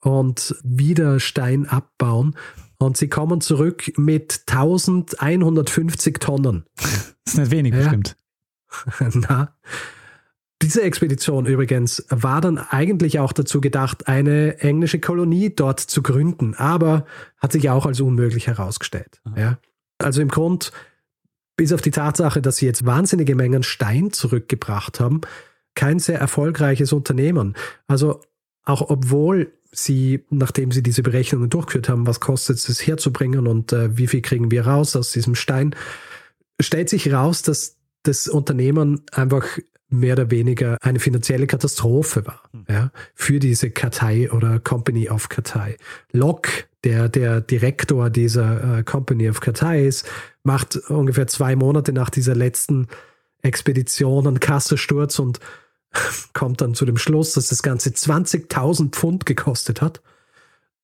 und 0.01 0.55
wieder 0.63 1.21
Stein 1.21 1.67
abbauen. 1.67 2.37
Und 2.79 2.99
sie 2.99 3.09
kommen 3.09 3.41
zurück 3.41 3.93
mit 3.97 4.43
1150 4.47 6.19
Tonnen. 6.19 6.67
Das 6.77 7.15
ist 7.27 7.39
nicht 7.39 7.51
wenig, 7.51 7.73
ja. 7.73 7.81
bestimmt. 7.81 8.17
Na, 9.29 9.57
diese 10.63 10.83
Expedition 10.83 11.47
übrigens 11.47 12.05
war 12.09 12.41
dann 12.41 12.59
eigentlich 12.59 13.19
auch 13.19 13.33
dazu 13.33 13.61
gedacht, 13.61 14.09
eine 14.09 14.59
englische 14.61 14.99
Kolonie 14.99 15.55
dort 15.55 15.81
zu 15.81 16.03
gründen, 16.03 16.55
aber 16.55 17.05
hat 17.39 17.53
sich 17.53 17.69
auch 17.69 17.85
als 17.85 18.01
unmöglich 18.01 18.47
herausgestellt. 18.47 19.21
Ja? 19.37 19.59
Also 19.99 20.23
im 20.23 20.29
Grund, 20.29 20.73
bis 21.57 21.73
auf 21.73 21.83
die 21.83 21.91
Tatsache, 21.91 22.41
dass 22.41 22.57
sie 22.57 22.67
jetzt 22.67 22.87
wahnsinnige 22.87 23.35
Mengen 23.35 23.63
Stein 23.63 24.13
zurückgebracht 24.13 24.99
haben, 24.99 25.21
kein 25.75 25.99
sehr 25.99 26.19
erfolgreiches 26.19 26.93
Unternehmen. 26.93 27.55
Also 27.87 28.23
auch 28.65 28.89
obwohl 28.89 29.53
sie, 29.73 30.25
nachdem 30.31 30.73
sie 30.73 30.83
diese 30.83 31.03
Berechnungen 31.03 31.51
durchgeführt 31.51 31.91
haben, 31.91 32.07
was 32.07 32.21
kostet 32.21 32.57
es, 32.57 32.69
es 32.69 32.87
herzubringen 32.87 33.47
und 33.47 33.73
äh, 33.73 33.97
wie 33.97 34.07
viel 34.07 34.23
kriegen 34.23 34.51
wir 34.51 34.67
raus 34.67 34.97
aus 34.97 35.13
diesem 35.13 35.35
Stein, 35.35 35.77
stellt 36.61 36.89
sich 36.89 37.13
raus, 37.13 37.43
dass 37.43 37.77
das 38.03 38.27
Unternehmen 38.27 39.03
einfach 39.13 39.59
mehr 39.89 40.15
oder 40.15 40.31
weniger 40.31 40.79
eine 40.81 40.99
finanzielle 40.99 41.47
Katastrophe 41.47 42.27
war 42.27 42.43
mhm. 42.53 42.65
ja, 42.69 42.91
für 43.15 43.39
diese 43.39 43.71
Kartei 43.71 44.31
oder 44.31 44.59
Company 44.59 45.09
of 45.09 45.29
Kartei. 45.29 45.77
Locke, 46.13 46.65
der 46.85 47.09
der 47.09 47.41
Direktor 47.41 48.11
dieser 48.11 48.79
äh, 48.79 48.83
Company 48.83 49.29
of 49.29 49.41
Kartei 49.41 49.87
ist, 49.87 50.09
macht 50.43 50.77
ungefähr 50.77 51.27
zwei 51.27 51.57
Monate 51.57 51.93
nach 51.93 52.11
dieser 52.11 52.35
letzten 52.35 52.89
Expedition 53.43 54.27
einen 54.27 54.41
Kassensturz 54.41 55.19
und 55.19 55.41
kommt 56.33 56.61
dann 56.61 56.75
zu 56.75 56.85
dem 56.85 56.97
Schluss, 56.97 57.33
dass 57.33 57.49
das 57.49 57.63
Ganze 57.63 57.91
20.000 57.91 58.91
Pfund 58.91 59.27
gekostet 59.27 59.81
hat. 59.81 60.03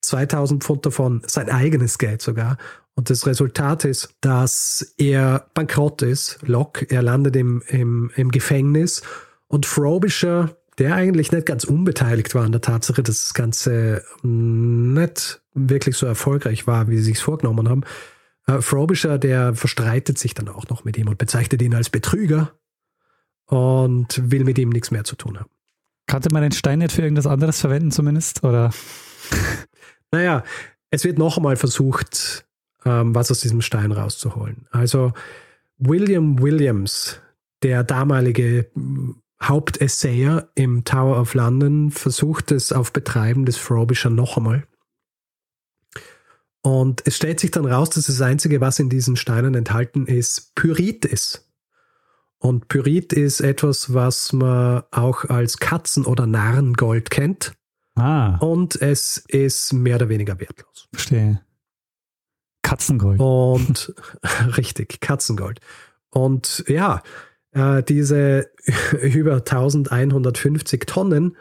2000 0.03 0.65
Pfund 0.65 0.85
davon 0.85 1.23
sein 1.27 1.49
eigenes 1.49 1.99
Geld 1.99 2.23
sogar. 2.23 2.59
Und 2.95 3.09
das 3.09 3.27
Resultat 3.27 3.85
ist, 3.85 4.15
dass 4.21 4.95
er 4.99 5.47
bankrott 5.55 6.03
ist, 6.03 6.39
Locke, 6.43 6.87
er 6.91 7.03
landet 7.03 7.37
im, 7.37 7.63
im, 7.69 8.11
im 8.17 8.31
Gefängnis 8.31 9.03
und 9.49 9.67
Frobisher, 9.67 10.57
der 10.79 10.95
eigentlich 10.95 11.33
nicht 11.33 11.47
ganz 11.47 11.65
unbeteiligt 11.65 12.35
war 12.35 12.45
an 12.45 12.53
der 12.53 12.61
Tatsache, 12.61 13.03
dass 13.03 13.23
das 13.23 13.35
Ganze 13.35 14.05
nicht 14.23 15.43
wirklich 15.55 15.97
so 15.97 16.07
erfolgreich 16.07 16.67
war, 16.67 16.89
wie 16.89 16.97
sie 16.99 17.05
sich 17.05 17.19
vorgenommen 17.19 17.69
haben. 17.69 17.85
Äh, 18.47 18.61
Frobisher, 18.61 19.19
der 19.19 19.55
verstreitet 19.55 20.19
sich 20.19 20.35
dann 20.35 20.49
auch 20.49 20.69
noch 20.69 20.85
mit 20.85 20.99
ihm 20.99 21.09
und 21.09 21.19
bezeichnet 21.19 21.63
ihn 21.63 21.75
als 21.75 21.91
Betrüger 21.91 22.53
und 23.47 24.31
will 24.31 24.45
mit 24.45 24.59
ihm 24.59 24.71
nichts 24.71 24.91
mehr 24.91 25.05
zu 25.05 25.17
tun 25.17 25.39
haben. 25.39 25.51
Kannte 26.07 26.31
man 26.33 26.43
den 26.43 26.53
Stein 26.53 26.81
nicht 26.81 26.93
für 26.93 27.03
irgendwas 27.03 27.27
anderes 27.27 27.61
verwenden 27.61 27.91
zumindest? 27.91 28.45
Oder? 28.45 28.71
Naja, 30.11 30.45
es 30.91 31.05
wird 31.05 31.19
noch 31.19 31.39
einmal 31.39 31.57
versucht, 31.57 32.45
ähm, 32.85 33.15
was 33.15 33.31
aus 33.31 33.41
diesem 33.41 33.61
Stein 33.61 33.93
rauszuholen. 33.93 34.67
Also 34.71 35.13
William 35.79 36.41
Williams, 36.41 37.21
der 37.63 37.85
damalige 37.85 38.71
Hauptessayer 39.43 40.49
im 40.55 40.85
Tower 40.85 41.21
of 41.21 41.35
London, 41.35 41.91
versucht 41.91 42.53
es 42.53 42.73
auf 42.73 42.93
Betreiben 42.93 43.45
des 43.45 43.57
Frobisher 43.57 44.11
noch 44.11 44.37
einmal. 44.37 44.65
Und 46.63 47.03
es 47.07 47.17
stellt 47.17 47.41
sich 47.41 47.51
dann 47.51 47.67
raus, 47.67 47.91
dass 47.91 48.07
das 48.07 48.21
Einzige, 48.21 48.61
was 48.61 48.79
in 48.79 48.89
diesen 48.89 49.17
Steinen 49.17 49.55
enthalten 49.55 50.07
ist, 50.07 50.55
Pyrit 50.55 51.05
ist. 51.05 51.49
Und 52.39 52.69
Pyrit 52.69 53.13
ist 53.13 53.41
etwas, 53.41 53.95
was 53.95 54.33
man 54.33 54.83
auch 54.93 55.25
als 55.25 55.59
Katzen- 55.59 56.07
oder 56.07 56.27
Narrengold 56.27 57.11
kennt. 57.11 57.53
Ah. 57.97 58.37
Und 58.39 58.81
es 58.81 59.19
ist 59.29 59.73
mehr 59.73 59.97
oder 59.97 60.09
weniger 60.09 60.39
wertlos. 60.39 60.89
Verstehe. 60.93 61.41
Katzengold. 62.73 63.21
Und 63.21 63.95
richtig, 64.57 65.01
Katzengold. 65.01 65.61
Und 66.09 66.65
ja, 66.69 67.03
äh, 67.53 67.83
diese 67.83 68.51
über 69.03 69.37
1150 69.37 70.87
Tonnen 70.87 71.37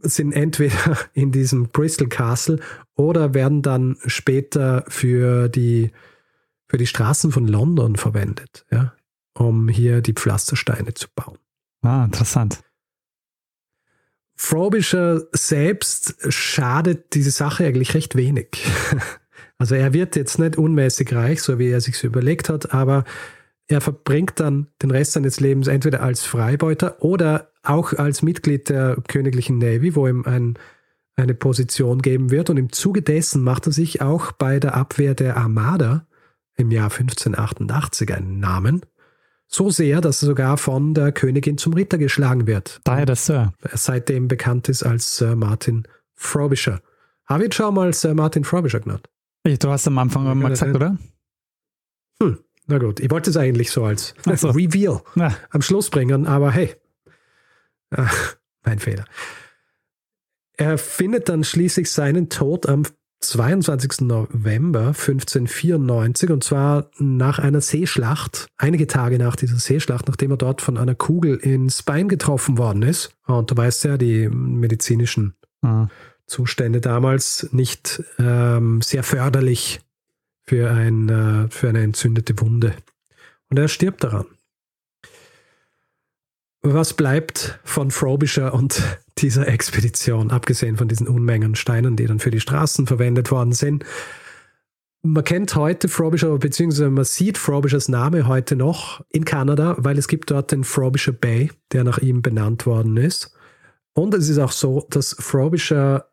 sind 0.00 0.32
entweder 0.32 0.98
in 1.12 1.30
diesem 1.30 1.68
Bristol 1.68 2.08
Castle 2.08 2.58
oder 2.96 3.34
werden 3.34 3.62
dann 3.62 3.98
später 4.06 4.84
für 4.88 5.48
die, 5.48 5.92
für 6.66 6.76
die 6.76 6.88
Straßen 6.88 7.30
von 7.30 7.46
London 7.46 7.94
verwendet, 7.94 8.66
ja, 8.72 8.94
um 9.34 9.68
hier 9.68 10.00
die 10.00 10.12
Pflastersteine 10.12 10.94
zu 10.94 11.06
bauen. 11.14 11.38
Ah, 11.82 12.04
interessant. 12.04 12.64
Frobisher 14.34 15.22
selbst 15.30 16.16
schadet 16.28 17.14
diese 17.14 17.30
Sache 17.30 17.64
eigentlich 17.64 17.94
recht 17.94 18.16
wenig. 18.16 18.66
Also 19.58 19.74
er 19.74 19.92
wird 19.92 20.16
jetzt 20.16 20.38
nicht 20.38 20.58
unmäßig 20.58 21.14
reich, 21.14 21.42
so 21.42 21.58
wie 21.58 21.70
er 21.70 21.80
sich 21.80 22.02
überlegt 22.04 22.48
hat, 22.48 22.74
aber 22.74 23.04
er 23.68 23.80
verbringt 23.80 24.38
dann 24.38 24.68
den 24.82 24.90
Rest 24.90 25.12
seines 25.12 25.40
Lebens 25.40 25.66
entweder 25.66 26.02
als 26.02 26.24
Freibeuter 26.24 27.02
oder 27.02 27.50
auch 27.62 27.92
als 27.94 28.22
Mitglied 28.22 28.68
der 28.68 28.96
königlichen 29.08 29.58
Navy, 29.58 29.96
wo 29.96 30.06
ihm 30.06 30.24
ein, 30.24 30.58
eine 31.16 31.34
Position 31.34 32.00
geben 32.00 32.30
wird. 32.30 32.48
Und 32.48 32.58
im 32.58 32.70
Zuge 32.70 33.02
dessen 33.02 33.42
macht 33.42 33.66
er 33.66 33.72
sich 33.72 34.02
auch 34.02 34.32
bei 34.32 34.60
der 34.60 34.74
Abwehr 34.74 35.14
der 35.14 35.36
Armada 35.36 36.06
im 36.56 36.70
Jahr 36.70 36.90
1588 36.90 38.14
einen 38.14 38.38
Namen. 38.38 38.82
So 39.48 39.70
sehr, 39.70 40.00
dass 40.00 40.22
er 40.22 40.26
sogar 40.26 40.58
von 40.58 40.94
der 40.94 41.12
Königin 41.12 41.58
zum 41.58 41.72
Ritter 41.72 41.98
geschlagen 41.98 42.46
wird. 42.46 42.80
Daher 42.84 43.06
der 43.06 43.16
Sir. 43.16 43.52
Seitdem 43.72 44.28
bekannt 44.28 44.68
ist 44.68 44.82
als 44.84 45.16
Sir 45.16 45.36
Martin 45.36 45.86
Frobisher. 46.14 46.80
Habe 47.26 47.46
ich 47.46 47.54
schon 47.54 47.74
mal 47.74 47.92
Sir 47.92 48.14
Martin 48.14 48.44
Frobisher 48.44 48.80
genannt? 48.80 49.08
Du 49.54 49.70
hast 49.70 49.86
am 49.86 49.98
Anfang 49.98 50.38
mal 50.38 50.48
gesagt, 50.48 50.74
oder? 50.74 50.98
Hm, 52.20 52.38
na 52.66 52.78
gut. 52.78 52.98
Ich 53.00 53.10
wollte 53.10 53.30
es 53.30 53.36
eigentlich 53.36 53.70
so 53.70 53.84
als 53.84 54.14
so. 54.34 54.50
Reveal 54.50 55.02
Ja. 55.14 55.36
am 55.50 55.62
Schluss 55.62 55.88
bringen, 55.90 56.26
aber 56.26 56.50
hey, 56.50 56.74
äh, 57.90 58.02
mein 58.64 58.80
Fehler. 58.80 59.04
Er 60.54 60.78
findet 60.78 61.28
dann 61.28 61.44
schließlich 61.44 61.90
seinen 61.90 62.28
Tod 62.28 62.66
am 62.68 62.82
22. 63.20 64.00
November 64.02 64.88
1594 64.88 66.30
und 66.30 66.42
zwar 66.44 66.90
nach 66.98 67.38
einer 67.38 67.60
Seeschlacht, 67.60 68.48
einige 68.56 68.86
Tage 68.86 69.18
nach 69.18 69.36
dieser 69.36 69.56
Seeschlacht, 69.58 70.08
nachdem 70.08 70.32
er 70.32 70.36
dort 70.36 70.60
von 70.60 70.76
einer 70.76 70.94
Kugel 70.94 71.36
ins 71.36 71.82
Bein 71.82 72.08
getroffen 72.08 72.58
worden 72.58 72.82
ist. 72.82 73.10
Und 73.26 73.50
du 73.50 73.56
weißt 73.56 73.84
ja, 73.84 73.96
die 73.96 74.28
medizinischen 74.28 75.34
Ah. 75.62 75.88
Zustände 76.26 76.80
damals 76.80 77.48
nicht 77.52 78.02
ähm, 78.18 78.80
sehr 78.82 79.02
förderlich 79.02 79.80
für, 80.44 80.70
ein, 80.70 81.08
äh, 81.08 81.50
für 81.50 81.68
eine 81.68 81.82
entzündete 81.82 82.38
Wunde. 82.40 82.74
Und 83.48 83.58
er 83.58 83.68
stirbt 83.68 84.04
daran. 84.04 84.26
Was 86.62 86.94
bleibt 86.94 87.60
von 87.62 87.92
Frobisher 87.92 88.52
und 88.52 88.82
dieser 89.18 89.46
Expedition, 89.46 90.30
abgesehen 90.30 90.76
von 90.76 90.88
diesen 90.88 91.08
Unmengen 91.08 91.54
Steinen, 91.54 91.96
die 91.96 92.06
dann 92.06 92.18
für 92.18 92.30
die 92.30 92.40
Straßen 92.40 92.86
verwendet 92.86 93.30
worden 93.30 93.52
sind? 93.52 93.84
Man 95.02 95.22
kennt 95.22 95.54
heute 95.54 95.88
Frobisher, 95.88 96.36
beziehungsweise 96.38 96.90
man 96.90 97.04
sieht 97.04 97.38
Frobishers 97.38 97.88
Name 97.88 98.26
heute 98.26 98.56
noch 98.56 99.04
in 99.10 99.24
Kanada, 99.24 99.76
weil 99.78 99.96
es 99.96 100.08
gibt 100.08 100.32
dort 100.32 100.50
den 100.50 100.64
Frobisher 100.64 101.12
Bay, 101.12 101.52
der 101.70 101.84
nach 101.84 101.98
ihm 101.98 102.22
benannt 102.22 102.66
worden 102.66 102.96
ist. 102.96 103.32
Und 103.92 104.12
es 104.14 104.28
ist 104.28 104.38
auch 104.38 104.50
so, 104.50 104.84
dass 104.90 105.14
Frobisher 105.20 106.10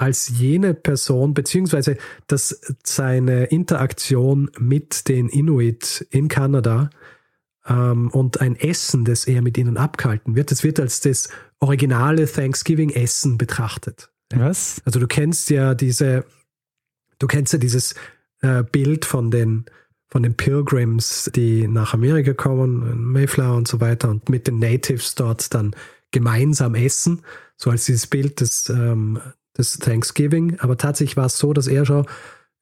als 0.00 0.30
jene 0.38 0.72
Person, 0.72 1.34
beziehungsweise 1.34 1.98
dass 2.26 2.58
seine 2.82 3.44
Interaktion 3.44 4.50
mit 4.58 5.08
den 5.08 5.28
Inuit 5.28 6.06
in 6.10 6.28
Kanada 6.28 6.88
ähm, 7.66 8.08
und 8.10 8.40
ein 8.40 8.56
Essen, 8.56 9.04
das 9.04 9.26
er 9.26 9.42
mit 9.42 9.58
ihnen 9.58 9.76
abgehalten 9.76 10.36
wird, 10.36 10.50
das 10.52 10.64
wird 10.64 10.80
als 10.80 11.00
das 11.00 11.28
originale 11.58 12.24
Thanksgiving-Essen 12.24 13.36
betrachtet. 13.36 14.10
Was? 14.34 14.80
Also 14.86 15.00
du 15.00 15.06
kennst 15.06 15.50
ja 15.50 15.74
diese, 15.74 16.24
du 17.18 17.26
kennst 17.26 17.52
ja 17.52 17.58
dieses 17.58 17.94
äh, 18.40 18.62
Bild 18.62 19.04
von 19.04 19.30
den, 19.30 19.66
von 20.08 20.22
den 20.22 20.34
Pilgrims, 20.34 21.30
die 21.34 21.68
nach 21.68 21.92
Amerika 21.92 22.32
kommen, 22.32 23.12
Mayflower 23.12 23.54
und 23.54 23.68
so 23.68 23.82
weiter, 23.82 24.08
und 24.08 24.30
mit 24.30 24.46
den 24.46 24.60
Natives 24.60 25.14
dort 25.14 25.52
dann 25.52 25.76
gemeinsam 26.10 26.74
essen, 26.74 27.20
so 27.58 27.68
als 27.68 27.84
dieses 27.84 28.06
Bild 28.06 28.40
des, 28.40 28.70
ähm, 28.70 29.20
des 29.60 29.78
Thanksgiving. 29.78 30.58
Aber 30.60 30.76
tatsächlich 30.76 31.16
war 31.16 31.26
es 31.26 31.38
so, 31.38 31.52
dass 31.52 31.66
er 31.66 31.86
schon 31.86 32.06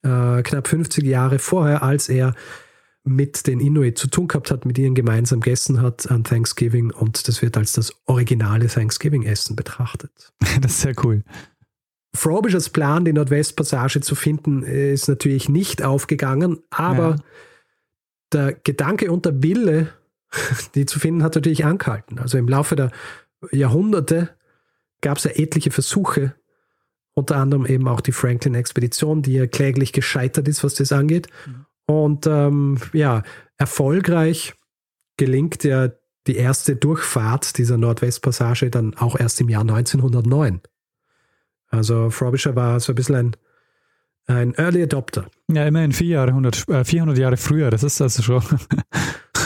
äh, 0.03 0.43
knapp 0.43 0.67
50 0.67 1.03
Jahre 1.05 1.39
vorher, 1.39 1.83
als 1.83 2.09
er 2.09 2.35
mit 3.03 3.47
den 3.47 3.59
Inuit 3.59 3.97
zu 3.97 4.07
tun 4.07 4.27
gehabt 4.27 4.51
hat, 4.51 4.65
mit 4.65 4.77
ihnen 4.77 4.93
gemeinsam 4.93 5.39
gegessen 5.39 5.81
hat 5.81 6.11
an 6.11 6.23
Thanksgiving 6.23 6.91
und 6.91 7.27
das 7.27 7.41
wird 7.41 7.57
als 7.57 7.71
das 7.73 7.93
originale 8.05 8.67
Thanksgiving-Essen 8.67 9.55
betrachtet. 9.55 10.11
Das 10.61 10.73
ist 10.73 10.81
sehr 10.81 10.93
cool. 11.03 11.23
Frobishers 12.15 12.69
Plan, 12.69 13.05
die 13.05 13.13
Nordwestpassage 13.13 14.01
zu 14.01 14.15
finden, 14.15 14.63
ist 14.63 15.07
natürlich 15.07 15.47
nicht 15.47 15.83
aufgegangen, 15.83 16.59
aber 16.69 17.09
Ja. 17.09 17.15
der 18.33 18.53
Gedanke 18.53 19.11
und 19.11 19.25
der 19.25 19.41
Wille, 19.41 19.89
die 20.75 20.85
zu 20.85 20.99
finden, 20.99 21.23
hat 21.23 21.35
natürlich 21.35 21.65
angehalten. 21.65 22.19
Also 22.19 22.37
im 22.37 22.47
Laufe 22.47 22.75
der 22.75 22.91
Jahrhunderte 23.51 24.29
gab 25.01 25.17
es 25.17 25.23
ja 25.23 25.31
etliche 25.31 25.71
Versuche, 25.71 26.35
unter 27.19 27.37
anderem 27.37 27.65
eben 27.65 27.87
auch 27.87 28.01
die 28.01 28.11
Franklin-Expedition, 28.11 29.21
die 29.21 29.33
ja 29.33 29.47
kläglich 29.47 29.93
gescheitert 29.93 30.47
ist, 30.47 30.63
was 30.63 30.75
das 30.75 30.91
angeht. 30.91 31.27
Und 31.85 32.27
ähm, 32.27 32.77
ja, 32.93 33.23
erfolgreich 33.57 34.53
gelingt 35.17 35.63
ja 35.63 35.89
die 36.27 36.35
erste 36.35 36.75
Durchfahrt 36.75 37.57
dieser 37.57 37.77
Nordwestpassage 37.77 38.69
dann 38.69 38.93
auch 38.95 39.19
erst 39.19 39.41
im 39.41 39.49
Jahr 39.49 39.61
1909. 39.61 40.61
Also 41.69 42.09
Frobisher 42.09 42.55
war 42.55 42.79
so 42.79 42.91
ein 42.91 42.95
bisschen 42.95 43.15
ein, 43.15 43.35
ein 44.27 44.53
Early 44.55 44.83
Adopter. 44.83 45.29
Ja, 45.47 45.65
immerhin 45.65 45.91
vier 45.91 46.07
Jahre, 46.07 46.29
100, 46.29 46.67
äh, 46.69 46.83
400 46.83 47.17
Jahre 47.17 47.37
früher. 47.37 47.69
Das 47.69 47.83
ist 47.83 48.01
also 48.01 48.21
schon. 48.21 48.43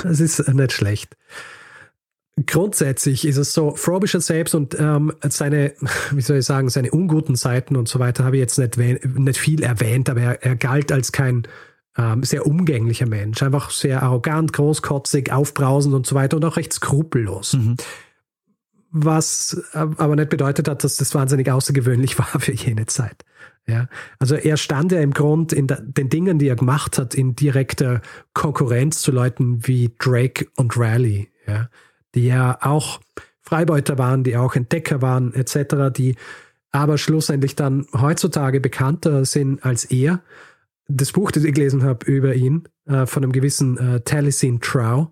Das 0.03 0.19
ist 0.19 0.45
nicht 0.49 0.73
schlecht. 0.73 1.15
Grundsätzlich 2.47 3.27
ist 3.27 3.37
es 3.37 3.53
so, 3.53 3.75
Frobisher 3.75 4.19
selbst 4.19 4.55
und 4.55 4.75
ähm, 4.79 5.13
seine, 5.21 5.73
wie 6.11 6.21
soll 6.21 6.37
ich 6.37 6.45
sagen, 6.45 6.69
seine 6.69 6.91
unguten 6.91 7.35
Seiten 7.35 7.75
und 7.75 7.87
so 7.87 7.99
weiter 7.99 8.23
habe 8.23 8.37
ich 8.37 8.41
jetzt 8.41 8.57
nicht, 8.57 8.77
nicht 8.77 9.39
viel 9.39 9.61
erwähnt, 9.63 10.09
aber 10.09 10.21
er, 10.21 10.43
er 10.43 10.55
galt 10.55 10.91
als 10.91 11.11
kein 11.11 11.47
ähm, 11.95 12.23
sehr 12.23 12.47
umgänglicher 12.47 13.05
Mensch. 13.05 13.43
Einfach 13.43 13.69
sehr 13.69 14.01
arrogant, 14.01 14.51
großkotzig, 14.51 15.31
aufbrausend 15.31 15.93
und 15.93 16.07
so 16.07 16.15
weiter 16.15 16.37
und 16.37 16.45
auch 16.45 16.57
recht 16.57 16.73
skrupellos. 16.73 17.55
Was 18.89 19.61
äh, 19.73 19.79
aber 19.97 20.15
nicht 20.15 20.29
bedeutet 20.29 20.67
hat, 20.67 20.83
dass 20.83 20.95
das 20.95 21.13
wahnsinnig 21.13 21.51
außergewöhnlich 21.51 22.17
war 22.19 22.39
für 22.39 22.53
jene 22.53 22.87
Zeit. 22.87 23.25
Ja, 23.65 23.87
also 24.19 24.35
er 24.35 24.57
stand 24.57 24.91
ja 24.91 24.99
im 24.99 25.13
Grund 25.13 25.53
in 25.53 25.67
den 25.67 26.09
Dingen, 26.09 26.37
die 26.37 26.49
er 26.49 26.57
gemacht 26.57 26.97
hat, 26.97 27.15
in 27.15 27.33
direkter 27.33 28.01
Konkurrenz 28.33 29.01
zu 29.01 29.11
Leuten 29.11 29.65
wie 29.65 29.95
Drake 29.99 30.47
und 30.57 30.75
Raleigh, 30.75 31.29
ja, 31.47 31.69
die 32.15 32.27
ja 32.27 32.57
auch 32.61 32.99
Freibeuter 33.41 33.97
waren, 33.97 34.23
die 34.23 34.37
auch 34.37 34.55
Entdecker 34.55 35.01
waren, 35.01 35.33
etc., 35.33 35.93
die 35.95 36.15
aber 36.71 36.97
schlussendlich 36.97 37.55
dann 37.55 37.87
heutzutage 37.93 38.59
bekannter 38.59 39.25
sind 39.25 39.63
als 39.63 39.85
er. 39.85 40.21
Das 40.87 41.11
Buch, 41.11 41.31
das 41.31 41.43
ich 41.43 41.53
gelesen 41.53 41.83
habe 41.83 42.05
über 42.05 42.33
ihn, 42.33 42.67
äh, 42.85 43.05
von 43.05 43.23
einem 43.23 43.31
gewissen 43.31 43.77
äh, 43.77 44.01
Taliesin 44.01 44.59
Trow, 44.59 45.09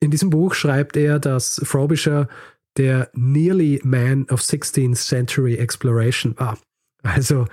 in 0.00 0.10
diesem 0.10 0.30
Buch 0.30 0.54
schreibt 0.54 0.96
er, 0.96 1.20
dass 1.20 1.60
Frobisher 1.64 2.28
der 2.76 3.08
Nearly 3.14 3.80
Man 3.84 4.26
of 4.30 4.40
16th 4.40 4.96
Century 4.96 5.54
Exploration 5.54 6.34
war. 6.38 6.58
Also 7.02 7.46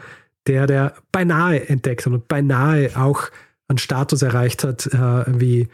der, 0.47 0.65
der 0.65 0.95
beinahe 1.11 1.67
entdeckt 1.69 2.07
und 2.07 2.27
beinahe 2.27 2.97
auch 2.97 3.30
einen 3.67 3.77
Status 3.77 4.21
erreicht 4.21 4.63
hat 4.63 4.88
äh, 4.88 5.39
wie 5.39 5.67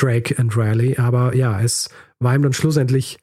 Drake 0.00 0.38
and 0.38 0.56
Riley. 0.56 0.96
Aber 0.96 1.34
ja, 1.34 1.60
es 1.60 1.88
war 2.18 2.34
ihm 2.34 2.42
dann 2.42 2.52
schlussendlich 2.52 3.18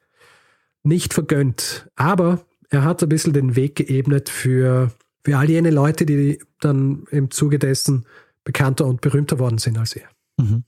nicht 0.84 1.14
vergönnt. 1.14 1.90
Aber 1.96 2.46
er 2.70 2.84
hat 2.84 3.02
ein 3.04 3.10
bisschen 3.10 3.34
den 3.34 3.56
Weg 3.56 3.76
geebnet 3.76 4.30
für, 4.30 4.92
für 5.24 5.38
all 5.38 5.50
jene 5.50 5.72
Leute, 5.72 6.06
die 6.06 6.40
dann 6.60 7.06
im 7.12 7.32
Zuge 7.32 7.60
dessen 7.60 8.06
bekannter 8.44 8.86
und 8.86 9.02
berühmter 9.02 9.40
worden 9.40 9.58
sind 9.58 9.78
als 9.78 9.96
er. 9.96 10.08
Mhm. 10.38 10.64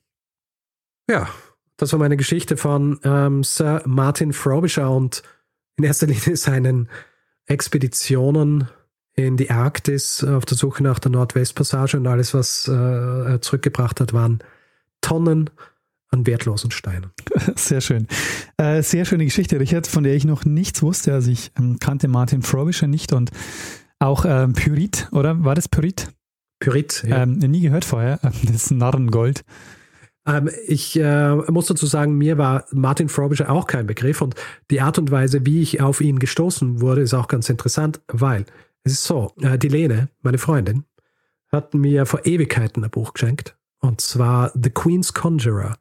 Ja, 1.09 1.29
das 1.77 1.91
war 1.93 1.99
meine 1.99 2.17
Geschichte 2.17 2.57
von 2.57 2.99
ähm, 3.03 3.43
Sir 3.43 3.81
Martin 3.85 4.33
Frobisher 4.33 4.91
und 4.91 5.23
in 5.77 5.85
erster 5.85 6.07
Linie 6.07 6.35
seinen 6.35 6.89
Expeditionen 7.45 8.67
in 9.15 9.37
die 9.37 9.49
Arktis 9.49 10.23
auf 10.23 10.45
der 10.45 10.57
Suche 10.57 10.83
nach 10.83 10.99
der 10.99 11.11
Nordwestpassage 11.11 11.97
und 11.97 12.07
alles, 12.07 12.33
was 12.33 12.67
äh, 12.67 12.73
er 12.73 13.41
zurückgebracht 13.41 13.99
hat, 13.99 14.13
waren 14.13 14.39
Tonnen 15.01 15.49
an 16.11 16.25
wertlosen 16.25 16.71
Steinen. 16.71 17.11
Sehr 17.55 17.81
schön. 17.81 18.07
Äh, 18.57 18.81
sehr 18.81 19.05
schöne 19.05 19.25
Geschichte, 19.25 19.59
Richard, 19.59 19.87
von 19.87 20.03
der 20.03 20.15
ich 20.15 20.25
noch 20.25 20.43
nichts 20.43 20.81
wusste. 20.81 21.13
Also 21.13 21.31
ich 21.31 21.51
ähm, 21.57 21.77
kannte 21.79 22.07
Martin 22.07 22.41
Frobisher 22.41 22.87
nicht 22.87 23.13
und 23.13 23.31
auch 23.99 24.25
ähm, 24.27 24.53
Pyrit, 24.53 25.07
oder? 25.11 25.43
War 25.43 25.55
das 25.55 25.67
Pyrit? 25.67 26.09
Pyrit, 26.59 27.03
ja. 27.07 27.23
Ähm, 27.23 27.37
nie 27.37 27.61
gehört 27.61 27.85
vorher. 27.85 28.19
Das 28.43 28.55
ist 28.55 28.71
Narrengold. 28.71 29.43
Ähm, 30.25 30.49
ich 30.67 30.99
äh, 30.99 31.35
muss 31.35 31.67
dazu 31.67 31.85
sagen, 31.85 32.17
mir 32.17 32.37
war 32.37 32.65
Martin 32.71 33.09
Frobisher 33.09 33.49
auch 33.49 33.67
kein 33.67 33.87
Begriff 33.87 34.21
und 34.21 34.35
die 34.69 34.81
Art 34.81 34.97
und 34.97 35.11
Weise, 35.11 35.45
wie 35.45 35.61
ich 35.61 35.81
auf 35.81 36.01
ihn 36.01 36.19
gestoßen 36.19 36.81
wurde, 36.81 37.01
ist 37.01 37.13
auch 37.13 37.27
ganz 37.27 37.49
interessant, 37.49 38.01
weil 38.07 38.45
es 38.83 38.93
ist 38.93 39.03
so, 39.03 39.33
äh, 39.41 39.57
die 39.57 39.69
Lene, 39.69 40.09
meine 40.21 40.37
Freundin, 40.37 40.85
hat 41.51 41.73
mir 41.73 42.05
vor 42.05 42.25
Ewigkeiten 42.25 42.83
ein 42.83 42.89
Buch 42.89 43.13
geschenkt 43.13 43.57
und 43.79 44.01
zwar 44.01 44.51
The 44.53 44.69
Queen's 44.69 45.13
Conjurer 45.13 45.77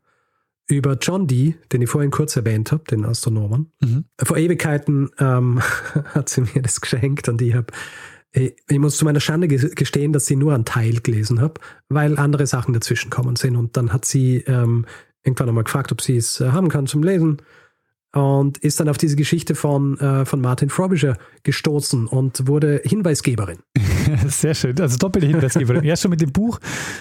über 0.68 0.98
John 1.00 1.26
Dee, 1.26 1.56
den 1.72 1.82
ich 1.82 1.90
vorhin 1.90 2.10
kurz 2.10 2.36
erwähnt 2.36 2.72
habe, 2.72 2.84
den 2.84 3.04
Astronomen. 3.04 3.72
Mhm. 3.80 4.04
Vor 4.22 4.36
Ewigkeiten 4.36 5.10
ähm, 5.18 5.60
hat 6.14 6.28
sie 6.28 6.42
mir 6.42 6.62
das 6.62 6.80
geschenkt 6.80 7.28
und 7.28 7.40
ich 7.42 7.54
habe, 7.54 7.66
ich, 8.32 8.54
ich, 8.68 8.78
muss 8.78 8.98
zu 8.98 9.04
meiner 9.04 9.20
Schande 9.20 9.48
gestehen, 9.48 10.12
dass 10.12 10.26
sie 10.26 10.36
nur 10.36 10.54
einen 10.54 10.66
Teil 10.66 11.00
gelesen 11.00 11.40
habe, 11.40 11.54
weil 11.88 12.18
andere 12.18 12.46
Sachen 12.46 12.74
dazwischen 12.74 13.10
kommen 13.10 13.36
sind. 13.36 13.56
Und 13.56 13.76
dann 13.76 13.92
hat 13.92 14.04
sie 14.04 14.44
ähm, 14.46 14.84
irgendwann 15.24 15.48
einmal 15.48 15.64
gefragt, 15.64 15.90
ob 15.90 16.02
sie 16.02 16.18
es 16.18 16.40
äh, 16.40 16.50
haben 16.50 16.68
kann 16.68 16.86
zum 16.86 17.02
Lesen 17.02 17.38
und 18.12 18.58
ist 18.58 18.80
dann 18.80 18.88
auf 18.88 18.98
diese 18.98 19.16
Geschichte 19.16 19.54
von, 19.54 19.98
äh, 20.00 20.24
von 20.24 20.40
Martin 20.40 20.70
Frobisher 20.70 21.16
gestoßen 21.42 22.06
und 22.06 22.46
wurde 22.46 22.80
Hinweisgeberin. 22.84 23.58
Sehr 24.26 24.54
schön, 24.54 24.80
also 24.80 24.96
doppelte 24.96 25.26
Hinweisgeberin. 25.26 25.84
Erst 25.84 26.02
schon 26.02 26.10
mit 26.10 26.20
dem 26.20 26.32
Buch, 26.32 26.58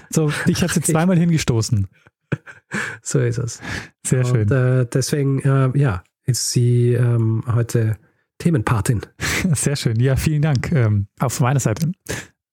so, 0.09 0.31
ich 0.45 0.61
hatte 0.61 0.75
sie 0.75 0.81
zweimal 0.81 1.17
hingestoßen. 1.17 1.87
So 3.01 3.19
ist 3.19 3.37
es. 3.37 3.61
Sehr 4.05 4.25
schön. 4.25 4.41
Und, 4.41 4.51
äh, 4.51 4.85
deswegen, 4.85 5.39
äh, 5.39 5.71
ja, 5.77 6.03
ist 6.25 6.51
sie 6.51 6.93
ähm, 6.93 7.43
heute 7.47 7.97
Themenpatin. 8.37 9.01
Sehr 9.53 9.75
schön. 9.75 9.99
Ja, 9.99 10.15
vielen 10.15 10.41
Dank 10.41 10.71
ähm, 10.71 11.07
auf 11.19 11.39
meiner 11.39 11.59
Seite. 11.59 11.91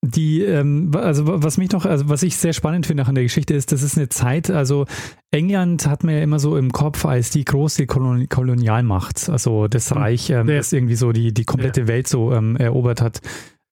Die, 0.07 0.43
ähm, 0.43 0.93
also 0.95 1.25
was 1.43 1.57
mich 1.57 1.70
noch, 1.70 1.87
also 1.87 2.11
was 2.11 2.22
ich 2.22 2.37
sehr 2.37 2.53
spannend 2.53 2.87
finde 2.87 3.07
an 3.07 3.14
der 3.14 3.25
Geschichte 3.25 3.55
ist, 3.55 3.72
das 3.72 3.83
ist 3.83 3.97
eine 3.97 4.11
Zeit, 4.11 4.51
also 4.51 4.85
England 5.31 5.87
hat 5.87 6.05
man 6.05 6.14
ja 6.14 6.20
immer 6.20 6.39
so 6.39 6.59
im 6.59 6.72
Kopf 6.72 7.07
als 7.07 7.31
die 7.31 7.45
große 7.45 7.87
Kolon 7.87 8.29
Kolonialmacht, 8.29 9.31
also 9.31 9.66
das 9.66 9.91
hm. 9.91 9.97
Reich, 9.97 10.29
ähm, 10.29 10.47
ja. 10.49 10.57
das 10.57 10.75
irgendwie 10.75 10.97
so 10.97 11.12
die, 11.12 11.33
die 11.33 11.47
komplette 11.47 11.83
ja. 11.83 11.89
Welt 11.89 12.07
so 12.07 12.33
ähm, 12.33 12.57
erobert 12.57 13.01
hat. 13.01 13.20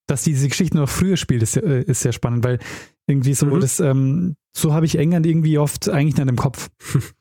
Dass 0.06 0.24
diese 0.24 0.48
Geschichte 0.48 0.78
noch 0.78 0.88
früher 0.88 1.18
spielt, 1.18 1.42
ist, 1.42 1.58
äh, 1.58 1.82
ist 1.82 2.00
sehr 2.00 2.12
spannend, 2.12 2.44
weil 2.44 2.58
irgendwie 3.06 3.34
so, 3.34 3.46
mhm. 3.46 3.60
das, 3.60 3.80
ähm, 3.80 4.36
so 4.56 4.72
habe 4.72 4.86
ich 4.86 4.98
England 4.98 5.26
irgendwie 5.26 5.58
oft 5.58 5.88
eigentlich 5.88 6.16
nicht 6.16 6.28
im 6.28 6.36
Kopf. 6.36 6.70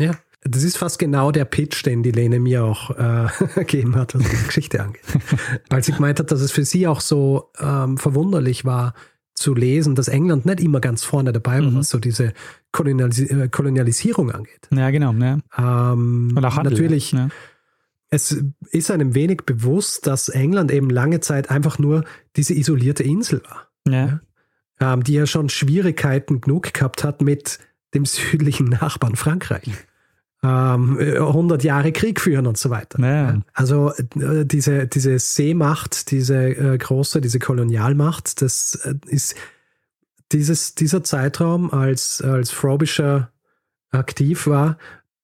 Ja, 0.00 0.12
das 0.42 0.62
ist 0.62 0.78
fast 0.78 1.00
genau 1.00 1.32
der 1.32 1.44
Pitch, 1.44 1.84
den 1.84 2.04
die 2.04 2.12
Lene 2.12 2.38
mir 2.38 2.64
auch 2.64 2.90
äh, 2.90 3.26
gegeben 3.56 3.96
hat, 3.96 4.14
was 4.14 4.22
die 4.22 4.46
Geschichte 4.46 4.80
angeht. 4.80 5.02
Weil 5.70 5.82
sie 5.82 5.92
gemeint 5.92 6.20
hat, 6.20 6.30
dass 6.30 6.40
es 6.40 6.52
für 6.52 6.64
sie 6.64 6.86
auch 6.86 7.00
so 7.00 7.50
ähm, 7.58 7.98
verwunderlich 7.98 8.64
war, 8.64 8.94
zu 9.34 9.54
lesen, 9.54 9.94
dass 9.94 10.08
England 10.08 10.46
nicht 10.46 10.60
immer 10.60 10.80
ganz 10.80 11.04
vorne 11.04 11.32
dabei 11.32 11.62
war, 11.62 11.70
mhm. 11.70 11.76
was 11.76 11.90
so 11.90 11.98
diese 11.98 12.32
Kolonialis 12.72 13.20
äh, 13.20 13.48
Kolonialisierung 13.48 14.32
angeht. 14.32 14.68
Ja, 14.70 14.90
genau. 14.90 15.12
Ja. 15.12 15.38
Ähm, 15.56 16.34
Und 16.36 16.44
auch 16.44 16.56
Handel, 16.56 16.72
natürlich, 16.72 17.12
ja. 17.12 17.28
es 18.10 18.44
ist 18.70 18.90
einem 18.90 19.14
wenig 19.14 19.42
bewusst, 19.46 20.06
dass 20.06 20.28
England 20.28 20.72
eben 20.72 20.90
lange 20.90 21.20
Zeit 21.20 21.50
einfach 21.50 21.78
nur 21.78 22.04
diese 22.36 22.54
isolierte 22.54 23.04
Insel 23.04 23.42
war. 23.44 23.68
Ja. 23.88 24.20
Ähm, 24.80 25.02
die 25.02 25.14
ja 25.14 25.26
schon 25.26 25.48
Schwierigkeiten 25.48 26.40
genug 26.40 26.72
gehabt 26.72 27.02
hat 27.02 27.20
mit 27.20 27.58
dem 27.94 28.04
südlichen 28.04 28.68
Nachbarn 28.80 29.16
Frankreich 29.16 29.72
ähm, 30.42 30.98
100 30.98 31.64
Jahre 31.64 31.92
Krieg 31.92 32.20
führen 32.20 32.46
und 32.46 32.56
so 32.56 32.70
weiter. 32.70 33.00
Ja. 33.00 33.40
Also 33.54 33.92
äh, 33.92 34.44
diese, 34.44 34.86
diese 34.86 35.18
Seemacht, 35.18 36.10
diese 36.10 36.36
äh, 36.36 36.78
große, 36.78 37.20
diese 37.20 37.38
Kolonialmacht, 37.38 38.40
das 38.40 38.76
äh, 38.84 38.94
ist 39.06 39.34
dieses, 40.30 40.74
dieser 40.74 41.02
Zeitraum, 41.02 41.72
als, 41.72 42.22
als 42.22 42.50
Frobisher 42.50 43.30
aktiv 43.90 44.46
war, 44.46 44.78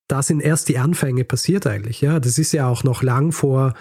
da 0.08 0.22
sind 0.22 0.40
erst 0.40 0.68
die 0.68 0.78
Anfänge 0.78 1.24
passiert 1.24 1.66
eigentlich. 1.66 2.00
Ja, 2.00 2.18
das 2.18 2.38
ist 2.38 2.52
ja 2.52 2.66
auch 2.66 2.84
noch 2.84 3.02
lang 3.02 3.32
vor 3.32 3.74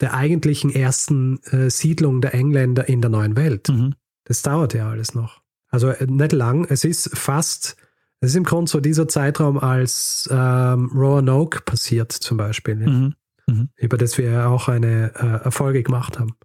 der 0.00 0.14
eigentlichen 0.14 0.70
ersten 0.70 1.40
äh, 1.44 1.70
Siedlung 1.70 2.20
der 2.20 2.34
Engländer 2.34 2.88
in 2.88 3.00
der 3.00 3.10
neuen 3.10 3.36
Welt. 3.36 3.68
Mhm. 3.68 3.94
Das 4.30 4.42
dauert 4.42 4.74
ja 4.74 4.88
alles 4.88 5.12
noch. 5.12 5.40
Also 5.70 5.88
äh, 5.88 6.06
nicht 6.06 6.30
lang. 6.30 6.64
Es 6.68 6.84
ist 6.84 7.10
fast 7.18 7.76
das 8.20 8.30
ist 8.30 8.36
im 8.36 8.44
Grunde 8.44 8.70
so 8.70 8.80
dieser 8.80 9.08
Zeitraum, 9.08 9.58
als 9.58 10.28
ähm, 10.30 10.90
Roanoke 10.94 11.62
passiert 11.62 12.12
zum 12.12 12.36
Beispiel, 12.36 12.76
mhm. 12.76 13.14
Mhm. 13.46 13.68
über 13.76 13.96
das 13.96 14.18
wir 14.18 14.48
auch 14.48 14.68
eine 14.68 15.12
äh, 15.14 15.44
Erfolge 15.44 15.82
gemacht 15.82 16.18
haben. 16.18 16.36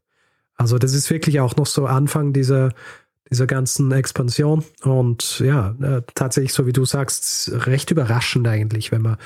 Also 0.56 0.78
das 0.78 0.94
ist 0.94 1.10
wirklich 1.10 1.42
auch 1.42 1.58
noch 1.58 1.66
so 1.66 1.86
Anfang 1.86 2.32
dieser, 2.32 2.72
dieser 3.30 3.46
ganzen 3.46 3.92
Expansion 3.92 4.64
und 4.84 5.40
ja, 5.42 5.76
äh, 5.82 6.02
tatsächlich, 6.16 6.54
so 6.54 6.66
wie 6.66 6.72
du 6.72 6.86
sagst, 6.86 7.52
recht 7.68 7.92
überraschend 7.92 8.48
eigentlich, 8.48 8.94
wenn 8.94 9.02
man, 9.02 9.18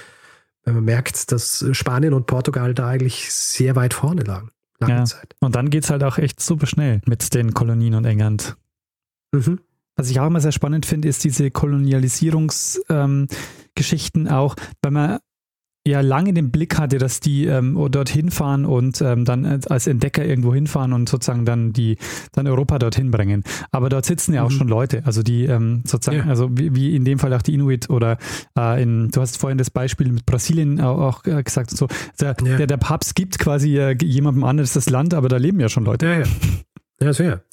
wenn 0.63 0.73
man 0.73 0.85
merkt, 0.85 1.31
dass 1.31 1.63
Spanien 1.73 2.15
und 2.15 2.25
Portugal 2.25 2.73
da 2.73 2.87
eigentlich 2.87 3.31
sehr 3.31 3.75
weit 3.75 3.93
vorne 3.93 4.23
lagen. 4.23 4.49
Lange 4.79 4.95
ja. 4.95 5.05
Zeit. 5.05 5.35
Und 5.39 5.55
dann 5.55 5.69
geht 5.69 5.83
es 5.83 5.89
halt 5.89 6.03
auch 6.03 6.17
echt 6.17 6.39
super 6.39 6.65
schnell 6.65 7.01
mit 7.05 7.33
den 7.33 7.53
Kolonien 7.53 7.95
und 7.95 8.05
England. 8.05 8.55
Mhm. 9.31 9.59
Was 9.95 10.09
ich 10.09 10.19
auch 10.19 10.27
immer 10.27 10.39
sehr 10.39 10.53
spannend 10.53 10.85
finde, 10.85 11.09
ist 11.09 11.23
diese 11.25 11.51
Kolonialisierungsgeschichten 11.51 13.27
ähm, 14.27 14.31
auch, 14.31 14.55
weil 14.81 14.91
man 14.91 15.19
ja 15.87 16.01
lange 16.01 16.33
den 16.33 16.51
Blick 16.51 16.77
hatte, 16.77 16.97
dass 16.97 17.19
die 17.19 17.45
ähm, 17.45 17.75
dorthin 17.91 18.31
fahren 18.31 18.65
und 18.65 19.01
ähm, 19.01 19.25
dann 19.25 19.45
als 19.45 19.87
Entdecker 19.87 20.25
irgendwo 20.25 20.53
hinfahren 20.53 20.93
und 20.93 21.09
sozusagen 21.09 21.45
dann 21.45 21.73
die 21.73 21.97
dann 22.33 22.47
Europa 22.47 22.79
dorthin 22.79 23.11
bringen. 23.11 23.43
Aber 23.71 23.89
dort 23.89 24.05
sitzen 24.05 24.33
ja 24.33 24.43
auch 24.43 24.49
mhm. 24.49 24.55
schon 24.55 24.67
Leute, 24.67 25.01
also 25.05 25.23
die 25.23 25.45
ähm, 25.45 25.81
sozusagen, 25.85 26.25
ja. 26.25 26.29
also 26.29 26.49
wie, 26.51 26.75
wie, 26.75 26.95
in 26.95 27.05
dem 27.05 27.17
Fall 27.17 27.33
auch 27.33 27.41
die 27.41 27.53
Inuit 27.53 27.89
oder 27.89 28.17
äh, 28.57 28.83
in, 28.83 29.09
du 29.09 29.21
hast 29.21 29.37
vorhin 29.37 29.57
das 29.57 29.69
Beispiel 29.69 30.11
mit 30.11 30.25
Brasilien 30.25 30.81
auch, 30.81 30.99
auch 30.99 31.25
äh, 31.25 31.41
gesagt 31.43 31.71
und 31.71 31.77
so. 31.77 31.87
Der, 32.19 32.35
ja. 32.43 32.57
der, 32.57 32.67
der, 32.67 32.77
Papst 32.77 33.15
gibt 33.15 33.39
quasi 33.39 33.77
äh, 33.77 33.97
jemandem 34.01 34.43
anderes 34.43 34.73
das 34.73 34.89
Land, 34.89 35.13
aber 35.13 35.29
da 35.29 35.37
leben 35.37 35.59
ja 35.59 35.69
schon 35.69 35.85
Leute. 35.85 36.05
Ja, 36.05 36.19
ja. 36.19 36.25
Ja, 37.01 37.13
sehr. 37.13 37.43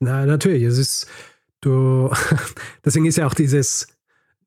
Na, 0.00 0.24
natürlich. 0.24 0.62
Es 0.62 0.78
ist 0.78 1.06
Du, 1.60 2.10
deswegen 2.84 3.06
ist 3.06 3.16
ja 3.16 3.26
auch 3.26 3.34
dieses, 3.34 3.88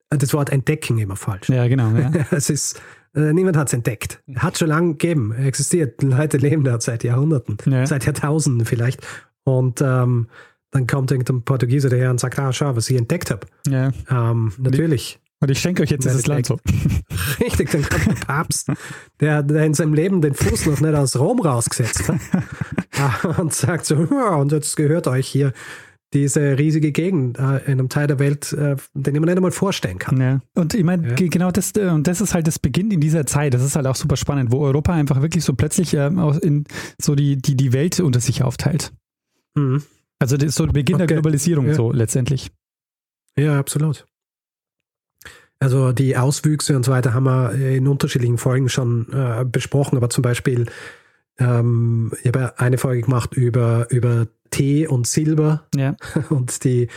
das 0.10 0.34
Wort 0.34 0.50
entdecken 0.50 0.98
immer 0.98 1.16
falsch. 1.16 1.50
Ja, 1.50 1.68
genau. 1.68 1.92
Ja. 1.92 2.12
es 2.32 2.50
ist, 2.50 2.82
äh, 3.16 3.34
niemand 3.34 3.58
hat 3.58 3.68
es 3.68 3.74
entdeckt. 3.74 4.22
Hat 4.36 4.58
schon 4.58 4.70
lange 4.70 4.92
gegeben, 4.92 5.34
existiert. 5.34 6.02
Leute 6.04 6.38
leben 6.38 6.64
da 6.64 6.80
seit 6.80 7.04
Jahrhunderten, 7.04 7.58
ja. 7.66 7.86
seit 7.86 8.06
Jahrtausenden 8.06 8.66
vielleicht. 8.66 9.06
Und 9.44 9.82
ähm, 9.82 10.28
dann 10.72 10.88
kommt 10.88 11.12
irgendein 11.12 11.44
Portugieser 11.44 11.90
daher 11.90 12.12
und 12.12 12.20
sagt, 12.20 12.40
ah, 12.40 12.54
schau, 12.54 12.76
was 12.76 12.90
ich 12.90 12.98
entdeckt 12.98 13.32
habe. 13.32 13.48
Ja. 13.68 13.92
Ähm, 14.10 14.54
natürlich. 14.58 15.20
Und 15.42 15.50
ich 15.50 15.60
schenke 15.60 15.82
euch 15.82 15.90
jetzt 15.90 16.06
dieses 16.06 16.28
Land 16.28 16.46
so. 16.46 16.60
Richtig, 17.40 17.72
dann 17.72 17.82
kommt 17.82 18.08
der 18.08 18.26
Papst, 18.26 18.70
der, 19.20 19.42
der 19.42 19.66
in 19.66 19.74
seinem 19.74 19.96
Leben 19.96 20.22
den 20.22 20.36
Fuß 20.36 20.68
noch 20.68 20.80
nicht 20.80 20.94
aus 20.94 21.18
Rom 21.18 21.42
rausgesetzt 21.42 22.10
hat 22.10 23.40
und 23.40 23.52
sagt 23.52 23.88
so, 23.88 24.08
ja, 24.12 24.36
und 24.36 24.52
jetzt 24.52 24.78
gehört 24.78 25.08
euch 25.08 25.28
hier 25.28 25.52
diese 26.14 26.58
riesige 26.58 26.92
Gegend 26.92 27.40
äh, 27.40 27.58
in 27.66 27.74
einem 27.74 27.90
Teil 27.90 28.08
der 28.08 28.20
Welt, 28.20 28.52
äh, 28.54 28.76
den 28.94 29.14
man 29.14 29.24
nicht 29.24 29.38
einmal 29.38 29.52
vorstellen 29.52 29.98
kann. 29.98 30.20
Ja. 30.20 30.42
Und 30.56 30.74
ich 30.74 30.84
meine, 30.84 31.10
ja. 31.10 31.16
genau 31.16 31.52
das, 31.52 31.72
äh, 31.78 31.88
und 31.88 32.08
das 32.08 32.20
ist 32.20 32.34
halt 32.34 32.48
das 32.48 32.60
Beginn 32.60 32.92
in 32.92 33.00
dieser 33.00 33.26
Zeit, 33.26 33.54
das 33.54 33.64
ist 33.64 33.76
halt 33.76 33.88
auch 33.88 33.96
super 33.96 34.18
spannend, 34.18 34.52
wo 34.52 34.60
Europa 34.60 34.94
einfach 34.94 35.22
wirklich 35.22 35.44
so 35.44 35.54
plötzlich 35.54 35.94
äh, 35.94 36.08
in, 36.08 36.66
so 37.02 37.16
die, 37.16 37.38
die, 37.38 37.56
die 37.56 37.74
Welt 37.74 38.00
unter 38.00 38.20
sich 38.20 38.44
aufteilt. 38.44 38.92
Mhm. 39.56 39.84
Also 40.20 40.38
das 40.38 40.50
ist 40.50 40.56
so 40.56 40.66
der 40.66 40.74
Beginn 40.74 40.96
okay. 40.96 41.08
der 41.08 41.18
Globalisierung 41.18 41.68
ja. 41.68 41.74
so 41.74 41.92
letztendlich. 41.92 42.52
Ja, 43.38 43.58
absolut. 43.58 44.06
Also 45.60 45.92
die 45.92 46.18
Auswüchse 46.18 46.76
und 46.76 46.84
so 46.84 46.92
weiter 46.92 47.14
haben 47.14 47.24
wir 47.24 47.54
in 47.54 47.88
unterschiedlichen 47.88 48.38
Folgen 48.38 48.68
schon 48.68 49.08
äh, 49.14 49.46
besprochen, 49.46 49.96
aber 49.96 50.10
zum 50.10 50.24
Beispiel, 50.24 50.66
ähm, 51.38 52.12
ich 52.22 52.28
habe 52.28 52.60
eine 52.60 52.78
Folge 52.80 53.04
gemacht 53.04 53.36
über, 53.36 53.88
über 53.92 54.28
Tee 54.52 54.88
und 54.88 55.08
Silber 55.08 55.68
ja. 55.76 55.96
und 56.30 56.64
die, 56.64 56.88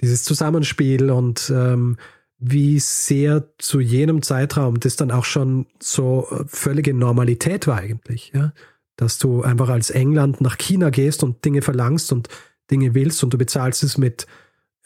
dieses 0.00 0.24
Zusammenspiel 0.24 1.10
und 1.10 1.50
ähm, 1.54 1.96
wie 2.38 2.78
sehr 2.78 3.48
zu 3.58 3.80
jenem 3.80 4.22
Zeitraum 4.22 4.78
das 4.78 4.96
dann 4.96 5.10
auch 5.10 5.24
schon 5.24 5.66
so 5.80 6.28
äh, 6.30 6.44
völlige 6.46 6.92
Normalität 6.92 7.66
war 7.66 7.78
eigentlich, 7.78 8.32
ja. 8.34 8.52
Dass 8.96 9.18
du 9.18 9.42
einfach 9.42 9.70
als 9.70 9.90
England 9.90 10.40
nach 10.40 10.56
China 10.56 10.90
gehst 10.90 11.24
und 11.24 11.44
Dinge 11.44 11.62
verlangst 11.62 12.12
und 12.12 12.28
Dinge 12.70 12.94
willst 12.94 13.24
und 13.24 13.34
du 13.34 13.38
bezahlst 13.38 13.82
es 13.82 13.98
mit, 13.98 14.26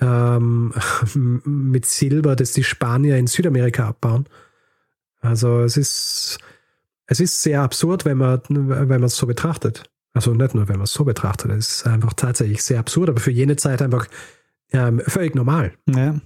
ähm, 0.01 0.73
mit 1.45 1.85
Silber, 1.85 2.35
das 2.37 2.53
die 2.53 2.65
Spanier 2.65 3.19
in 3.19 3.27
Südamerika 3.27 3.89
abbauen. 3.89 4.27
Also 5.21 5.61
es 5.61 5.77
ist, 5.77 6.39
es 7.07 7.21
ist 7.21 7.43
sehr 7.43 7.63
absurd, 7.63 8.05
wenn 8.05 8.19
man, 8.19 8.41
wenn 8.49 8.89
man 8.89 9.03
es 9.05 9.17
so 9.17 9.27
betrachtet. 9.27 9.91
Also 10.19 10.35
nicht 10.35 10.53
nur, 10.53 10.67
wenn 10.67 10.79
man 10.79 10.83
es 10.83 10.93
so 10.93 11.05
betrachtet, 11.05 11.53
es 11.53 11.77
ist 11.77 11.87
einfach 11.87 12.13
tatsächlich 12.13 12.65
sehr 12.65 12.81
absurd, 12.81 13.09
aber 13.09 13.21
für 13.21 13.31
jene 13.31 13.55
Zeit 13.55 13.81
einfach 13.81 14.09
ähm, 14.73 15.01
völlig 15.07 15.37
normal. 15.37 15.75
Ja. 15.89 16.17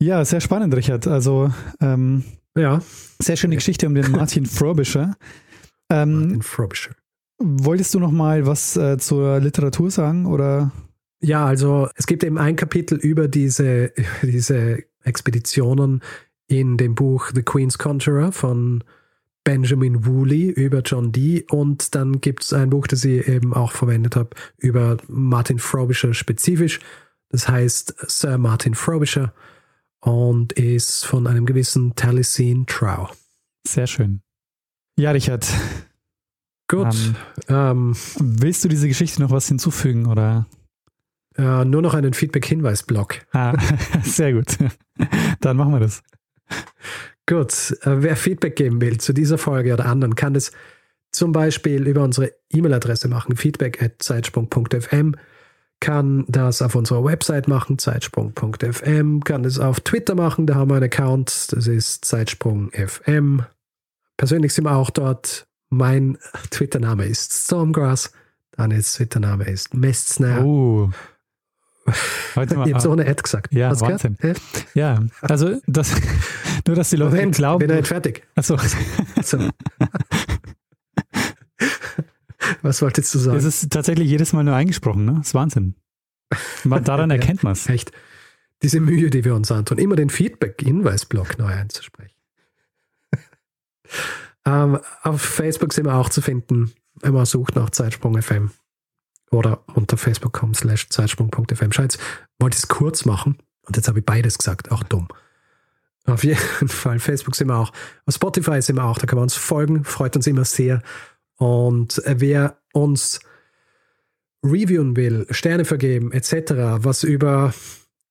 ja, 0.00 0.24
sehr 0.24 0.40
spannend, 0.40 0.74
Richard. 0.74 1.06
Also 1.06 1.52
ähm, 1.78 2.24
ja. 2.56 2.80
sehr 3.18 3.36
schöne 3.36 3.56
Geschichte 3.56 3.86
um 3.86 3.94
den 3.94 4.10
Martin 4.12 4.46
Frobisher. 4.46 5.14
Ähm, 5.90 6.20
Martin 6.20 6.42
Frobisher. 6.42 6.92
Wolltest 7.38 7.92
du 7.92 8.00
noch 8.00 8.12
mal 8.12 8.46
was 8.46 8.78
äh, 8.78 8.96
zur 8.96 9.40
Literatur 9.40 9.90
sagen 9.90 10.24
oder? 10.24 10.72
Ja, 11.20 11.44
also 11.44 11.90
es 11.96 12.06
gibt 12.06 12.24
eben 12.24 12.38
ein 12.38 12.56
Kapitel 12.56 12.96
über 12.96 13.28
diese, 13.28 13.92
diese 14.22 14.84
Expeditionen 15.02 16.02
in 16.46 16.78
dem 16.78 16.94
Buch 16.94 17.30
The 17.34 17.42
Queen's 17.42 17.76
Conjurer 17.76 18.32
von 18.32 18.82
Benjamin 19.44 20.06
Woolley 20.06 20.48
über 20.48 20.80
John 20.80 21.12
Dee 21.12 21.44
und 21.50 21.94
dann 21.94 22.20
gibt 22.20 22.44
es 22.44 22.52
ein 22.52 22.70
Buch, 22.70 22.86
das 22.86 23.04
ich 23.04 23.28
eben 23.28 23.52
auch 23.52 23.72
verwendet 23.72 24.16
habe, 24.16 24.30
über 24.56 24.96
Martin 25.06 25.58
Frobisher 25.58 26.14
spezifisch. 26.14 26.80
Das 27.28 27.48
heißt 27.48 27.94
Sir 28.08 28.38
Martin 28.38 28.74
Frobisher 28.74 29.34
und 30.00 30.52
ist 30.54 31.04
von 31.04 31.26
einem 31.26 31.46
gewissen 31.46 31.94
Taliesin 31.94 32.66
Trow. 32.66 33.10
Sehr 33.66 33.86
schön. 33.86 34.22
Ja, 34.98 35.10
Richard. 35.10 35.46
Gut. 36.68 36.94
Ähm, 37.48 37.94
ähm, 37.94 37.96
willst 38.20 38.64
du 38.64 38.68
diese 38.68 38.88
Geschichte 38.88 39.20
noch 39.20 39.30
was 39.30 39.48
hinzufügen 39.48 40.06
oder? 40.06 40.46
Äh, 41.36 41.64
nur 41.64 41.82
noch 41.82 41.94
einen 41.94 42.14
Feedback-Hinweis-Blog. 42.14 43.26
Ah, 43.32 43.54
sehr 44.02 44.32
gut. 44.32 44.56
Dann 45.40 45.56
machen 45.56 45.72
wir 45.72 45.80
das. 45.80 46.02
Gut, 47.26 47.76
äh, 47.82 48.02
wer 48.02 48.16
Feedback 48.16 48.56
geben 48.56 48.80
will 48.80 48.98
zu 48.98 49.12
dieser 49.12 49.38
Folge 49.38 49.72
oder 49.72 49.86
anderen, 49.86 50.14
kann 50.14 50.34
es 50.34 50.52
zum 51.10 51.32
Beispiel 51.32 51.86
über 51.86 52.02
unsere 52.02 52.32
E-Mail-Adresse 52.50 53.08
machen, 53.08 53.36
feedback.zeitsprung.fm, 53.36 55.14
kann 55.80 56.24
das 56.28 56.60
auf 56.60 56.74
unserer 56.74 57.04
Website 57.04 57.48
machen, 57.48 57.78
zeitsprung.fm, 57.78 59.20
kann 59.22 59.44
es 59.44 59.58
auf 59.58 59.80
Twitter 59.80 60.14
machen, 60.14 60.46
da 60.46 60.56
haben 60.56 60.70
wir 60.70 60.76
einen 60.76 60.84
Account, 60.84 61.52
das 61.52 61.66
ist 61.66 62.04
zeitsprung.fm. 62.04 63.42
Persönlich 64.16 64.52
sind 64.52 64.64
wir 64.64 64.76
auch 64.76 64.90
dort. 64.90 65.46
Mein 65.70 66.18
Twitter-Name 66.50 67.06
ist 67.06 67.32
Stormgrass, 67.32 68.12
Daniels 68.52 68.94
Twitter-Name 68.94 69.44
ist 69.44 69.74
Mestsnare. 69.74 70.44
Oh. 70.44 70.90
Heute 72.34 72.56
mal, 72.56 72.68
Jetzt 72.74 72.86
ohne 72.86 73.06
Ad 73.06 73.22
gesagt. 73.22 73.52
Ja, 73.52 73.68
Hast 73.70 73.82
Wahnsinn. 73.82 74.16
Gehört? 74.18 74.40
Ja, 74.74 75.04
also 75.22 75.60
das, 75.66 75.94
nur, 76.66 76.76
dass 76.76 76.90
die 76.90 76.96
Leute 76.96 77.16
Moment, 77.16 77.36
glauben. 77.36 77.66
bin 77.66 77.76
nicht 77.76 77.88
fertig. 77.88 78.26
Achso. 78.34 78.56
Also. 79.16 79.38
Was 82.62 82.82
wolltest 82.82 83.14
du 83.14 83.18
sagen? 83.18 83.38
Es 83.38 83.44
ist 83.44 83.70
tatsächlich 83.70 84.08
jedes 84.08 84.32
Mal 84.32 84.44
nur 84.44 84.54
eingesprochen, 84.54 85.04
ne? 85.04 85.14
Das 85.18 85.28
ist 85.28 85.34
Wahnsinn. 85.34 85.76
Daran 86.64 87.10
erkennt 87.10 87.42
man 87.42 87.52
es. 87.52 87.68
Echt. 87.68 87.92
Diese 88.62 88.80
Mühe, 88.80 89.10
die 89.10 89.24
wir 89.24 89.34
uns 89.34 89.50
antun, 89.52 89.78
immer 89.78 89.96
den 89.96 90.10
Feedback-Hinweisblock 90.10 91.38
neu 91.38 91.52
einzusprechen. 91.52 92.14
ähm, 94.46 94.78
auf 95.02 95.20
Facebook 95.20 95.72
sind 95.72 95.86
wir 95.86 95.94
auch 95.94 96.08
zu 96.08 96.22
finden, 96.22 96.72
wenn 97.00 97.12
man 97.12 97.26
sucht 97.26 97.56
nach 97.56 97.70
Zeitsprung 97.70 98.20
FM 98.20 98.50
oder 99.34 99.64
unter 99.74 99.96
facebook.com 99.96 100.54
slash 100.54 100.88
zeitsprung.fm. 100.88 101.72
Scheiß, 101.72 101.98
wollte 102.38 102.56
es 102.56 102.68
kurz 102.68 103.04
machen 103.04 103.38
und 103.66 103.76
jetzt 103.76 103.88
habe 103.88 103.98
ich 103.98 104.04
beides 104.06 104.38
gesagt, 104.38 104.70
auch 104.70 104.82
dumm. 104.82 105.08
Auf 106.06 106.24
jeden 106.24 106.38
Fall, 106.68 106.98
Facebook 106.98 107.34
sind 107.34 107.48
wir 107.48 107.56
auch, 107.56 107.72
auf 108.06 108.14
Spotify 108.14 108.60
sind 108.62 108.76
wir 108.76 108.84
auch, 108.84 108.98
da 108.98 109.06
kann 109.06 109.16
man 109.16 109.24
uns 109.24 109.34
folgen, 109.34 109.84
freut 109.84 110.16
uns 110.16 110.26
immer 110.26 110.44
sehr. 110.44 110.82
Und 111.36 112.00
wer 112.04 112.58
uns 112.72 113.20
reviewen 114.44 114.96
will, 114.96 115.26
Sterne 115.30 115.64
vergeben, 115.64 116.12
etc., 116.12 116.52
was 116.78 117.02
über 117.02 117.54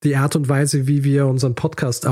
die 0.04 0.16
Art 0.16 0.36
und 0.36 0.50
Weise, 0.50 0.88
wie 0.88 1.04
wir 1.04 1.28
unseren 1.28 1.56
Podcast 1.56 2.08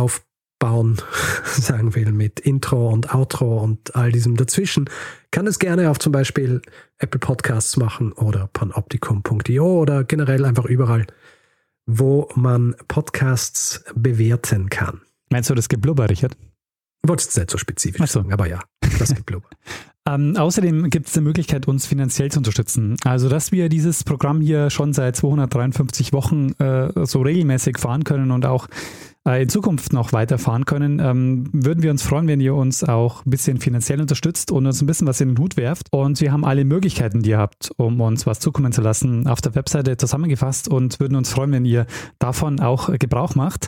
aufbauen, 0.61 0.97
sagen 1.45 1.95
will, 1.95 2.11
mit 2.11 2.39
Intro 2.39 2.89
und 2.89 3.13
Outro 3.13 3.61
und 3.61 3.95
all 3.95 4.11
diesem 4.11 4.37
dazwischen, 4.37 4.89
kann 5.31 5.47
es 5.47 5.59
gerne 5.59 5.89
auf 5.89 5.99
zum 5.99 6.11
Beispiel 6.11 6.61
Apple 6.99 7.19
Podcasts 7.19 7.77
machen 7.77 8.11
oder 8.13 8.47
panoptikum.io 8.53 9.81
oder 9.81 10.03
generell 10.03 10.45
einfach 10.45 10.65
überall, 10.65 11.07
wo 11.85 12.29
man 12.35 12.75
Podcasts 12.87 13.83
bewerten 13.95 14.69
kann. 14.69 15.01
Meinst 15.29 15.49
du 15.49 15.55
das 15.55 15.69
Geblubber, 15.69 16.09
Richard? 16.09 16.37
Wolltest 17.03 17.35
du 17.35 17.39
nicht 17.39 17.51
so 17.51 17.57
spezifisch 17.57 18.11
so. 18.11 18.19
sagen, 18.19 18.31
aber 18.31 18.47
ja, 18.47 18.59
das 18.99 19.15
Geblubber. 19.15 19.49
ähm, 20.07 20.37
außerdem 20.37 20.91
gibt 20.91 21.07
es 21.07 21.13
die 21.13 21.21
Möglichkeit, 21.21 21.67
uns 21.67 21.87
finanziell 21.87 22.29
zu 22.29 22.39
unterstützen. 22.39 22.97
Also, 23.03 23.27
dass 23.27 23.51
wir 23.51 23.69
dieses 23.69 24.03
Programm 24.03 24.41
hier 24.41 24.69
schon 24.69 24.93
seit 24.93 25.15
253 25.15 26.13
Wochen 26.13 26.51
äh, 26.59 27.05
so 27.05 27.21
regelmäßig 27.21 27.79
fahren 27.79 28.03
können 28.03 28.29
und 28.29 28.45
auch 28.45 28.67
in 29.23 29.49
Zukunft 29.49 29.93
noch 29.93 30.13
weiterfahren 30.13 30.65
können, 30.65 30.99
ähm, 30.99 31.47
würden 31.53 31.83
wir 31.83 31.91
uns 31.91 32.01
freuen, 32.01 32.27
wenn 32.27 32.41
ihr 32.41 32.55
uns 32.55 32.83
auch 32.83 33.23
ein 33.23 33.29
bisschen 33.29 33.59
finanziell 33.59 34.01
unterstützt 34.01 34.51
und 34.51 34.65
uns 34.65 34.81
ein 34.81 34.87
bisschen 34.87 35.07
was 35.07 35.21
in 35.21 35.29
den 35.29 35.37
Hut 35.37 35.57
werft. 35.57 35.87
Und 35.91 36.19
wir 36.21 36.31
haben 36.31 36.43
alle 36.43 36.65
Möglichkeiten, 36.65 37.21
die 37.21 37.29
ihr 37.29 37.37
habt, 37.37 37.69
um 37.77 38.01
uns 38.01 38.25
was 38.25 38.39
zukommen 38.39 38.71
zu 38.71 38.81
lassen, 38.81 39.27
auf 39.27 39.39
der 39.39 39.53
Webseite 39.53 39.95
zusammengefasst 39.95 40.67
und 40.67 40.99
würden 40.99 41.15
uns 41.15 41.29
freuen, 41.29 41.51
wenn 41.51 41.65
ihr 41.65 41.85
davon 42.17 42.59
auch 42.59 42.89
Gebrauch 42.97 43.35
macht. 43.35 43.67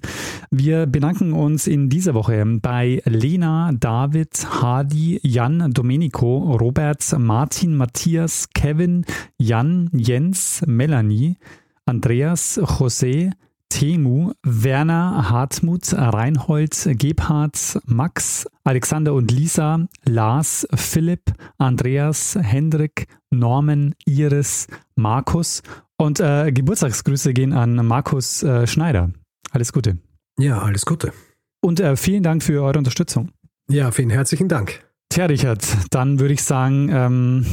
Wir 0.50 0.88
bedanken 0.88 1.34
uns 1.34 1.68
in 1.68 1.88
dieser 1.88 2.16
Woche 2.16 2.44
bei 2.60 3.04
Lena, 3.06 3.72
David, 3.74 4.48
Hadi, 4.60 5.20
Jan, 5.22 5.72
Domenico, 5.72 6.56
Robert, 6.56 7.04
Martin, 7.20 7.76
Matthias, 7.76 8.50
Kevin, 8.56 9.06
Jan, 9.38 9.90
Jens, 9.94 10.64
Melanie, 10.66 11.38
Andreas, 11.86 12.60
José, 12.60 13.32
Temu, 13.74 14.34
Werner, 14.44 15.32
Hartmut, 15.32 15.94
Reinhold, 15.94 16.90
Gebhardt, 17.00 17.80
Max, 17.86 18.46
Alexander 18.64 19.16
und 19.16 19.32
Lisa, 19.32 19.88
Lars, 20.06 20.68
Philipp, 20.76 21.34
Andreas, 21.58 22.38
Hendrik, 22.40 23.08
Norman, 23.32 23.96
Iris, 24.06 24.68
Markus 24.96 25.64
und 25.98 26.20
äh, 26.20 26.52
Geburtstagsgrüße 26.52 27.34
gehen 27.34 27.52
an 27.52 27.76
Markus 27.88 28.44
äh, 28.44 28.68
Schneider. 28.68 29.12
Alles 29.50 29.74
Gute. 29.74 29.98
Ja, 30.38 30.62
alles 30.62 30.86
Gute. 30.86 31.12
Und 31.60 31.80
äh, 31.80 31.96
vielen 31.96 32.22
Dank 32.22 32.44
für 32.44 32.62
eure 32.62 32.78
Unterstützung. 32.78 33.32
Ja, 33.72 33.90
vielen 33.90 34.12
herzlichen 34.12 34.50
Dank. 34.50 34.86
Tja, 35.10 35.26
Richard, 35.26 35.66
dann 35.90 36.20
würde 36.20 36.36
ich 36.36 36.44
sagen, 36.44 36.90
ähm, 36.92 37.48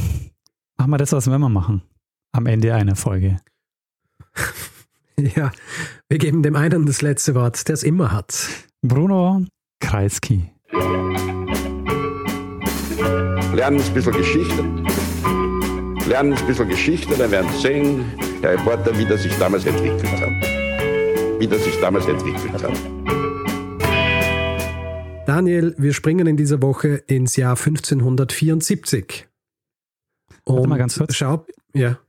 machen 0.77 0.91
wir 0.91 0.99
das, 0.99 1.13
was 1.13 1.25
wir 1.25 1.35
immer 1.35 1.49
machen. 1.49 1.81
Am 2.31 2.45
Ende 2.45 2.75
einer 2.75 2.95
Folge. 2.95 3.39
Ja, 5.35 5.51
wir 6.09 6.17
geben 6.17 6.43
dem 6.43 6.55
einen 6.55 6.85
das 6.85 7.01
letzte 7.01 7.35
Wort, 7.35 7.67
der 7.67 7.73
es 7.73 7.83
immer 7.83 8.11
hat. 8.11 8.47
Bruno 8.81 9.45
Kreisky. 9.79 10.49
Lernen 13.53 13.81
ein 13.81 13.93
bisschen 13.93 14.13
Geschichte. 14.13 14.63
Lernen 16.07 16.33
ein 16.33 16.47
bisschen 16.47 16.69
Geschichte, 16.69 17.15
dann 17.15 17.31
werden 17.31 17.49
Sie 17.53 17.61
sehen, 17.61 18.05
der 18.41 18.53
Reporter, 18.53 18.97
wie 18.97 19.05
das 19.05 19.23
sich 19.23 19.37
damals 19.37 19.65
entwickelt 19.65 20.11
hat. 20.19 21.39
Wie 21.39 21.47
das 21.47 21.63
sich 21.63 21.79
damals 21.79 22.07
entwickelt 22.07 22.63
hat. 22.63 22.71
Daniel, 25.27 25.75
wir 25.77 25.93
springen 25.93 26.27
in 26.27 26.37
dieser 26.37 26.61
Woche 26.61 27.03
ins 27.07 27.35
Jahr 27.35 27.55
1574. 27.55 29.27
Und 30.43 30.55
Warte 30.55 30.69
mal 30.69 30.77
ganz 30.77 30.97
kurz. 30.97 31.15
Schau, 31.15 31.45
ja. 31.73 31.99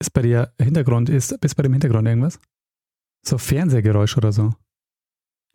Ist 0.00 0.12
bei 0.12 0.22
dir 0.22 0.52
Hintergrund, 0.60 1.08
ist, 1.08 1.32
ist 1.32 1.54
bei 1.56 1.62
dem 1.62 1.72
Hintergrund 1.72 2.06
irgendwas? 2.06 2.38
So 3.26 3.36
Fernsehgeräusch 3.36 4.16
oder 4.16 4.32
so? 4.32 4.54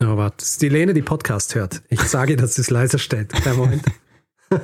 Oh, 0.02 0.18
warte, 0.18 0.38
das 0.38 0.52
ist 0.52 0.62
die 0.62 0.70
Lene, 0.70 0.94
die 0.94 1.02
Podcast 1.02 1.56
hört. 1.56 1.82
Ich 1.90 2.02
sage, 2.02 2.36
dass 2.36 2.58
es 2.58 2.70
leiser 2.70 3.00
steht. 3.00 3.30
Kleinen 3.30 3.58
Moment. 3.58 3.84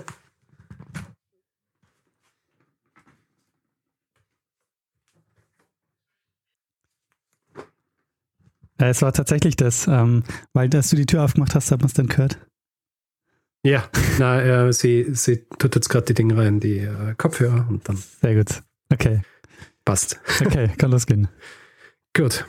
Es 8.82 9.02
war 9.02 9.12
tatsächlich 9.12 9.58
das, 9.58 9.88
ähm, 9.88 10.24
weil 10.54 10.70
dass 10.70 10.90
du 10.90 10.96
die 10.96 11.06
Tür 11.06 11.26
aufgemacht 11.26 11.54
hast, 11.54 11.70
hat 11.70 11.82
man 11.82 11.88
es 11.88 11.94
dann 11.94 12.08
gehört. 12.08 12.40
Ja, 13.62 13.90
na, 14.20 14.42
äh, 14.42 14.72
sie, 14.72 15.06
sie 15.14 15.46
tut 15.58 15.76
jetzt 15.76 15.90
gerade 15.90 16.06
die 16.06 16.14
Dinge 16.14 16.38
rein, 16.38 16.62
die 16.62 16.80
äh, 16.80 17.14
Kopfhörer 17.18 17.68
und 17.68 17.88
dann 17.90 17.98
Sehr 17.98 18.36
gut. 18.36 18.64
Okay. 18.90 19.22
Passt. 19.90 20.20
Okay, 20.40 20.70
kann 20.78 20.92
losgehen. 20.92 21.30
Gut. 22.16 22.46